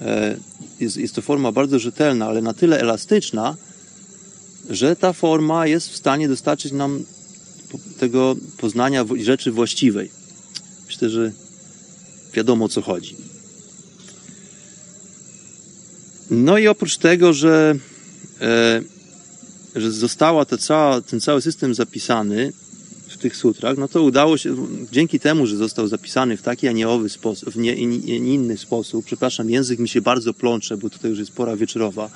e, 0.00 0.36
jest, 0.80 0.96
jest 0.96 1.14
to 1.14 1.22
forma 1.22 1.52
bardzo 1.52 1.78
rzetelna, 1.78 2.26
ale 2.26 2.42
na 2.42 2.54
tyle 2.54 2.80
elastyczna, 2.80 3.56
że 4.70 4.96
ta 4.96 5.12
forma 5.12 5.66
jest 5.66 5.90
w 5.90 5.96
stanie 5.96 6.28
dostarczyć 6.28 6.72
nam 6.72 7.04
tego 7.98 8.36
poznania 8.56 9.04
rzeczy 9.22 9.52
właściwej. 9.52 10.10
Myślę, 10.86 11.10
że 11.10 11.32
wiadomo 12.34 12.64
o 12.64 12.68
co 12.68 12.82
chodzi. 12.82 13.16
No 16.30 16.58
i 16.58 16.68
oprócz 16.68 16.96
tego, 16.96 17.32
że, 17.32 17.74
e, 18.40 18.82
że 19.76 19.92
została 19.92 20.44
ta 20.44 20.58
cała, 20.58 21.00
ten 21.00 21.20
cały 21.20 21.42
system 21.42 21.74
zapisany 21.74 22.52
tych 23.26 23.36
sutrach, 23.36 23.78
no 23.78 23.88
to 23.88 24.02
udało 24.02 24.38
się, 24.38 24.56
dzięki 24.92 25.20
temu, 25.20 25.46
że 25.46 25.56
został 25.56 25.88
zapisany 25.88 26.36
w 26.36 26.42
taki, 26.42 26.68
a 26.68 26.72
nie 26.72 26.88
owy 26.88 27.08
sposób, 27.08 27.50
w 27.50 27.56
nie, 27.56 27.74
inny 28.34 28.56
sposób, 28.56 29.04
przepraszam, 29.04 29.50
język 29.50 29.78
mi 29.78 29.88
się 29.88 30.00
bardzo 30.00 30.34
plącze, 30.34 30.76
bo 30.76 30.90
tutaj 30.90 31.10
już 31.10 31.18
jest 31.18 31.32
pora 31.32 31.56
wieczorowa, 31.56 32.10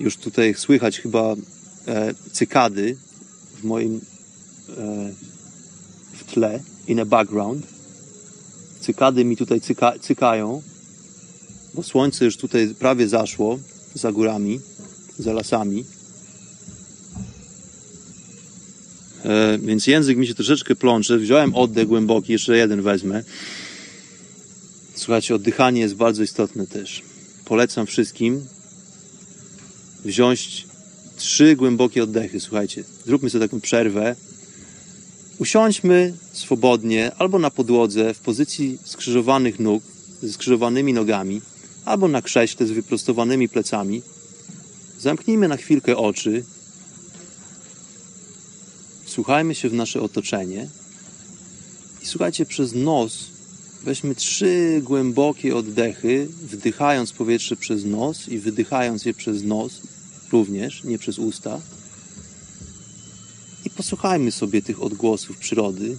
już 0.00 0.16
tutaj 0.16 0.54
słychać 0.54 1.00
chyba 1.00 1.34
e, 1.86 2.14
cykady 2.32 2.96
w 3.60 3.64
moim 3.64 4.00
e, 4.68 5.12
w 6.12 6.24
tle, 6.32 6.60
in 6.88 7.00
a 7.00 7.04
background. 7.04 7.66
Cykady 8.80 9.24
mi 9.24 9.36
tutaj 9.36 9.60
cyka, 9.60 9.92
cykają, 10.00 10.62
bo 11.74 11.82
słońce 11.82 12.24
już 12.24 12.36
tutaj 12.36 12.74
prawie 12.74 13.08
zaszło 13.08 13.58
za 13.94 14.12
górami, 14.12 14.60
za 15.18 15.32
lasami. 15.32 15.84
E, 19.17 19.17
więc 19.58 19.86
język 19.86 20.18
mi 20.18 20.26
się 20.26 20.34
troszeczkę 20.34 20.76
plącze. 20.76 21.18
Wziąłem 21.18 21.54
oddech 21.54 21.86
głęboki, 21.86 22.32
jeszcze 22.32 22.56
jeden 22.56 22.82
wezmę. 22.82 23.22
Słuchajcie, 24.94 25.34
oddychanie 25.34 25.80
jest 25.80 25.94
bardzo 25.94 26.22
istotne 26.22 26.66
też. 26.66 27.02
Polecam 27.44 27.86
wszystkim 27.86 28.46
wziąć 30.04 30.66
trzy 31.16 31.56
głębokie 31.56 32.02
oddechy. 32.02 32.40
Słuchajcie, 32.40 32.84
zróbmy 33.06 33.30
sobie 33.30 33.48
taką 33.48 33.60
przerwę. 33.60 34.16
Usiądźmy 35.38 36.14
swobodnie 36.32 37.14
albo 37.18 37.38
na 37.38 37.50
podłodze 37.50 38.14
w 38.14 38.18
pozycji 38.18 38.78
skrzyżowanych 38.84 39.60
nóg, 39.60 39.82
ze 40.22 40.32
skrzyżowanymi 40.32 40.92
nogami, 40.92 41.40
albo 41.84 42.08
na 42.08 42.22
krześle 42.22 42.66
z 42.66 42.70
wyprostowanymi 42.70 43.48
plecami. 43.48 44.02
Zamknijmy 45.00 45.48
na 45.48 45.56
chwilkę 45.56 45.96
oczy. 45.96 46.44
Wsłuchajmy 49.08 49.54
się 49.54 49.68
w 49.68 49.74
nasze 49.74 50.00
otoczenie 50.00 50.68
i 52.02 52.06
słuchajcie 52.06 52.46
przez 52.46 52.74
nos. 52.74 53.26
Weźmy 53.84 54.14
trzy 54.14 54.80
głębokie 54.84 55.56
oddechy, 55.56 56.28
wdychając 56.42 57.12
powietrze 57.12 57.56
przez 57.56 57.84
nos 57.84 58.28
i 58.28 58.38
wydychając 58.38 59.04
je 59.04 59.14
przez 59.14 59.42
nos 59.42 59.80
również, 60.32 60.84
nie 60.84 60.98
przez 60.98 61.18
usta. 61.18 61.60
I 63.64 63.70
posłuchajmy 63.70 64.32
sobie 64.32 64.62
tych 64.62 64.82
odgłosów 64.82 65.38
przyrody, 65.38 65.96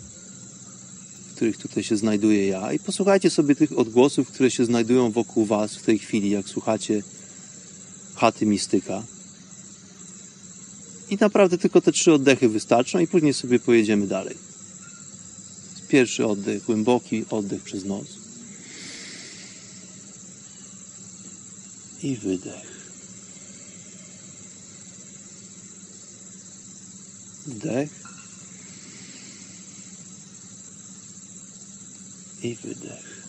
w 1.32 1.36
których 1.36 1.57
tutaj 1.57 1.84
się 1.84 1.97
znajduję 1.97 2.47
ja, 2.47 2.74
i 2.74 2.80
posłuchajcie 2.80 3.30
sobie 3.30 3.55
tych 3.55 3.80
odgłosów, 3.80 4.28
które 4.28 4.51
się 4.51 4.66
znajdują 4.66 5.12
wokół 5.12 5.45
Was 5.45 5.76
w 5.76 5.84
tej 5.84 5.99
chwili, 5.99 6.30
jak 6.30 6.49
słuchacie 6.49 7.03
chaty 8.16 8.45
mistyka. 8.45 9.03
I 11.10 11.18
naprawdę 11.18 11.57
tylko 11.57 11.82
te 11.82 11.91
trzy 11.91 12.14
oddechy 12.14 12.49
wystarczą, 12.49 12.99
i 12.99 13.07
później 13.07 13.34
sobie 13.34 13.60
pojedziemy 13.60 14.07
dalej. 14.07 14.36
Pierwszy 15.88 16.28
oddech, 16.28 16.64
głęboki 16.64 17.26
oddech 17.30 17.64
przez 17.64 17.86
nos. 17.86 18.07
I 22.03 22.16
wydech. 22.16 22.70
Wdech. 27.47 27.89
I 32.43 32.55
wydech. 32.55 33.28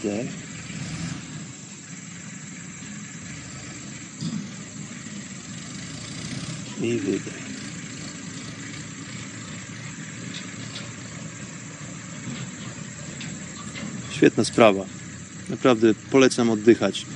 Wdech. 0.00 0.43
I 6.82 6.98
wydech. 6.98 7.44
Świetna 14.12 14.44
sprawa. 14.44 14.84
Naprawdę 15.50 15.94
polecam 16.10 16.50
oddychać 16.50 17.06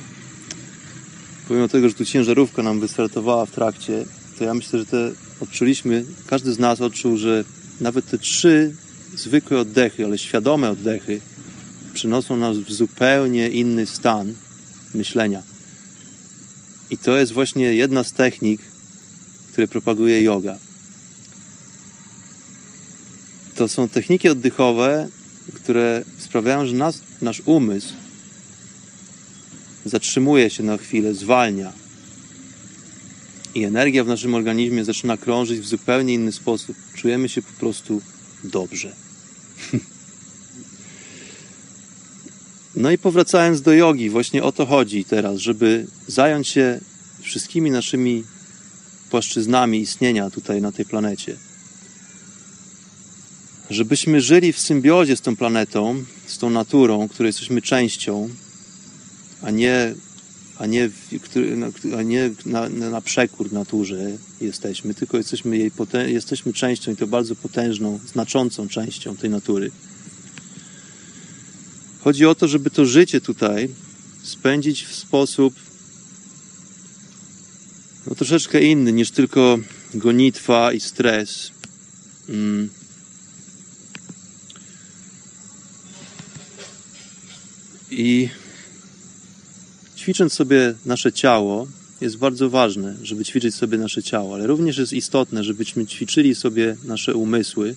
pomimo 1.48 1.68
tego, 1.68 1.88
że 1.88 1.94
tu 1.94 2.04
ciężarówka 2.04 2.62
nam 2.62 2.80
wystartowała 2.80 3.46
w 3.46 3.50
trakcie, 3.50 4.04
to 4.38 4.44
ja 4.44 4.54
myślę, 4.54 4.78
że 4.78 4.86
te 4.86 5.12
odczuliśmy, 5.40 6.04
każdy 6.26 6.52
z 6.52 6.58
nas 6.58 6.80
odczuł, 6.80 7.16
że 7.16 7.44
nawet 7.80 8.10
te 8.10 8.18
trzy 8.18 8.74
zwykłe 9.16 9.58
oddechy, 9.58 10.04
ale 10.04 10.18
świadome 10.18 10.70
oddechy, 10.70 11.20
przynoszą 11.94 12.36
nas 12.36 12.56
w 12.56 12.72
zupełnie 12.72 13.48
inny 13.48 13.86
stan 13.86 14.34
myślenia. 14.94 15.42
I 16.90 16.98
to 16.98 17.16
jest 17.16 17.32
właśnie 17.32 17.74
jedna 17.74 18.04
z 18.04 18.12
technik, 18.12 18.60
które 19.58 19.68
propaguje 19.68 20.22
yoga. 20.22 20.58
To 23.54 23.68
są 23.68 23.88
techniki 23.88 24.28
oddechowe, 24.28 25.08
które 25.54 26.04
sprawiają, 26.18 26.66
że 26.66 26.74
nas, 26.74 27.00
nasz 27.22 27.42
umysł 27.44 27.94
zatrzymuje 29.84 30.50
się 30.50 30.62
na 30.62 30.76
chwilę, 30.76 31.14
zwalnia. 31.14 31.72
I 33.54 33.64
energia 33.64 34.04
w 34.04 34.08
naszym 34.08 34.34
organizmie 34.34 34.84
zaczyna 34.84 35.16
krążyć 35.16 35.60
w 35.60 35.66
zupełnie 35.66 36.14
inny 36.14 36.32
sposób. 36.32 36.76
Czujemy 36.94 37.28
się 37.28 37.42
po 37.42 37.52
prostu 37.60 38.02
dobrze. 38.44 38.92
No 42.76 42.90
i 42.90 42.98
powracając 42.98 43.62
do 43.62 43.72
jogi, 43.72 44.10
właśnie 44.10 44.42
o 44.42 44.52
to 44.52 44.66
chodzi 44.66 45.04
teraz, 45.04 45.38
żeby 45.38 45.86
zająć 46.06 46.48
się 46.48 46.80
wszystkimi 47.20 47.70
naszymi 47.70 48.24
płaszczyznami 49.10 49.80
istnienia 49.80 50.30
tutaj 50.30 50.60
na 50.62 50.72
tej 50.72 50.84
planecie. 50.84 51.36
Żebyśmy 53.70 54.20
żyli 54.20 54.52
w 54.52 54.58
symbiozie 54.58 55.16
z 55.16 55.20
tą 55.20 55.36
planetą, 55.36 56.04
z 56.26 56.38
tą 56.38 56.50
naturą, 56.50 57.08
której 57.08 57.28
jesteśmy 57.28 57.62
częścią, 57.62 58.28
a 59.42 59.50
nie, 59.50 59.94
a 60.58 60.66
nie, 60.66 60.90
a 61.98 62.02
nie 62.02 62.30
na, 62.46 62.68
na 62.68 63.00
przekór 63.00 63.52
naturze 63.52 64.10
jesteśmy, 64.40 64.94
tylko 64.94 65.16
jesteśmy, 65.16 65.58
jej 65.58 65.70
jesteśmy 66.06 66.52
częścią 66.52 66.92
i 66.92 66.96
to 66.96 67.06
bardzo 67.06 67.36
potężną, 67.36 67.98
znaczącą 68.06 68.68
częścią 68.68 69.16
tej 69.16 69.30
natury. 69.30 69.70
Chodzi 72.00 72.26
o 72.26 72.34
to, 72.34 72.48
żeby 72.48 72.70
to 72.70 72.86
życie 72.86 73.20
tutaj 73.20 73.68
spędzić 74.22 74.84
w 74.84 74.94
sposób 74.94 75.67
no, 78.08 78.14
troszeczkę 78.14 78.62
inny 78.62 78.92
niż 78.92 79.10
tylko 79.10 79.58
gonitwa 79.94 80.72
i 80.72 80.80
stres. 80.80 81.50
Mm. 82.28 82.68
I 87.90 88.28
ćwicząc 89.96 90.32
sobie 90.32 90.74
nasze 90.86 91.12
ciało, 91.12 91.68
jest 92.00 92.16
bardzo 92.16 92.50
ważne, 92.50 92.96
żeby 93.02 93.24
ćwiczyć 93.24 93.54
sobie 93.54 93.78
nasze 93.78 94.02
ciało, 94.02 94.34
ale 94.34 94.46
również 94.46 94.78
jest 94.78 94.92
istotne, 94.92 95.44
żebyśmy 95.44 95.86
ćwiczyli 95.86 96.34
sobie 96.34 96.76
nasze 96.84 97.14
umysły 97.14 97.76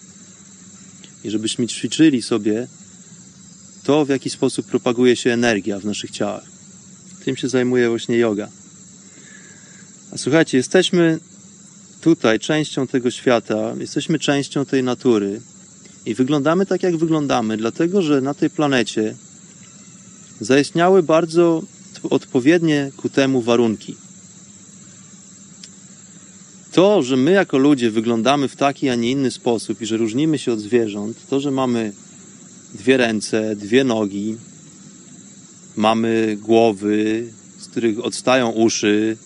i 1.23 1.29
żebyśmy 1.29 1.67
ćwiczyli 1.67 2.21
sobie 2.21 2.67
to, 3.83 4.05
w 4.05 4.09
jaki 4.09 4.29
sposób 4.29 4.65
propaguje 4.65 5.15
się 5.15 5.31
energia 5.33 5.79
w 5.79 5.85
naszych 5.85 6.11
ciałach. 6.11 6.43
Tym 7.25 7.35
się 7.35 7.49
zajmuje 7.49 7.89
właśnie 7.89 8.17
yoga. 8.17 8.60
Słuchajcie, 10.15 10.57
jesteśmy 10.57 11.19
tutaj 12.01 12.39
częścią 12.39 12.87
tego 12.87 13.11
świata, 13.11 13.73
jesteśmy 13.79 14.19
częścią 14.19 14.65
tej 14.65 14.83
natury 14.83 15.41
i 16.05 16.15
wyglądamy 16.15 16.65
tak, 16.65 16.83
jak 16.83 16.97
wyglądamy, 16.97 17.57
dlatego 17.57 18.01
że 18.01 18.21
na 18.21 18.33
tej 18.33 18.49
planecie 18.49 19.15
zaistniały 20.41 21.03
bardzo 21.03 21.63
odpowiednie 22.09 22.91
ku 22.97 23.09
temu 23.09 23.41
warunki. 23.41 23.95
To, 26.71 27.03
że 27.03 27.17
my 27.17 27.31
jako 27.31 27.57
ludzie 27.57 27.91
wyglądamy 27.91 28.47
w 28.47 28.55
taki, 28.55 28.89
a 28.89 28.95
nie 28.95 29.11
inny 29.11 29.31
sposób 29.31 29.81
i 29.81 29.85
że 29.85 29.97
różnimy 29.97 30.37
się 30.37 30.53
od 30.53 30.59
zwierząt, 30.59 31.17
to, 31.29 31.39
że 31.39 31.51
mamy 31.51 31.93
dwie 32.73 32.97
ręce, 32.97 33.55
dwie 33.55 33.83
nogi, 33.83 34.37
mamy 35.75 36.37
głowy, 36.41 37.27
z 37.59 37.67
których 37.67 38.05
odstają 38.05 38.49
uszy, 38.49 39.17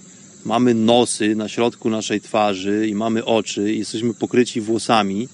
mamy 0.46 0.74
nosy 0.74 1.36
na 1.36 1.50
środku 1.50 1.90
naszej 1.90 2.22
twarzy 2.22 2.88
i 2.88 2.96
mamy 2.96 3.26
oczy, 3.26 3.74
i 3.74 3.80
jesteśmy 3.80 4.14
pokryci 4.14 4.62
włosami 4.62 5.30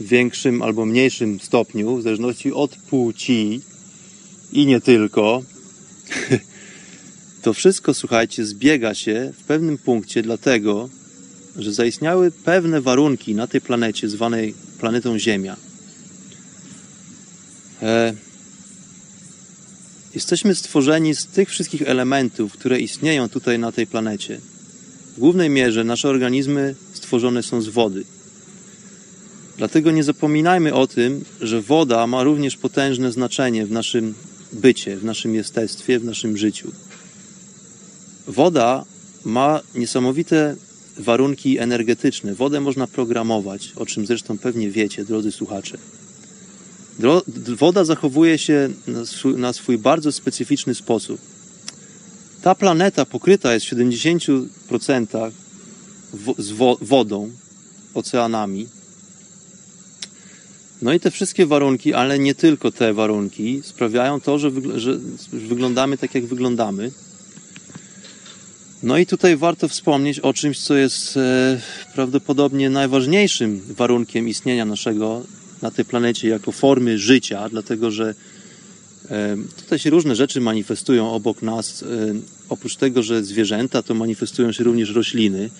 w 0.00 0.08
większym 0.08 0.62
albo 0.62 0.86
mniejszym 0.86 1.40
stopniu, 1.40 1.96
w 1.96 2.02
zależności 2.02 2.52
od 2.52 2.76
płci 2.76 3.60
i 4.52 4.66
nie 4.66 4.80
tylko. 4.80 5.42
To 7.42 7.54
wszystko, 7.54 7.94
słuchajcie, 7.94 8.44
zbiega 8.44 8.94
się 8.94 9.32
w 9.38 9.44
pewnym 9.44 9.78
punkcie, 9.78 10.22
dlatego, 10.22 10.88
że 11.56 11.72
zaistniały 11.72 12.30
pewne 12.30 12.80
warunki 12.80 13.34
na 13.34 13.46
tej 13.46 13.60
planecie 13.60 14.08
zwanej 14.08 14.54
planetą 14.78 15.18
Ziemia 15.18 15.56
E, 17.82 18.14
jesteśmy 20.14 20.54
stworzeni 20.54 21.14
z 21.14 21.26
tych 21.26 21.48
wszystkich 21.48 21.82
elementów, 21.82 22.52
które 22.52 22.80
istnieją 22.80 23.28
tutaj 23.28 23.58
na 23.58 23.72
tej 23.72 23.86
planecie. 23.86 24.40
W 25.16 25.18
głównej 25.18 25.50
mierze 25.50 25.84
nasze 25.84 26.08
organizmy 26.08 26.74
stworzone 26.92 27.42
są 27.42 27.62
z 27.62 27.68
wody. 27.68 28.04
Dlatego 29.56 29.90
nie 29.90 30.04
zapominajmy 30.04 30.74
o 30.74 30.86
tym, 30.86 31.24
że 31.40 31.62
woda 31.62 32.06
ma 32.06 32.22
również 32.22 32.56
potężne 32.56 33.12
znaczenie 33.12 33.66
w 33.66 33.70
naszym 33.70 34.14
bycie, 34.52 34.96
w 34.96 35.04
naszym 35.04 35.34
jestestwie, 35.34 35.98
w 35.98 36.04
naszym 36.04 36.36
życiu. 36.36 36.72
Woda 38.26 38.84
ma 39.24 39.60
niesamowite 39.74 40.56
warunki 40.98 41.58
energetyczne. 41.58 42.34
Wodę 42.34 42.60
można 42.60 42.86
programować, 42.86 43.72
o 43.76 43.86
czym 43.86 44.06
zresztą 44.06 44.38
pewnie 44.38 44.70
wiecie, 44.70 45.04
drodzy 45.04 45.32
słuchacze. 45.32 45.78
Woda 47.56 47.84
zachowuje 47.84 48.38
się 48.38 48.68
na 48.86 49.06
swój, 49.06 49.34
na 49.36 49.52
swój 49.52 49.78
bardzo 49.78 50.12
specyficzny 50.12 50.74
sposób. 50.74 51.20
Ta 52.42 52.54
planeta 52.54 53.04
pokryta 53.04 53.54
jest 53.54 53.66
w 53.66 53.72
70% 53.72 55.30
z 56.38 56.52
wodą, 56.80 57.30
oceanami. 57.94 58.68
No 60.82 60.92
i 60.92 61.00
te 61.00 61.10
wszystkie 61.10 61.46
warunki, 61.46 61.94
ale 61.94 62.18
nie 62.18 62.34
tylko 62.34 62.72
te 62.72 62.94
warunki, 62.94 63.60
sprawiają 63.64 64.20
to, 64.20 64.38
że, 64.38 64.50
że 64.76 64.98
wyglądamy 65.32 65.98
tak, 65.98 66.14
jak 66.14 66.26
wyglądamy. 66.26 66.92
No 68.82 68.98
i 68.98 69.06
tutaj 69.06 69.36
warto 69.36 69.68
wspomnieć 69.68 70.20
o 70.20 70.32
czymś, 70.32 70.60
co 70.60 70.74
jest 70.74 71.16
e, 71.16 71.60
prawdopodobnie 71.94 72.70
najważniejszym 72.70 73.60
warunkiem 73.68 74.28
istnienia 74.28 74.64
naszego 74.64 75.22
na 75.62 75.70
tej 75.70 75.84
planecie 75.84 76.28
jako 76.28 76.52
formy 76.52 76.98
życia, 76.98 77.48
dlatego 77.48 77.90
że 77.90 78.14
tutaj 79.56 79.78
się 79.78 79.90
różne 79.90 80.16
rzeczy 80.16 80.40
manifestują 80.40 81.12
obok 81.12 81.42
nas. 81.42 81.84
Oprócz 82.48 82.76
tego, 82.76 83.02
że 83.02 83.24
zwierzęta, 83.24 83.82
to 83.82 83.94
manifestują 83.94 84.52
się 84.52 84.64
również 84.64 84.90
rośliny. 84.90 85.50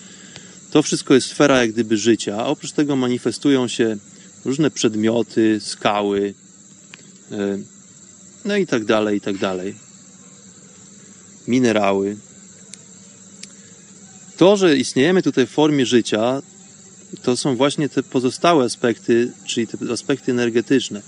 To 0.71 0.83
wszystko 0.83 1.15
jest 1.15 1.27
sfera 1.27 1.61
jak 1.61 1.73
gdyby 1.73 1.97
życia. 1.97 2.37
A 2.37 2.47
oprócz 2.47 2.73
tego 2.73 2.97
manifestują 2.97 3.69
się 3.69 3.97
różne 4.45 4.71
przedmioty, 4.71 5.61
skały, 5.61 6.35
no 8.45 8.57
i 8.57 8.67
tak 8.67 8.85
dalej, 8.85 9.17
i 9.17 9.21
tak 9.21 9.39
dalej. 9.39 9.75
Minerały. 11.49 12.17
To, 14.37 14.57
że 14.57 14.77
istniejemy 14.77 15.23
tutaj 15.23 15.47
w 15.47 15.51
formie 15.51 15.87
życia, 15.87 16.43
to 17.23 17.37
są 17.37 17.57
właśnie 17.57 17.89
te 17.89 18.03
pozostałe 18.03 18.65
aspekty, 18.65 19.33
czyli 19.47 19.67
te 19.67 19.93
aspekty 19.93 20.33
energetyczne. 20.33 21.03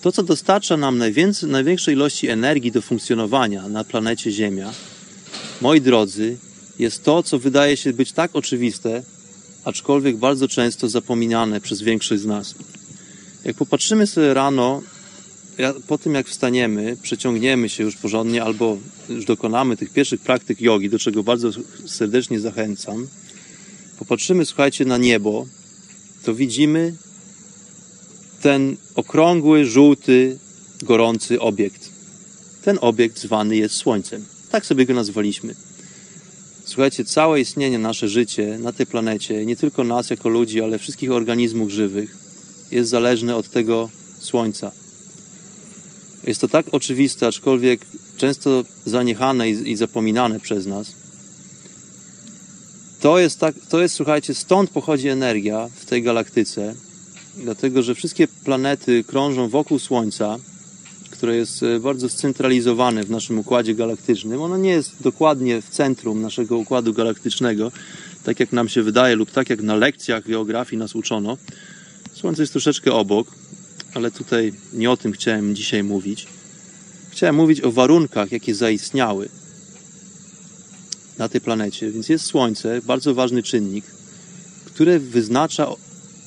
To, 0.00 0.12
co 0.12 0.22
dostarcza 0.22 0.76
nam 0.76 1.02
największej 1.42 1.94
ilości 1.94 2.28
energii 2.28 2.72
do 2.72 2.82
funkcjonowania 2.82 3.68
na 3.68 3.84
planecie 3.84 4.32
Ziemia, 4.32 4.72
moi 5.60 5.80
drodzy, 5.80 6.36
jest 6.78 7.04
to, 7.04 7.22
co 7.22 7.38
wydaje 7.38 7.76
się 7.76 7.92
być 7.92 8.12
tak 8.12 8.30
oczywiste, 8.36 9.02
aczkolwiek 9.64 10.16
bardzo 10.16 10.48
często 10.48 10.88
zapominane 10.88 11.60
przez 11.60 11.82
większość 11.82 12.22
z 12.22 12.26
nas. 12.26 12.54
Jak 13.44 13.56
popatrzymy 13.56 14.06
sobie 14.06 14.34
rano, 14.34 14.82
po 15.86 15.98
tym 15.98 16.14
jak 16.14 16.28
wstaniemy, 16.28 16.96
przeciągniemy 17.02 17.68
się 17.68 17.84
już 17.84 17.96
porządnie 17.96 18.42
albo 18.42 18.78
już 19.08 19.24
dokonamy 19.24 19.76
tych 19.76 19.92
pierwszych 19.92 20.20
praktyk 20.20 20.60
jogi, 20.60 20.90
do 20.90 20.98
czego 20.98 21.22
bardzo 21.22 21.50
serdecznie 21.86 22.40
zachęcam, 22.40 23.06
popatrzymy, 23.98 24.46
słuchajcie, 24.46 24.84
na 24.84 24.98
niebo, 24.98 25.46
to 26.22 26.34
widzimy 26.34 26.94
ten 28.42 28.76
okrągły, 28.94 29.64
żółty, 29.64 30.38
gorący 30.82 31.40
obiekt. 31.40 31.90
Ten 32.62 32.78
obiekt 32.80 33.18
zwany 33.18 33.56
jest 33.56 33.74
Słońcem. 33.74 34.24
Tak 34.50 34.66
sobie 34.66 34.86
go 34.86 34.94
nazwaliśmy. 34.94 35.54
Słuchajcie, 36.64 37.04
całe 37.04 37.40
istnienie, 37.40 37.78
nasze 37.78 38.08
życie 38.08 38.58
na 38.58 38.72
tej 38.72 38.86
planecie, 38.86 39.46
nie 39.46 39.56
tylko 39.56 39.84
nas 39.84 40.10
jako 40.10 40.28
ludzi, 40.28 40.62
ale 40.62 40.78
wszystkich 40.78 41.10
organizmów 41.12 41.70
żywych, 41.70 42.16
jest 42.70 42.90
zależne 42.90 43.36
od 43.36 43.50
tego 43.50 43.90
Słońca. 44.18 44.72
Jest 46.26 46.40
to 46.40 46.48
tak 46.48 46.66
oczywiste, 46.72 47.26
aczkolwiek 47.26 47.80
często 48.16 48.64
zaniechane 48.84 49.50
i 49.50 49.76
zapominane 49.76 50.40
przez 50.40 50.66
nas 50.66 51.05
to 53.00 53.18
jest, 53.18 53.40
tak, 53.40 53.54
to 53.68 53.80
jest, 53.80 53.94
słuchajcie, 53.94 54.34
stąd 54.34 54.70
pochodzi 54.70 55.08
energia 55.08 55.68
w 55.74 55.84
tej 55.84 56.02
galaktyce, 56.02 56.74
dlatego 57.36 57.82
że 57.82 57.94
wszystkie 57.94 58.28
planety 58.28 59.04
krążą 59.04 59.48
wokół 59.48 59.78
Słońca, 59.78 60.38
które 61.10 61.36
jest 61.36 61.62
e, 61.62 61.80
bardzo 61.80 62.08
scentralizowane 62.08 63.04
w 63.04 63.10
naszym 63.10 63.38
układzie 63.38 63.74
galaktycznym. 63.74 64.42
Ono 64.42 64.56
nie 64.56 64.70
jest 64.70 65.02
dokładnie 65.02 65.62
w 65.62 65.70
centrum 65.70 66.22
naszego 66.22 66.56
układu 66.58 66.92
galaktycznego, 66.92 67.72
tak 68.24 68.40
jak 68.40 68.52
nam 68.52 68.68
się 68.68 68.82
wydaje, 68.82 69.16
lub 69.16 69.30
tak 69.30 69.50
jak 69.50 69.62
na 69.62 69.76
lekcjach 69.76 70.24
geografii 70.28 70.78
nas 70.78 70.94
uczono. 70.94 71.36
Słońce 72.12 72.42
jest 72.42 72.52
troszeczkę 72.52 72.92
obok, 72.92 73.28
ale 73.94 74.10
tutaj 74.10 74.52
nie 74.72 74.90
o 74.90 74.96
tym 74.96 75.12
chciałem 75.12 75.54
dzisiaj 75.54 75.82
mówić. 75.82 76.26
Chciałem 77.10 77.34
mówić 77.34 77.60
o 77.60 77.72
warunkach, 77.72 78.32
jakie 78.32 78.54
zaistniały 78.54 79.28
na 81.18 81.28
tej 81.28 81.40
planecie. 81.40 81.90
Więc 81.90 82.08
jest 82.08 82.24
Słońce, 82.24 82.80
bardzo 82.82 83.14
ważny 83.14 83.42
czynnik, 83.42 83.84
który 84.64 85.00
wyznacza 85.00 85.66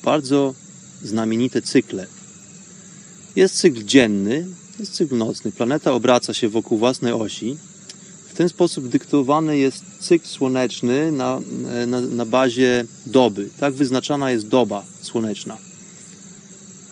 bardzo 0.04 0.54
znamienite 1.02 1.62
cykle. 1.62 2.06
Jest 3.36 3.54
cykl 3.54 3.84
dzienny, 3.84 4.46
jest 4.78 4.92
cykl 4.92 5.16
nocny. 5.16 5.52
Planeta 5.52 5.92
obraca 5.92 6.34
się 6.34 6.48
wokół 6.48 6.78
własnej 6.78 7.12
osi. 7.12 7.56
W 8.28 8.34
ten 8.34 8.48
sposób 8.48 8.88
dyktowany 8.88 9.58
jest 9.58 9.84
cykl 10.00 10.26
słoneczny 10.26 11.12
na, 11.12 11.40
na, 11.86 12.00
na 12.00 12.26
bazie 12.26 12.84
doby. 13.06 13.48
Tak 13.60 13.74
wyznaczana 13.74 14.30
jest 14.30 14.48
doba 14.48 14.84
słoneczna. 15.00 15.56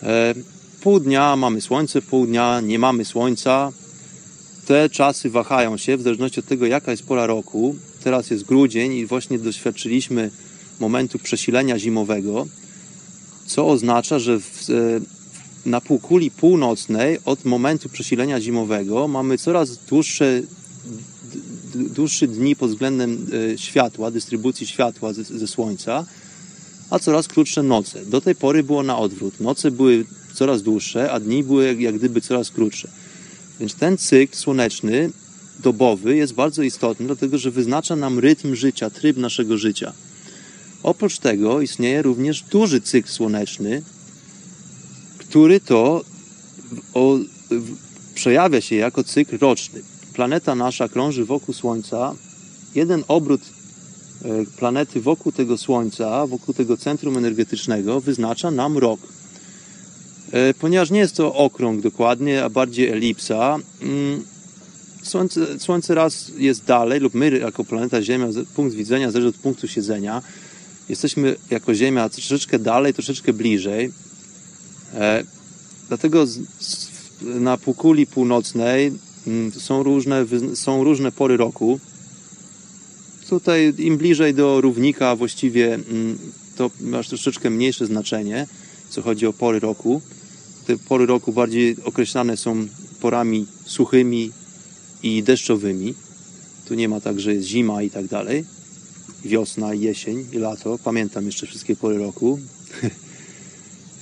E, 0.03 0.35
pół 0.81 1.01
dnia 1.01 1.37
mamy 1.37 1.61
słońce, 1.61 2.03
pół 2.03 2.27
dnia 2.27 2.61
nie 2.61 2.79
mamy 2.79 3.05
słońca. 3.05 3.73
Te 4.67 4.91
czasy 4.91 5.31
wahają 5.31 5.77
się 5.77 5.97
w 5.97 6.03
zależności 6.03 6.41
od 6.41 6.47
tego, 6.47 6.67
jaka 6.67 6.91
jest 6.91 7.03
pora 7.03 7.27
roku. 7.27 7.77
Teraz 8.09 8.31
jest 8.31 8.45
grudzień 8.45 8.93
i 8.93 9.07
właśnie 9.07 9.39
doświadczyliśmy 9.39 10.31
momentu 10.81 11.19
przesilenia 11.19 11.79
zimowego, 11.79 12.47
co 13.47 13.67
oznacza, 13.67 14.19
że 14.19 14.41
w, 14.41 14.71
e, 14.71 15.71
na 15.71 15.81
półkuli 15.81 16.31
północnej 16.31 17.19
od 17.25 17.45
momentu 17.45 17.89
przesilenia 17.89 18.41
zimowego 18.41 19.09
mamy 19.09 19.39
coraz 19.39 19.77
dłuższe, 19.77 20.43
dłuższe 21.75 22.29
dni 22.29 22.57
pod 22.57 22.71
względem 22.71 23.27
e, 23.55 23.59
światła, 23.59 24.11
dystrybucji 24.11 24.67
światła 24.67 25.13
ze, 25.13 25.25
ze 25.25 25.47
Słońca, 25.47 26.07
a 26.91 26.99
coraz 26.99 27.29
krótsze 27.29 27.63
noce. 27.63 28.07
Do 28.07 28.21
tej 28.21 28.35
pory 28.35 28.63
było 28.63 28.83
na 28.83 28.99
odwrót. 28.99 29.41
Noce 29.41 29.71
były 29.71 30.05
coraz 30.35 30.63
dłuższe, 30.63 31.13
a 31.13 31.21
dni 31.21 31.45
były 31.45 31.67
jak, 31.67 31.81
jak 31.81 31.99
gdyby 31.99 32.21
coraz 32.21 32.51
krótsze. 32.51 32.89
Więc 33.61 33.75
ten 33.75 33.99
cykl 33.99 34.37
słoneczny, 34.37 35.11
dobowy 35.59 36.17
jest 36.17 36.35
bardzo 36.35 36.63
istotny, 36.63 37.07
dlatego 37.07 37.39
że 37.39 37.51
wyznacza 37.51 37.97
nam 37.97 38.19
rytm 38.19 38.55
życia, 38.55 38.91
tryb 38.91 39.17
naszego 39.17 39.59
życia. 39.59 39.93
Oprócz 40.83 41.19
tego 41.19 41.61
istnieje 41.61 42.03
również 42.03 42.43
duży 42.43 42.81
cykl 42.81 43.09
słoneczny, 43.09 43.83
który 45.19 45.61
to 45.61 46.05
o, 46.95 47.19
przejawia 48.15 48.61
się 48.61 48.77
jako 48.77 49.05
cykl 49.05 49.39
roczny. 49.39 49.83
Planeta 50.15 50.55
nasza 50.55 50.89
krąży 50.89 51.25
wokół 51.25 51.55
Słońca. 51.55 52.15
Jeden 52.75 53.05
obrót 53.09 53.41
e, 54.25 54.29
planety 54.57 55.01
wokół 55.01 55.33
tego 55.33 55.59
Słońca, 55.59 56.27
wokół 56.27 56.55
tego 56.55 56.77
centrum 56.77 57.17
energetycznego 57.17 58.01
wyznacza 58.01 58.51
nam 58.51 58.79
rok. 58.79 59.01
E, 60.33 60.55
ponieważ 60.55 60.91
nie 60.91 60.99
jest 60.99 61.17
to 61.17 61.35
okrąg 61.35 61.81
dokładnie, 61.81 62.45
a 62.45 62.51
bardziej 62.51 62.89
elipsa, 62.89 63.59
mm, 63.83 64.25
Słońce, 65.09 65.61
Słońce 65.61 65.95
raz 65.95 66.33
jest 66.37 66.65
dalej, 66.65 67.01
lub 67.01 67.15
my 67.15 67.39
jako 67.39 67.65
planeta 67.65 68.03
Ziemia, 68.03 68.27
punkt 68.55 68.77
widzenia 68.77 69.11
zależy 69.11 69.29
od 69.29 69.37
punktu 69.37 69.69
siedzenia, 69.69 70.23
jesteśmy 70.89 71.37
jako 71.51 71.75
Ziemia 71.75 72.09
troszeczkę 72.09 72.59
dalej, 72.59 72.95
troszeczkę 72.95 73.33
bliżej. 73.33 73.93
E, 74.95 75.25
dlatego 75.89 76.27
na 77.23 77.57
półkuli 77.57 78.07
północnej 78.07 78.93
mm, 79.27 79.53
są 79.53 79.83
różne, 79.83 80.27
są 80.55 80.85
różne 80.85 81.13
pory 81.13 81.37
roku. 81.37 81.81
Tutaj 83.29 83.75
im 83.79 83.97
bliżej 83.97 84.35
do 84.35 84.61
równika 84.61 85.17
właściwie 85.17 85.75
mm, 85.75 86.19
to 86.57 86.71
ma 86.81 87.03
troszeczkę 87.03 87.51
mniejsze 87.51 87.87
znaczenie, 87.87 88.47
co 88.89 89.03
chodzi 89.03 89.27
o 89.27 89.33
pory 89.33 89.61
roku. 89.61 90.01
Te 90.67 90.79
pory 90.79 91.07
roku 91.07 91.33
bardziej 91.33 91.77
określane 91.85 92.37
są 92.37 92.67
porami 93.01 93.47
suchymi 93.65 94.33
i 95.03 95.23
deszczowymi. 95.23 95.95
Tu 96.69 96.75
nie 96.75 96.89
ma 96.89 97.01
tak, 97.01 97.21
że 97.21 97.35
jest 97.35 97.49
zima 97.49 97.83
i 97.83 97.91
tak 97.91 98.07
dalej. 98.07 98.45
Wiosna, 99.25 99.75
jesień 99.75 100.27
i 100.33 100.39
lato. 100.39 100.79
Pamiętam 100.85 101.27
jeszcze 101.27 101.47
wszystkie 101.47 101.77
pory 101.77 101.99
roku. 101.99 102.39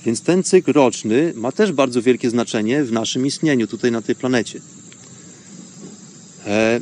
Więc 0.05 0.21
ten 0.21 0.43
cykl 0.43 0.73
roczny 0.73 1.33
ma 1.35 1.51
też 1.51 1.71
bardzo 1.71 2.01
wielkie 2.01 2.29
znaczenie 2.29 2.83
w 2.83 2.91
naszym 2.91 3.25
istnieniu 3.25 3.67
tutaj 3.67 3.91
na 3.91 4.01
tej 4.01 4.15
planecie. 4.15 4.59
E, 6.45 6.79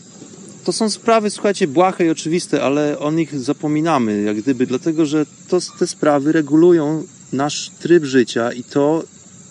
to 0.63 0.72
są 0.72 0.89
sprawy, 0.89 1.30
słuchajcie, 1.30 1.68
błahe 1.68 2.05
i 2.05 2.09
oczywiste, 2.09 2.63
ale 2.63 2.99
o 2.99 3.11
nich 3.11 3.39
zapominamy, 3.39 4.22
jak 4.22 4.41
gdyby, 4.41 4.68
dlatego 4.68 5.05
że 5.05 5.26
to, 5.47 5.59
te 5.80 5.88
sprawy 5.88 6.32
regulują 6.32 7.03
nasz 7.34 7.72
tryb 7.80 8.03
życia 8.03 8.53
i 8.53 8.63
to, 8.63 9.03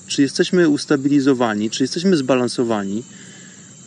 czy 0.06 0.22
jesteśmy 0.22 0.68
ustabilizowani, 0.68 1.70
czy 1.70 1.84
jesteśmy 1.84 2.16
zbalansowani 2.16 3.02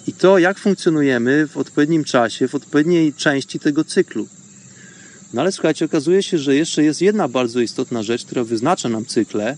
i 0.08 0.14
to, 0.14 0.38
jak 0.38 0.60
funkcjonujemy 0.60 1.48
w 1.48 1.58
odpowiednim 1.58 2.04
czasie, 2.04 2.48
w 2.48 2.56
odpowiedniej 2.56 3.14
części 3.14 3.60
tego 3.60 3.84
cyklu. 3.84 4.28
No 5.34 5.42
ale 5.42 5.52
słuchajcie, 5.52 5.86
okazuje 5.86 6.24
się, 6.24 6.38
że 6.38 6.56
jeszcze 6.56 6.84
jest 6.84 7.02
jedna 7.02 7.28
bardzo 7.28 7.60
istotna 7.60 8.04
rzecz, 8.04 8.26
która 8.26 8.44
wyznacza 8.44 8.90
nam 8.90 9.06
cykle, 9.06 9.58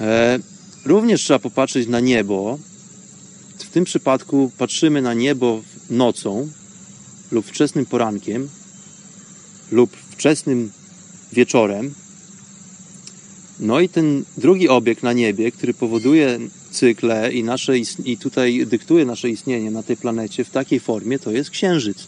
E, 0.00 0.38
również 0.84 1.22
trzeba 1.22 1.38
popatrzeć 1.38 1.88
na 1.88 2.00
niebo. 2.00 2.58
W 3.58 3.70
tym 3.70 3.84
przypadku 3.84 4.50
patrzymy 4.58 5.02
na 5.02 5.14
niebo 5.14 5.62
nocą 5.90 6.48
lub 7.30 7.46
wczesnym 7.46 7.86
porankiem 7.86 8.48
lub 9.70 9.96
wczesnym 9.96 10.72
wieczorem. 11.32 11.94
No 13.60 13.80
i 13.80 13.88
ten 13.88 14.24
drugi 14.36 14.68
obiekt 14.68 15.02
na 15.02 15.12
niebie, 15.12 15.52
który 15.52 15.74
powoduje 15.74 16.38
cykle 16.72 17.32
i, 17.32 17.44
nasze, 17.44 17.78
i 18.04 18.18
tutaj 18.18 18.66
dyktuje 18.66 19.04
nasze 19.04 19.30
istnienie 19.30 19.70
na 19.70 19.82
tej 19.82 19.96
planecie 19.96 20.44
w 20.44 20.50
takiej 20.50 20.80
formie, 20.80 21.18
to 21.18 21.30
jest 21.30 21.50
Księżyc. 21.50 22.06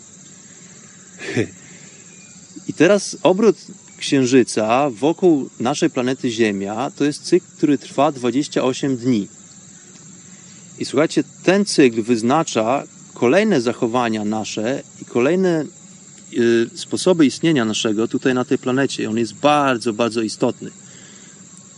I 2.68 2.72
teraz 2.72 3.16
obrót 3.22 3.56
Księżyca 3.98 4.90
wokół 4.90 5.50
naszej 5.60 5.90
planety 5.90 6.30
Ziemia 6.30 6.90
to 6.96 7.04
jest 7.04 7.22
cykl, 7.22 7.46
który 7.56 7.78
trwa 7.78 8.12
28 8.12 8.96
dni. 8.96 9.28
I 10.78 10.84
słuchajcie, 10.84 11.24
ten 11.42 11.64
cykl 11.64 12.02
wyznacza 12.02 12.84
kolejne 13.14 13.60
zachowania 13.60 14.24
nasze 14.24 14.82
i 15.02 15.04
kolejne 15.04 15.64
y, 16.32 16.70
sposoby 16.74 17.26
istnienia 17.26 17.64
naszego 17.64 18.08
tutaj 18.08 18.34
na 18.34 18.44
tej 18.44 18.58
planecie. 18.58 19.10
On 19.10 19.18
jest 19.18 19.34
bardzo, 19.34 19.92
bardzo 19.92 20.22
istotny. 20.22 20.70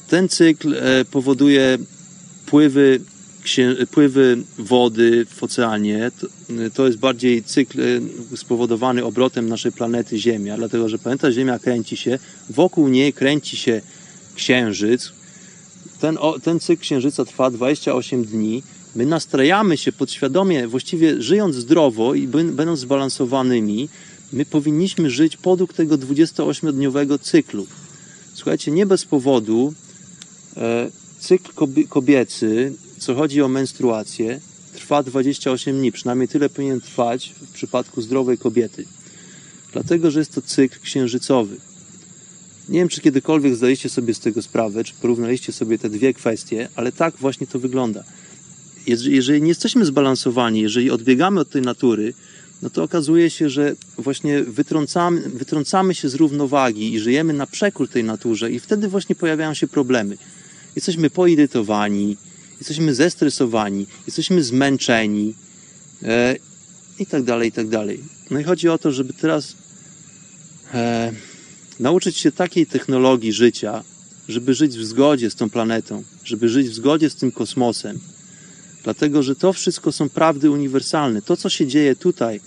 Ten 0.09 0.29
cykl 0.29 0.75
e, 0.75 1.05
powoduje 1.05 1.79
pływy 2.47 3.01
pływy 3.91 4.39
wody 4.59 5.27
w 5.31 5.43
oceanie. 5.43 6.11
To, 6.21 6.27
to 6.75 6.87
jest 6.87 6.99
bardziej 6.99 7.43
cykl 7.43 7.81
e, 7.81 8.37
spowodowany 8.37 9.05
obrotem 9.05 9.49
naszej 9.49 9.73
planety 9.73 10.19
Ziemia, 10.19 10.57
dlatego 10.57 10.89
że 10.89 10.99
planeta 10.99 11.33
Ziemia 11.33 11.59
kręci 11.59 11.97
się, 11.97 12.19
wokół 12.51 12.89
niej 12.89 13.13
kręci 13.13 13.57
się 13.57 13.81
Księżyc. 14.35 15.13
Ten, 16.01 16.19
ten 16.43 16.61
cykl 16.61 16.83
Księżyca 16.83 17.25
trwa 17.25 17.51
28 17.51 18.25
dni. 18.25 18.63
My 18.95 19.07
nastrajamy 19.07 19.77
się 19.77 19.93
podświadomie, 19.93 20.69
właściwie 20.69 21.23
żyjąc 21.23 21.57
zdrowo 21.57 22.15
i 22.15 22.29
będąc 22.29 22.81
zbalansowanymi, 22.81 23.89
my 24.33 24.45
powinniśmy 24.45 25.11
żyć 25.11 25.37
podług 25.37 25.73
tego 25.73 25.99
28-dniowego 25.99 27.19
cyklu. 27.19 27.67
Słuchajcie, 28.35 28.71
nie 28.71 28.87
bez 28.87 29.05
powodu 29.05 29.75
e, 30.57 30.91
cykl 31.19 31.53
kobiecy 31.89 32.73
co 32.99 33.15
chodzi 33.15 33.43
o 33.43 33.49
menstruację, 33.49 34.41
trwa 34.75 35.03
28 35.03 35.79
dni. 35.79 35.93
Przynajmniej 35.93 36.29
tyle 36.29 36.49
powinien 36.49 36.81
trwać 36.81 37.35
w 37.41 37.53
przypadku 37.53 38.03
zdrowej 38.03 38.39
kobiety. 38.39 38.85
Dlatego, 39.73 40.11
że 40.11 40.19
jest 40.19 40.35
to 40.35 40.43
cykl 40.43 40.81
księżycowy. 40.81 41.57
Nie 42.69 42.79
wiem, 42.79 42.89
czy 42.89 43.01
kiedykolwiek 43.01 43.57
zdaliście 43.57 43.89
sobie 43.89 44.15
z 44.15 44.21
tego 44.21 44.43
sprawę, 44.43 44.85
czy 44.85 44.95
porównaliście 44.95 45.53
sobie 45.53 45.79
te 45.79 45.91
dwie 45.91 46.15
kwestie, 46.15 46.69
ale 46.75 46.93
tak 46.93 47.17
właśnie 47.17 47.47
to 47.47 47.59
wygląda. 47.59 48.05
Jeżeli 48.87 49.43
nie 49.43 49.49
jesteśmy 49.49 49.85
zbalansowani, 49.85 50.61
jeżeli 50.61 50.91
odbiegamy 50.91 51.41
od 51.41 51.51
tej 51.51 51.63
natury, 51.63 52.15
no 52.63 52.71
to 52.71 52.83
okazuje 52.83 53.31
się, 53.31 53.51
że 53.51 53.77
właśnie 53.99 54.43
wytrącamy, 54.43 55.21
wytrącamy 55.21 55.95
się 55.95 56.09
z 56.09 56.15
równowagi 56.15 56.95
i 56.95 57.01
żyjemy 57.01 57.33
na 57.33 57.47
przekór 57.47 57.89
tej 57.89 58.05
naturze, 58.05 58.53
i 58.53 58.61
wtedy 58.61 58.89
właśnie 58.89 59.15
pojawiają 59.15 59.55
się 59.55 59.67
problemy. 59.67 60.17
Jesteśmy 60.77 61.11
poirytowani, 61.11 62.17
jesteśmy 62.59 62.95
zestresowani, 62.95 63.87
jesteśmy 64.07 64.43
zmęczeni 64.43 65.35
e, 66.03 66.37
i 66.99 67.07
tak 67.07 67.23
dalej, 67.23 67.49
i 67.49 67.53
tak 67.53 67.69
dalej. 67.69 68.01
No 68.31 68.41
i 68.41 68.45
chodzi 68.45 68.69
o 68.69 68.79
to, 68.79 68.93
żeby 68.93 69.13
teraz 69.13 69.57
e, 70.75 71.13
nauczyć 71.81 72.17
się 72.17 72.33
takiej 72.33 72.67
technologii 72.67 73.33
życia, 73.33 73.85
żeby 74.29 74.55
żyć 74.55 74.79
w 74.79 74.85
zgodzie 74.85 75.31
z 75.31 75.35
tą 75.35 75.51
planetą, 75.51 76.03
żeby 76.25 76.49
żyć 76.49 76.69
w 76.69 76.75
zgodzie 76.75 77.11
z 77.11 77.15
tym 77.15 77.33
kosmosem. 77.33 77.99
Dlatego, 78.85 79.23
że 79.23 79.37
to 79.37 79.53
wszystko 79.53 79.93
są 79.93 80.09
prawdy 80.09 80.51
uniwersalne. 80.51 81.23
To, 81.23 81.37
co 81.37 81.49
się 81.51 81.67
dzieje 81.67 81.97
tutaj, 81.97 82.41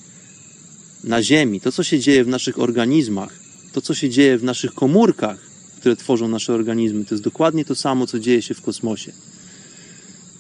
na 1.03 1.23
Ziemi, 1.23 1.61
to, 1.61 1.71
co 1.71 1.83
się 1.83 1.99
dzieje 1.99 2.23
w 2.23 2.27
naszych 2.27 2.59
organizmach, 2.59 3.33
to, 3.71 3.81
co 3.81 3.93
się 3.93 4.09
dzieje 4.09 4.37
w 4.37 4.43
naszych 4.43 4.73
komórkach, 4.73 5.48
które 5.79 5.95
tworzą 5.95 6.27
nasze 6.27 6.53
organizmy, 6.53 7.05
to 7.05 7.15
jest 7.15 7.23
dokładnie 7.23 7.65
to 7.65 7.75
samo, 7.75 8.07
co 8.07 8.19
dzieje 8.19 8.41
się 8.41 8.53
w 8.53 8.61
kosmosie. 8.61 9.11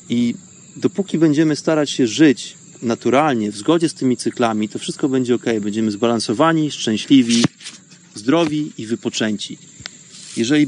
I 0.09 0.35
dopóki 0.75 1.17
będziemy 1.17 1.55
starać 1.55 1.89
się 1.89 2.07
żyć 2.07 2.55
naturalnie, 2.81 3.51
w 3.51 3.57
zgodzie 3.57 3.89
z 3.89 3.93
tymi 3.93 4.17
cyklami, 4.17 4.69
to 4.69 4.79
wszystko 4.79 5.09
będzie 5.09 5.35
ok. 5.35 5.45
Będziemy 5.61 5.91
zbalansowani, 5.91 6.71
szczęśliwi, 6.71 7.43
zdrowi 8.15 8.71
i 8.77 8.85
wypoczęci. 8.85 9.57
Jeżeli 10.37 10.67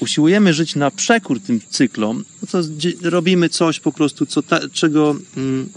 usiłujemy 0.00 0.54
żyć 0.54 0.76
na 0.76 0.90
przekór 0.90 1.40
tym 1.40 1.60
cyklom, 1.70 2.24
no 2.42 2.48
to 2.48 2.68
robimy 3.02 3.48
coś 3.48 3.80
po 3.80 3.92
prostu, 3.92 4.26
co 4.26 4.42
ta, 4.42 4.60
czego 4.72 5.16
mm, 5.36 5.68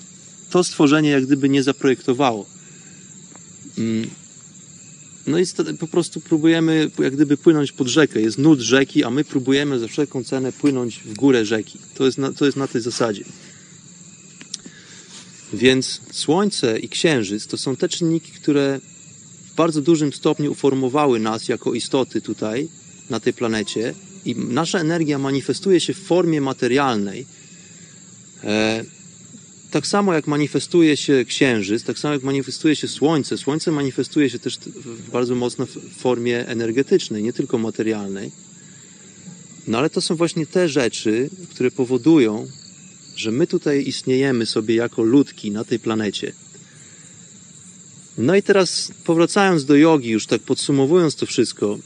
to 0.49 0.63
stworzenie 0.63 1.09
jak 1.09 1.25
gdyby 1.25 1.49
nie 1.49 1.63
zaprojektowało. 1.63 2.45
Mm, 3.77 4.09
no 5.27 5.39
i 5.39 5.45
po 5.79 5.87
prostu 5.87 6.21
próbujemy 6.21 6.91
jak 6.99 7.13
gdyby 7.13 7.37
płynąć 7.37 7.71
pod 7.71 7.87
rzekę. 7.87 8.21
Jest 8.21 8.37
nut 8.37 8.59
rzeki, 8.59 9.03
a 9.03 9.09
my 9.09 9.23
próbujemy 9.23 9.79
za 9.79 9.87
wszelką 9.87 10.23
cenę 10.23 10.51
płynąć 10.51 10.99
w 10.99 11.13
górę 11.13 11.45
rzeki. 11.45 11.79
To 11.95 12.05
jest 12.05 12.17
na, 12.17 12.31
to 12.31 12.45
jest 12.45 12.57
na 12.57 12.67
tej 12.67 12.81
zasadzie. 12.81 13.23
Więc 15.53 16.01
Słońce 16.11 16.79
i 16.79 16.89
Księżyc 16.89 17.47
to 17.47 17.57
są 17.57 17.75
te 17.75 17.89
czynniki, 17.89 18.31
które 18.31 18.79
w 19.51 19.55
bardzo 19.55 19.81
dużym 19.81 20.13
stopniu 20.13 20.51
uformowały 20.51 21.19
nas 21.19 21.47
jako 21.47 21.73
istoty 21.73 22.21
tutaj, 22.21 22.67
na 23.09 23.19
tej 23.19 23.33
planecie. 23.33 23.93
I 24.25 24.35
nasza 24.35 24.79
energia 24.79 25.19
manifestuje 25.19 25.79
się 25.79 25.93
w 25.93 25.99
formie 25.99 26.41
materialnej. 26.41 27.25
E, 28.43 28.85
tak 29.73 29.87
samo 29.87 30.13
jak 30.13 30.27
manifestuje 30.27 30.97
się 30.97 31.25
księżyc, 31.25 31.83
tak 31.83 31.99
samo 31.99 32.13
jak 32.13 32.23
manifestuje 32.23 32.75
się 32.75 32.87
słońce, 32.87 33.37
słońce 33.37 33.71
manifestuje 33.71 34.29
się 34.29 34.39
też 34.39 34.57
bardzo 35.11 35.35
mocno 35.35 35.65
w 35.65 35.97
formie 35.97 36.47
energetycznej, 36.47 37.23
nie 37.23 37.33
tylko 37.33 37.57
materialnej. 37.57 38.31
No 39.67 39.77
ale 39.77 39.89
to 39.89 40.01
są 40.01 40.15
właśnie 40.15 40.45
te 40.45 40.69
rzeczy, 40.69 41.29
które 41.49 41.71
powodują, 41.71 42.47
że 43.15 43.31
my 43.31 43.47
tutaj 43.47 43.87
istniejemy 43.87 44.45
sobie 44.45 44.75
jako 44.75 45.03
ludki 45.03 45.51
na 45.51 45.63
tej 45.63 45.79
planecie. 45.79 46.33
No 48.17 48.35
i 48.35 48.43
teraz 48.43 48.91
powracając 49.03 49.65
do 49.65 49.75
jogi, 49.75 50.09
już 50.09 50.25
tak 50.27 50.41
podsumowując 50.41 51.15
to 51.15 51.25
wszystko, 51.25 51.79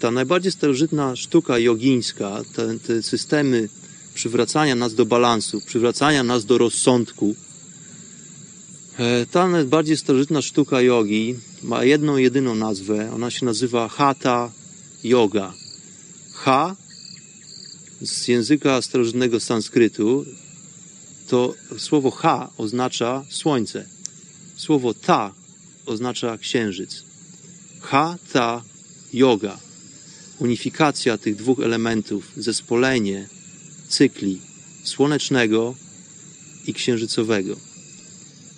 ta 0.00 0.10
najbardziej 0.10 0.52
starożytna 0.52 1.16
sztuka 1.16 1.58
jogińska, 1.58 2.42
te, 2.54 2.78
te 2.78 3.02
systemy 3.02 3.68
przywracania 4.14 4.74
nas 4.74 4.94
do 4.94 5.06
balansu, 5.06 5.60
przywracania 5.60 6.22
nas 6.22 6.44
do 6.44 6.58
rozsądku. 6.58 7.34
E, 8.98 9.26
ta 9.26 9.48
najbardziej 9.48 9.96
starożytna 9.96 10.42
sztuka 10.42 10.82
jogi 10.82 11.34
ma 11.62 11.84
jedną, 11.84 12.16
jedyną 12.16 12.54
nazwę. 12.54 13.12
Ona 13.14 13.30
się 13.30 13.46
nazywa 13.46 13.88
Hatha 13.88 14.50
Yoga. 15.04 15.52
Ha 16.32 16.76
z 18.02 18.28
języka 18.28 18.82
starożytnego 18.82 19.40
sanskrytu 19.40 20.24
to 21.28 21.54
słowo 21.78 22.10
ha 22.10 22.50
oznacza 22.58 23.24
słońce. 23.30 23.86
Słowo 24.56 24.94
ta 24.94 25.32
oznacza 25.86 26.38
księżyc. 26.38 27.02
Hatha 27.80 28.62
Yoga. 29.12 29.58
Unifikacja 30.38 31.18
tych 31.18 31.36
dwóch 31.36 31.60
elementów, 31.60 32.32
zespolenie, 32.36 33.28
cykli 33.92 34.40
słonecznego 34.84 35.74
i 36.66 36.74
księżycowego. 36.74 37.56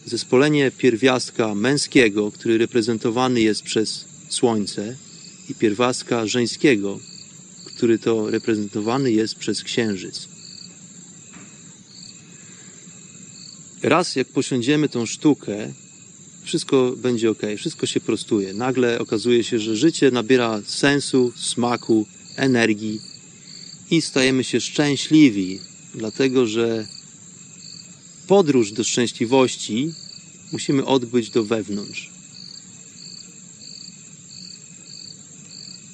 Zespolenie 0.06 0.70
pierwiastka 0.70 1.54
męskiego, 1.54 2.32
który 2.32 2.58
reprezentowany 2.58 3.40
jest 3.40 3.62
przez 3.62 4.04
słońce, 4.28 4.96
i 5.48 5.54
pierwiastka 5.54 6.26
żeńskiego, 6.26 6.98
który 7.64 7.98
to 7.98 8.30
reprezentowany 8.30 9.12
jest 9.12 9.34
przez 9.34 9.62
księżyc. 9.62 10.28
Raz 13.82 14.16
jak 14.16 14.28
posiądziemy 14.28 14.88
tą 14.88 15.06
sztukę, 15.06 15.72
wszystko 16.42 16.94
będzie 16.96 17.30
ok, 17.30 17.42
wszystko 17.56 17.86
się 17.86 18.00
prostuje. 18.00 18.54
Nagle 18.54 18.98
okazuje 18.98 19.44
się, 19.44 19.58
że 19.58 19.76
życie 19.76 20.10
nabiera 20.10 20.62
sensu, 20.66 21.32
smaku, 21.36 22.06
energii, 22.36 23.00
i 23.90 24.02
stajemy 24.02 24.44
się 24.44 24.60
szczęśliwi, 24.60 25.60
dlatego 25.94 26.46
że 26.46 26.86
podróż 28.26 28.72
do 28.72 28.84
szczęśliwości 28.84 29.92
musimy 30.52 30.84
odbyć 30.84 31.30
do 31.30 31.44
wewnątrz. 31.44 32.10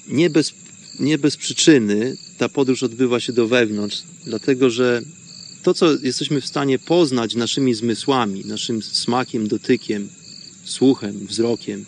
Nie 0.07 0.29
bez, 0.29 0.53
nie 0.99 1.17
bez 1.17 1.37
przyczyny 1.37 2.17
ta 2.37 2.49
podróż 2.49 2.83
odbywa 2.83 3.19
się 3.19 3.33
do 3.33 3.47
wewnątrz, 3.47 4.03
dlatego 4.25 4.69
że 4.69 5.01
to, 5.63 5.73
co 5.73 5.97
jesteśmy 6.03 6.41
w 6.41 6.47
stanie 6.47 6.79
poznać 6.79 7.35
naszymi 7.35 7.73
zmysłami, 7.73 8.45
naszym 8.45 8.81
smakiem, 8.81 9.47
dotykiem, 9.47 10.09
słuchem, 10.63 11.27
wzrokiem, 11.27 11.85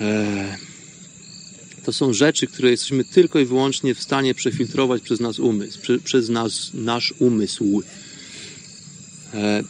e, 0.00 0.58
to 1.86 1.92
są 1.92 2.12
rzeczy, 2.12 2.46
które 2.46 2.70
jesteśmy 2.70 3.04
tylko 3.04 3.38
i 3.38 3.44
wyłącznie 3.44 3.94
w 3.94 4.02
stanie 4.02 4.34
przefiltrować 4.34 5.02
przez 5.02 5.20
nas 5.20 5.38
umysł, 5.38 5.80
przy, 5.80 5.98
przez 5.98 6.28
nas, 6.28 6.70
nasz 6.74 7.14
umysł. 7.18 7.82
E, 9.34 9.62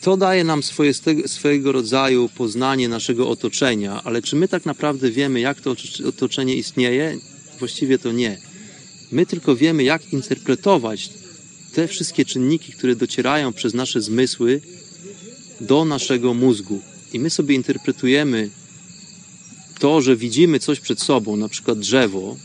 to 0.00 0.16
daje 0.16 0.44
nam 0.44 0.62
swoje, 0.62 0.92
swojego 1.26 1.72
rodzaju 1.72 2.28
poznanie 2.28 2.88
naszego 2.88 3.28
otoczenia, 3.28 4.02
ale 4.04 4.22
czy 4.22 4.36
my 4.36 4.48
tak 4.48 4.66
naprawdę 4.66 5.10
wiemy, 5.10 5.40
jak 5.40 5.60
to 5.60 5.76
otoczenie 6.08 6.56
istnieje? 6.56 7.18
Właściwie 7.58 7.98
to 7.98 8.12
nie. 8.12 8.38
My 9.12 9.26
tylko 9.26 9.56
wiemy, 9.56 9.84
jak 9.84 10.12
interpretować 10.12 11.10
te 11.72 11.88
wszystkie 11.88 12.24
czynniki, 12.24 12.72
które 12.72 12.96
docierają 12.96 13.52
przez 13.52 13.74
nasze 13.74 14.00
zmysły 14.00 14.60
do 15.60 15.84
naszego 15.84 16.34
mózgu. 16.34 16.80
I 17.12 17.20
my 17.20 17.30
sobie 17.30 17.54
interpretujemy 17.54 18.50
to, 19.78 20.00
że 20.00 20.16
widzimy 20.16 20.58
coś 20.60 20.80
przed 20.80 21.00
sobą, 21.00 21.36
na 21.36 21.48
przykład 21.48 21.78
drzewo, 21.78 22.36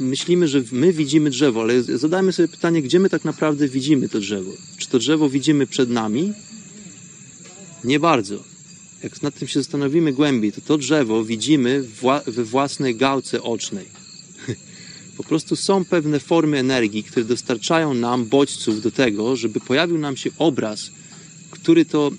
myślimy, 0.00 0.48
że 0.48 0.62
my 0.72 0.92
widzimy 0.92 1.30
drzewo, 1.30 1.60
ale 1.62 1.82
zadajmy 1.82 2.32
sobie 2.32 2.48
pytanie, 2.48 2.82
gdzie 2.82 3.00
my 3.00 3.10
tak 3.10 3.24
naprawdę 3.24 3.68
widzimy 3.68 4.08
to 4.08 4.20
drzewo? 4.20 4.50
Czy 4.76 4.88
to 4.88 4.98
drzewo 4.98 5.28
widzimy 5.28 5.66
przed 5.66 5.90
nami? 5.90 6.32
Nie 7.84 8.00
bardzo. 8.00 8.44
Jak 9.02 9.22
nad 9.22 9.34
tym 9.34 9.48
się 9.48 9.60
zastanowimy 9.60 10.12
głębiej, 10.12 10.52
to 10.52 10.60
to 10.60 10.78
drzewo 10.78 11.24
widzimy 11.24 11.84
we 12.26 12.44
własnej 12.44 12.96
gałce 12.96 13.42
ocznej. 13.42 13.86
Po 15.16 15.24
prostu 15.24 15.56
są 15.56 15.84
pewne 15.84 16.20
formy 16.20 16.58
energii, 16.58 17.04
które 17.04 17.24
dostarczają 17.24 17.94
nam 17.94 18.24
bodźców 18.24 18.82
do 18.82 18.90
tego, 18.90 19.36
żeby 19.36 19.60
pojawił 19.60 19.98
nam 19.98 20.16
się 20.16 20.30
obraz, 20.38 20.90
który 21.50 21.84
to 21.84 22.10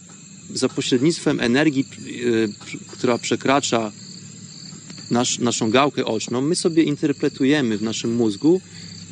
za 0.54 0.70
pośrednictwem 0.70 1.40
energii, 1.40 1.86
e, 1.86 2.88
która 2.88 3.18
przekracza 3.18 3.92
nasz, 5.12 5.40
naszą 5.40 5.72
gałkę 5.72 6.06
oczną, 6.06 6.42
my 6.42 6.56
sobie 6.56 6.84
interpretujemy 6.84 7.78
w 7.78 7.82
naszym 7.82 8.16
mózgu 8.16 8.62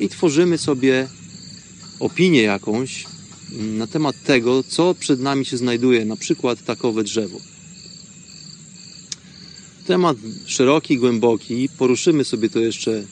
i 0.00 0.08
tworzymy 0.08 0.58
sobie 0.58 1.08
opinię 2.00 2.42
jakąś 2.42 3.04
mm, 3.52 3.78
na 3.78 3.86
temat 3.86 4.22
tego, 4.24 4.62
co 4.62 4.94
przed 4.94 5.20
nami 5.20 5.46
się 5.46 5.56
znajduje, 5.56 6.04
na 6.04 6.16
przykład 6.16 6.64
takowe 6.64 7.04
drzewo. 7.04 7.40
Temat 9.86 10.16
szeroki, 10.46 10.98
głęboki, 10.98 11.68
poruszymy 11.78 12.24
sobie 12.24 12.50
to 12.50 12.60
jeszcze 12.60 13.04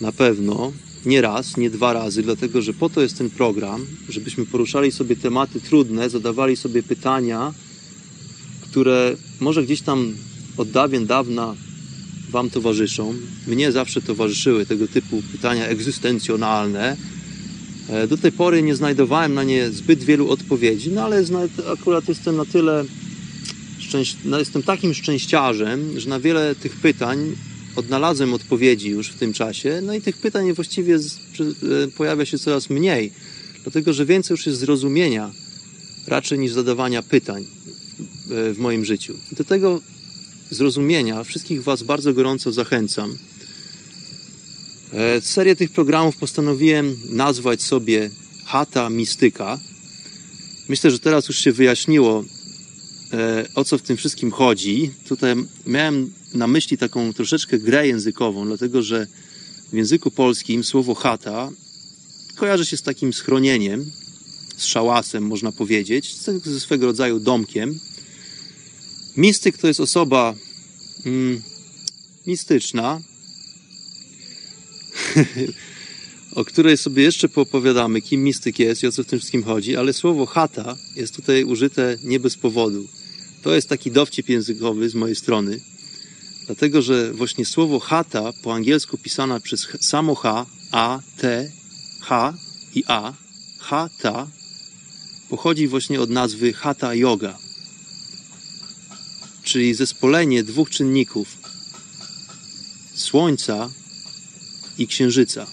na 0.00 0.12
pewno 0.12 0.72
nie 1.06 1.20
raz, 1.20 1.56
nie 1.56 1.70
dwa 1.70 1.92
razy, 1.92 2.22
dlatego 2.22 2.62
że 2.62 2.72
po 2.72 2.90
to 2.90 3.00
jest 3.00 3.18
ten 3.18 3.30
program, 3.30 3.86
żebyśmy 4.08 4.46
poruszali 4.46 4.92
sobie 4.92 5.16
tematy 5.16 5.60
trudne, 5.60 6.10
zadawali 6.10 6.56
sobie 6.56 6.82
pytania, 6.82 7.52
które 8.60 9.16
może 9.40 9.62
gdzieś 9.62 9.80
tam 9.80 10.14
od 10.56 10.70
dawien 10.70 11.06
dawna 11.06 11.54
Wam 12.30 12.50
towarzyszą. 12.50 13.14
Mnie 13.46 13.72
zawsze 13.72 14.02
towarzyszyły 14.02 14.66
tego 14.66 14.88
typu 14.88 15.22
pytania 15.32 15.66
egzystencjonalne. 15.66 16.96
E, 17.88 18.06
do 18.06 18.16
tej 18.16 18.32
pory 18.32 18.62
nie 18.62 18.76
znajdowałem 18.76 19.34
na 19.34 19.44
nie 19.44 19.70
zbyt 19.70 20.04
wielu 20.04 20.30
odpowiedzi, 20.30 20.90
no 20.90 21.04
ale 21.04 21.24
akurat 21.72 22.08
jestem 22.08 22.36
na 22.36 22.44
tyle 22.44 22.84
szczęś... 23.78 24.16
no 24.24 24.38
jestem 24.38 24.62
takim 24.62 24.94
szczęściarzem, 24.94 26.00
że 26.00 26.08
na 26.08 26.20
wiele 26.20 26.54
tych 26.54 26.76
pytań 26.76 27.36
odnalazłem 27.78 28.34
odpowiedzi 28.34 28.88
już 28.88 29.08
w 29.08 29.18
tym 29.18 29.32
czasie, 29.32 29.80
no 29.82 29.94
i 29.94 30.00
tych 30.00 30.16
pytań 30.16 30.52
właściwie 30.52 30.96
e, 30.96 30.98
pojawia 31.96 32.26
się 32.26 32.38
coraz 32.38 32.70
mniej, 32.70 33.12
dlatego 33.62 33.92
że 33.92 34.06
więcej 34.06 34.34
już 34.34 34.46
jest 34.46 34.58
zrozumienia 34.58 35.32
raczej 36.06 36.38
niż 36.38 36.52
zadawania 36.52 37.02
pytań 37.02 37.42
e, 37.42 38.54
w 38.54 38.58
moim 38.58 38.84
życiu. 38.84 39.14
I 39.32 39.34
do 39.34 39.44
tego 39.44 39.80
zrozumienia 40.50 41.24
wszystkich 41.24 41.62
Was 41.62 41.82
bardzo 41.82 42.14
gorąco 42.14 42.52
zachęcam. 42.52 43.18
E, 44.92 45.20
serię 45.20 45.56
tych 45.56 45.70
programów 45.70 46.16
postanowiłem 46.16 46.96
nazwać 47.10 47.62
sobie 47.62 48.10
Hata 48.44 48.90
Mistyka. 48.90 49.58
Myślę, 50.68 50.90
że 50.90 50.98
teraz 50.98 51.28
już 51.28 51.38
się 51.38 51.52
wyjaśniło, 51.52 52.24
o 53.54 53.64
co 53.64 53.78
w 53.78 53.82
tym 53.82 53.96
wszystkim 53.96 54.30
chodzi. 54.30 54.90
Tutaj 55.08 55.34
miałem 55.66 56.12
na 56.34 56.46
myśli 56.46 56.78
taką 56.78 57.12
troszeczkę 57.12 57.58
grę 57.58 57.88
językową, 57.88 58.46
dlatego 58.46 58.82
że 58.82 59.06
w 59.72 59.76
języku 59.76 60.10
polskim 60.10 60.64
słowo 60.64 60.94
chata 60.94 61.50
kojarzy 62.36 62.66
się 62.66 62.76
z 62.76 62.82
takim 62.82 63.12
schronieniem, 63.12 63.90
z 64.56 64.64
szałasem, 64.64 65.26
można 65.26 65.52
powiedzieć, 65.52 66.16
ze 66.44 66.60
swego 66.60 66.86
rodzaju 66.86 67.20
domkiem. 67.20 67.80
Mistyk 69.16 69.58
to 69.58 69.68
jest 69.68 69.80
osoba 69.80 70.34
mm, 71.06 71.42
mistyczna, 72.26 73.00
o 76.38 76.44
której 76.44 76.76
sobie 76.76 77.02
jeszcze 77.02 77.28
poopowiadamy, 77.28 78.00
kim 78.02 78.24
mistyk 78.24 78.58
jest 78.58 78.82
i 78.82 78.86
o 78.86 78.92
co 78.92 79.04
w 79.04 79.06
tym 79.06 79.18
wszystkim 79.18 79.42
chodzi, 79.42 79.76
ale 79.76 79.92
słowo 79.92 80.26
chata 80.26 80.76
jest 80.96 81.16
tutaj 81.16 81.44
użyte 81.44 81.96
nie 82.04 82.20
bez 82.20 82.36
powodu. 82.36 82.88
To 83.42 83.54
jest 83.54 83.68
taki 83.68 83.90
dowcip 83.90 84.28
językowy 84.28 84.90
z 84.90 84.94
mojej 84.94 85.16
strony, 85.16 85.60
dlatego 86.46 86.82
że 86.82 87.12
właśnie 87.12 87.44
słowo 87.44 87.78
chata 87.78 88.32
po 88.42 88.54
angielsku 88.54 88.98
pisane 88.98 89.40
przez 89.40 89.68
samo 89.80 90.14
H, 90.14 90.46
A, 90.72 91.00
T, 91.16 91.50
H 92.00 92.34
i 92.74 92.84
A, 92.86 93.14
chata, 93.58 94.28
pochodzi 95.28 95.68
właśnie 95.68 96.00
od 96.00 96.10
nazwy 96.10 96.52
hatha 96.52 96.94
yoga, 96.94 97.38
czyli 99.42 99.74
zespolenie 99.74 100.44
dwóch 100.44 100.70
czynników 100.70 101.28
słońca 102.94 103.70
i 104.78 104.86
księżyca. 104.86 105.46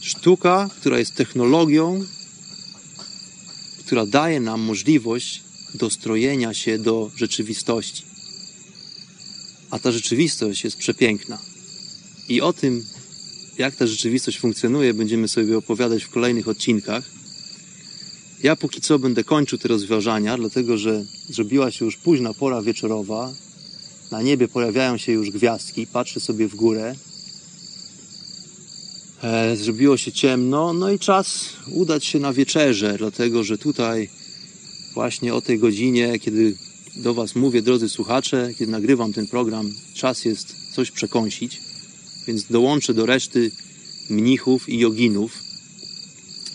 Sztuka, 0.00 0.70
która 0.80 0.98
jest 0.98 1.14
technologią, 1.14 2.04
która 3.78 4.06
daje 4.06 4.40
nam 4.40 4.60
możliwość 4.60 5.42
dostrojenia 5.74 6.54
się 6.54 6.78
do 6.78 7.10
rzeczywistości. 7.16 8.02
A 9.70 9.78
ta 9.78 9.92
rzeczywistość 9.92 10.64
jest 10.64 10.76
przepiękna. 10.76 11.38
I 12.28 12.40
o 12.40 12.52
tym, 12.52 12.84
jak 13.58 13.76
ta 13.76 13.86
rzeczywistość 13.86 14.38
funkcjonuje, 14.38 14.94
będziemy 14.94 15.28
sobie 15.28 15.58
opowiadać 15.58 16.04
w 16.04 16.10
kolejnych 16.10 16.48
odcinkach. 16.48 17.04
Ja 18.42 18.56
póki 18.56 18.80
co 18.80 18.98
będę 18.98 19.24
kończył 19.24 19.58
te 19.58 19.68
rozważania, 19.68 20.36
dlatego 20.36 20.78
że 20.78 21.04
zrobiła 21.28 21.70
się 21.70 21.84
już 21.84 21.96
późna 21.96 22.34
pora 22.34 22.62
wieczorowa. 22.62 23.32
Na 24.10 24.22
niebie 24.22 24.48
pojawiają 24.48 24.96
się 24.96 25.12
już 25.12 25.30
gwiazdki. 25.30 25.86
Patrzę 25.86 26.20
sobie 26.20 26.48
w 26.48 26.54
górę. 26.54 26.94
E, 29.22 29.56
zrobiło 29.56 29.96
się 29.96 30.12
ciemno, 30.12 30.72
no 30.72 30.90
i 30.90 30.98
czas 30.98 31.48
udać 31.70 32.04
się 32.04 32.18
na 32.18 32.32
wieczerze, 32.32 32.94
dlatego 32.98 33.44
że 33.44 33.58
tutaj 33.58 34.10
właśnie 34.94 35.34
o 35.34 35.40
tej 35.40 35.58
godzinie, 35.58 36.18
kiedy 36.18 36.56
do 36.96 37.14
Was 37.14 37.34
mówię, 37.34 37.62
drodzy 37.62 37.88
słuchacze, 37.88 38.50
kiedy 38.58 38.72
nagrywam 38.72 39.12
ten 39.12 39.26
program, 39.26 39.72
czas 39.94 40.24
jest 40.24 40.74
coś 40.74 40.90
przekąsić, 40.90 41.60
więc 42.26 42.44
dołączę 42.44 42.94
do 42.94 43.06
reszty 43.06 43.50
mnichów 44.10 44.68
i 44.68 44.78
joginów 44.78 45.42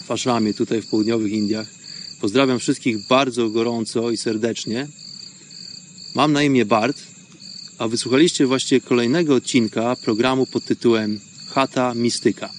w 0.05 0.11
ashramie 0.11 0.53
tutaj 0.53 0.81
w 0.81 0.87
południowych 0.87 1.31
Indiach. 1.31 1.67
Pozdrawiam 2.21 2.59
wszystkich 2.59 3.07
bardzo 3.07 3.49
gorąco 3.49 4.11
i 4.11 4.17
serdecznie. 4.17 4.87
Mam 6.15 6.33
na 6.33 6.43
imię 6.43 6.65
Bart, 6.65 6.97
a 7.77 7.87
wysłuchaliście 7.87 8.45
właśnie 8.45 8.81
kolejnego 8.81 9.35
odcinka 9.35 9.95
programu 9.95 10.45
pod 10.45 10.65
tytułem 10.65 11.19
Chata 11.47 11.93
Mistyka. 11.93 12.49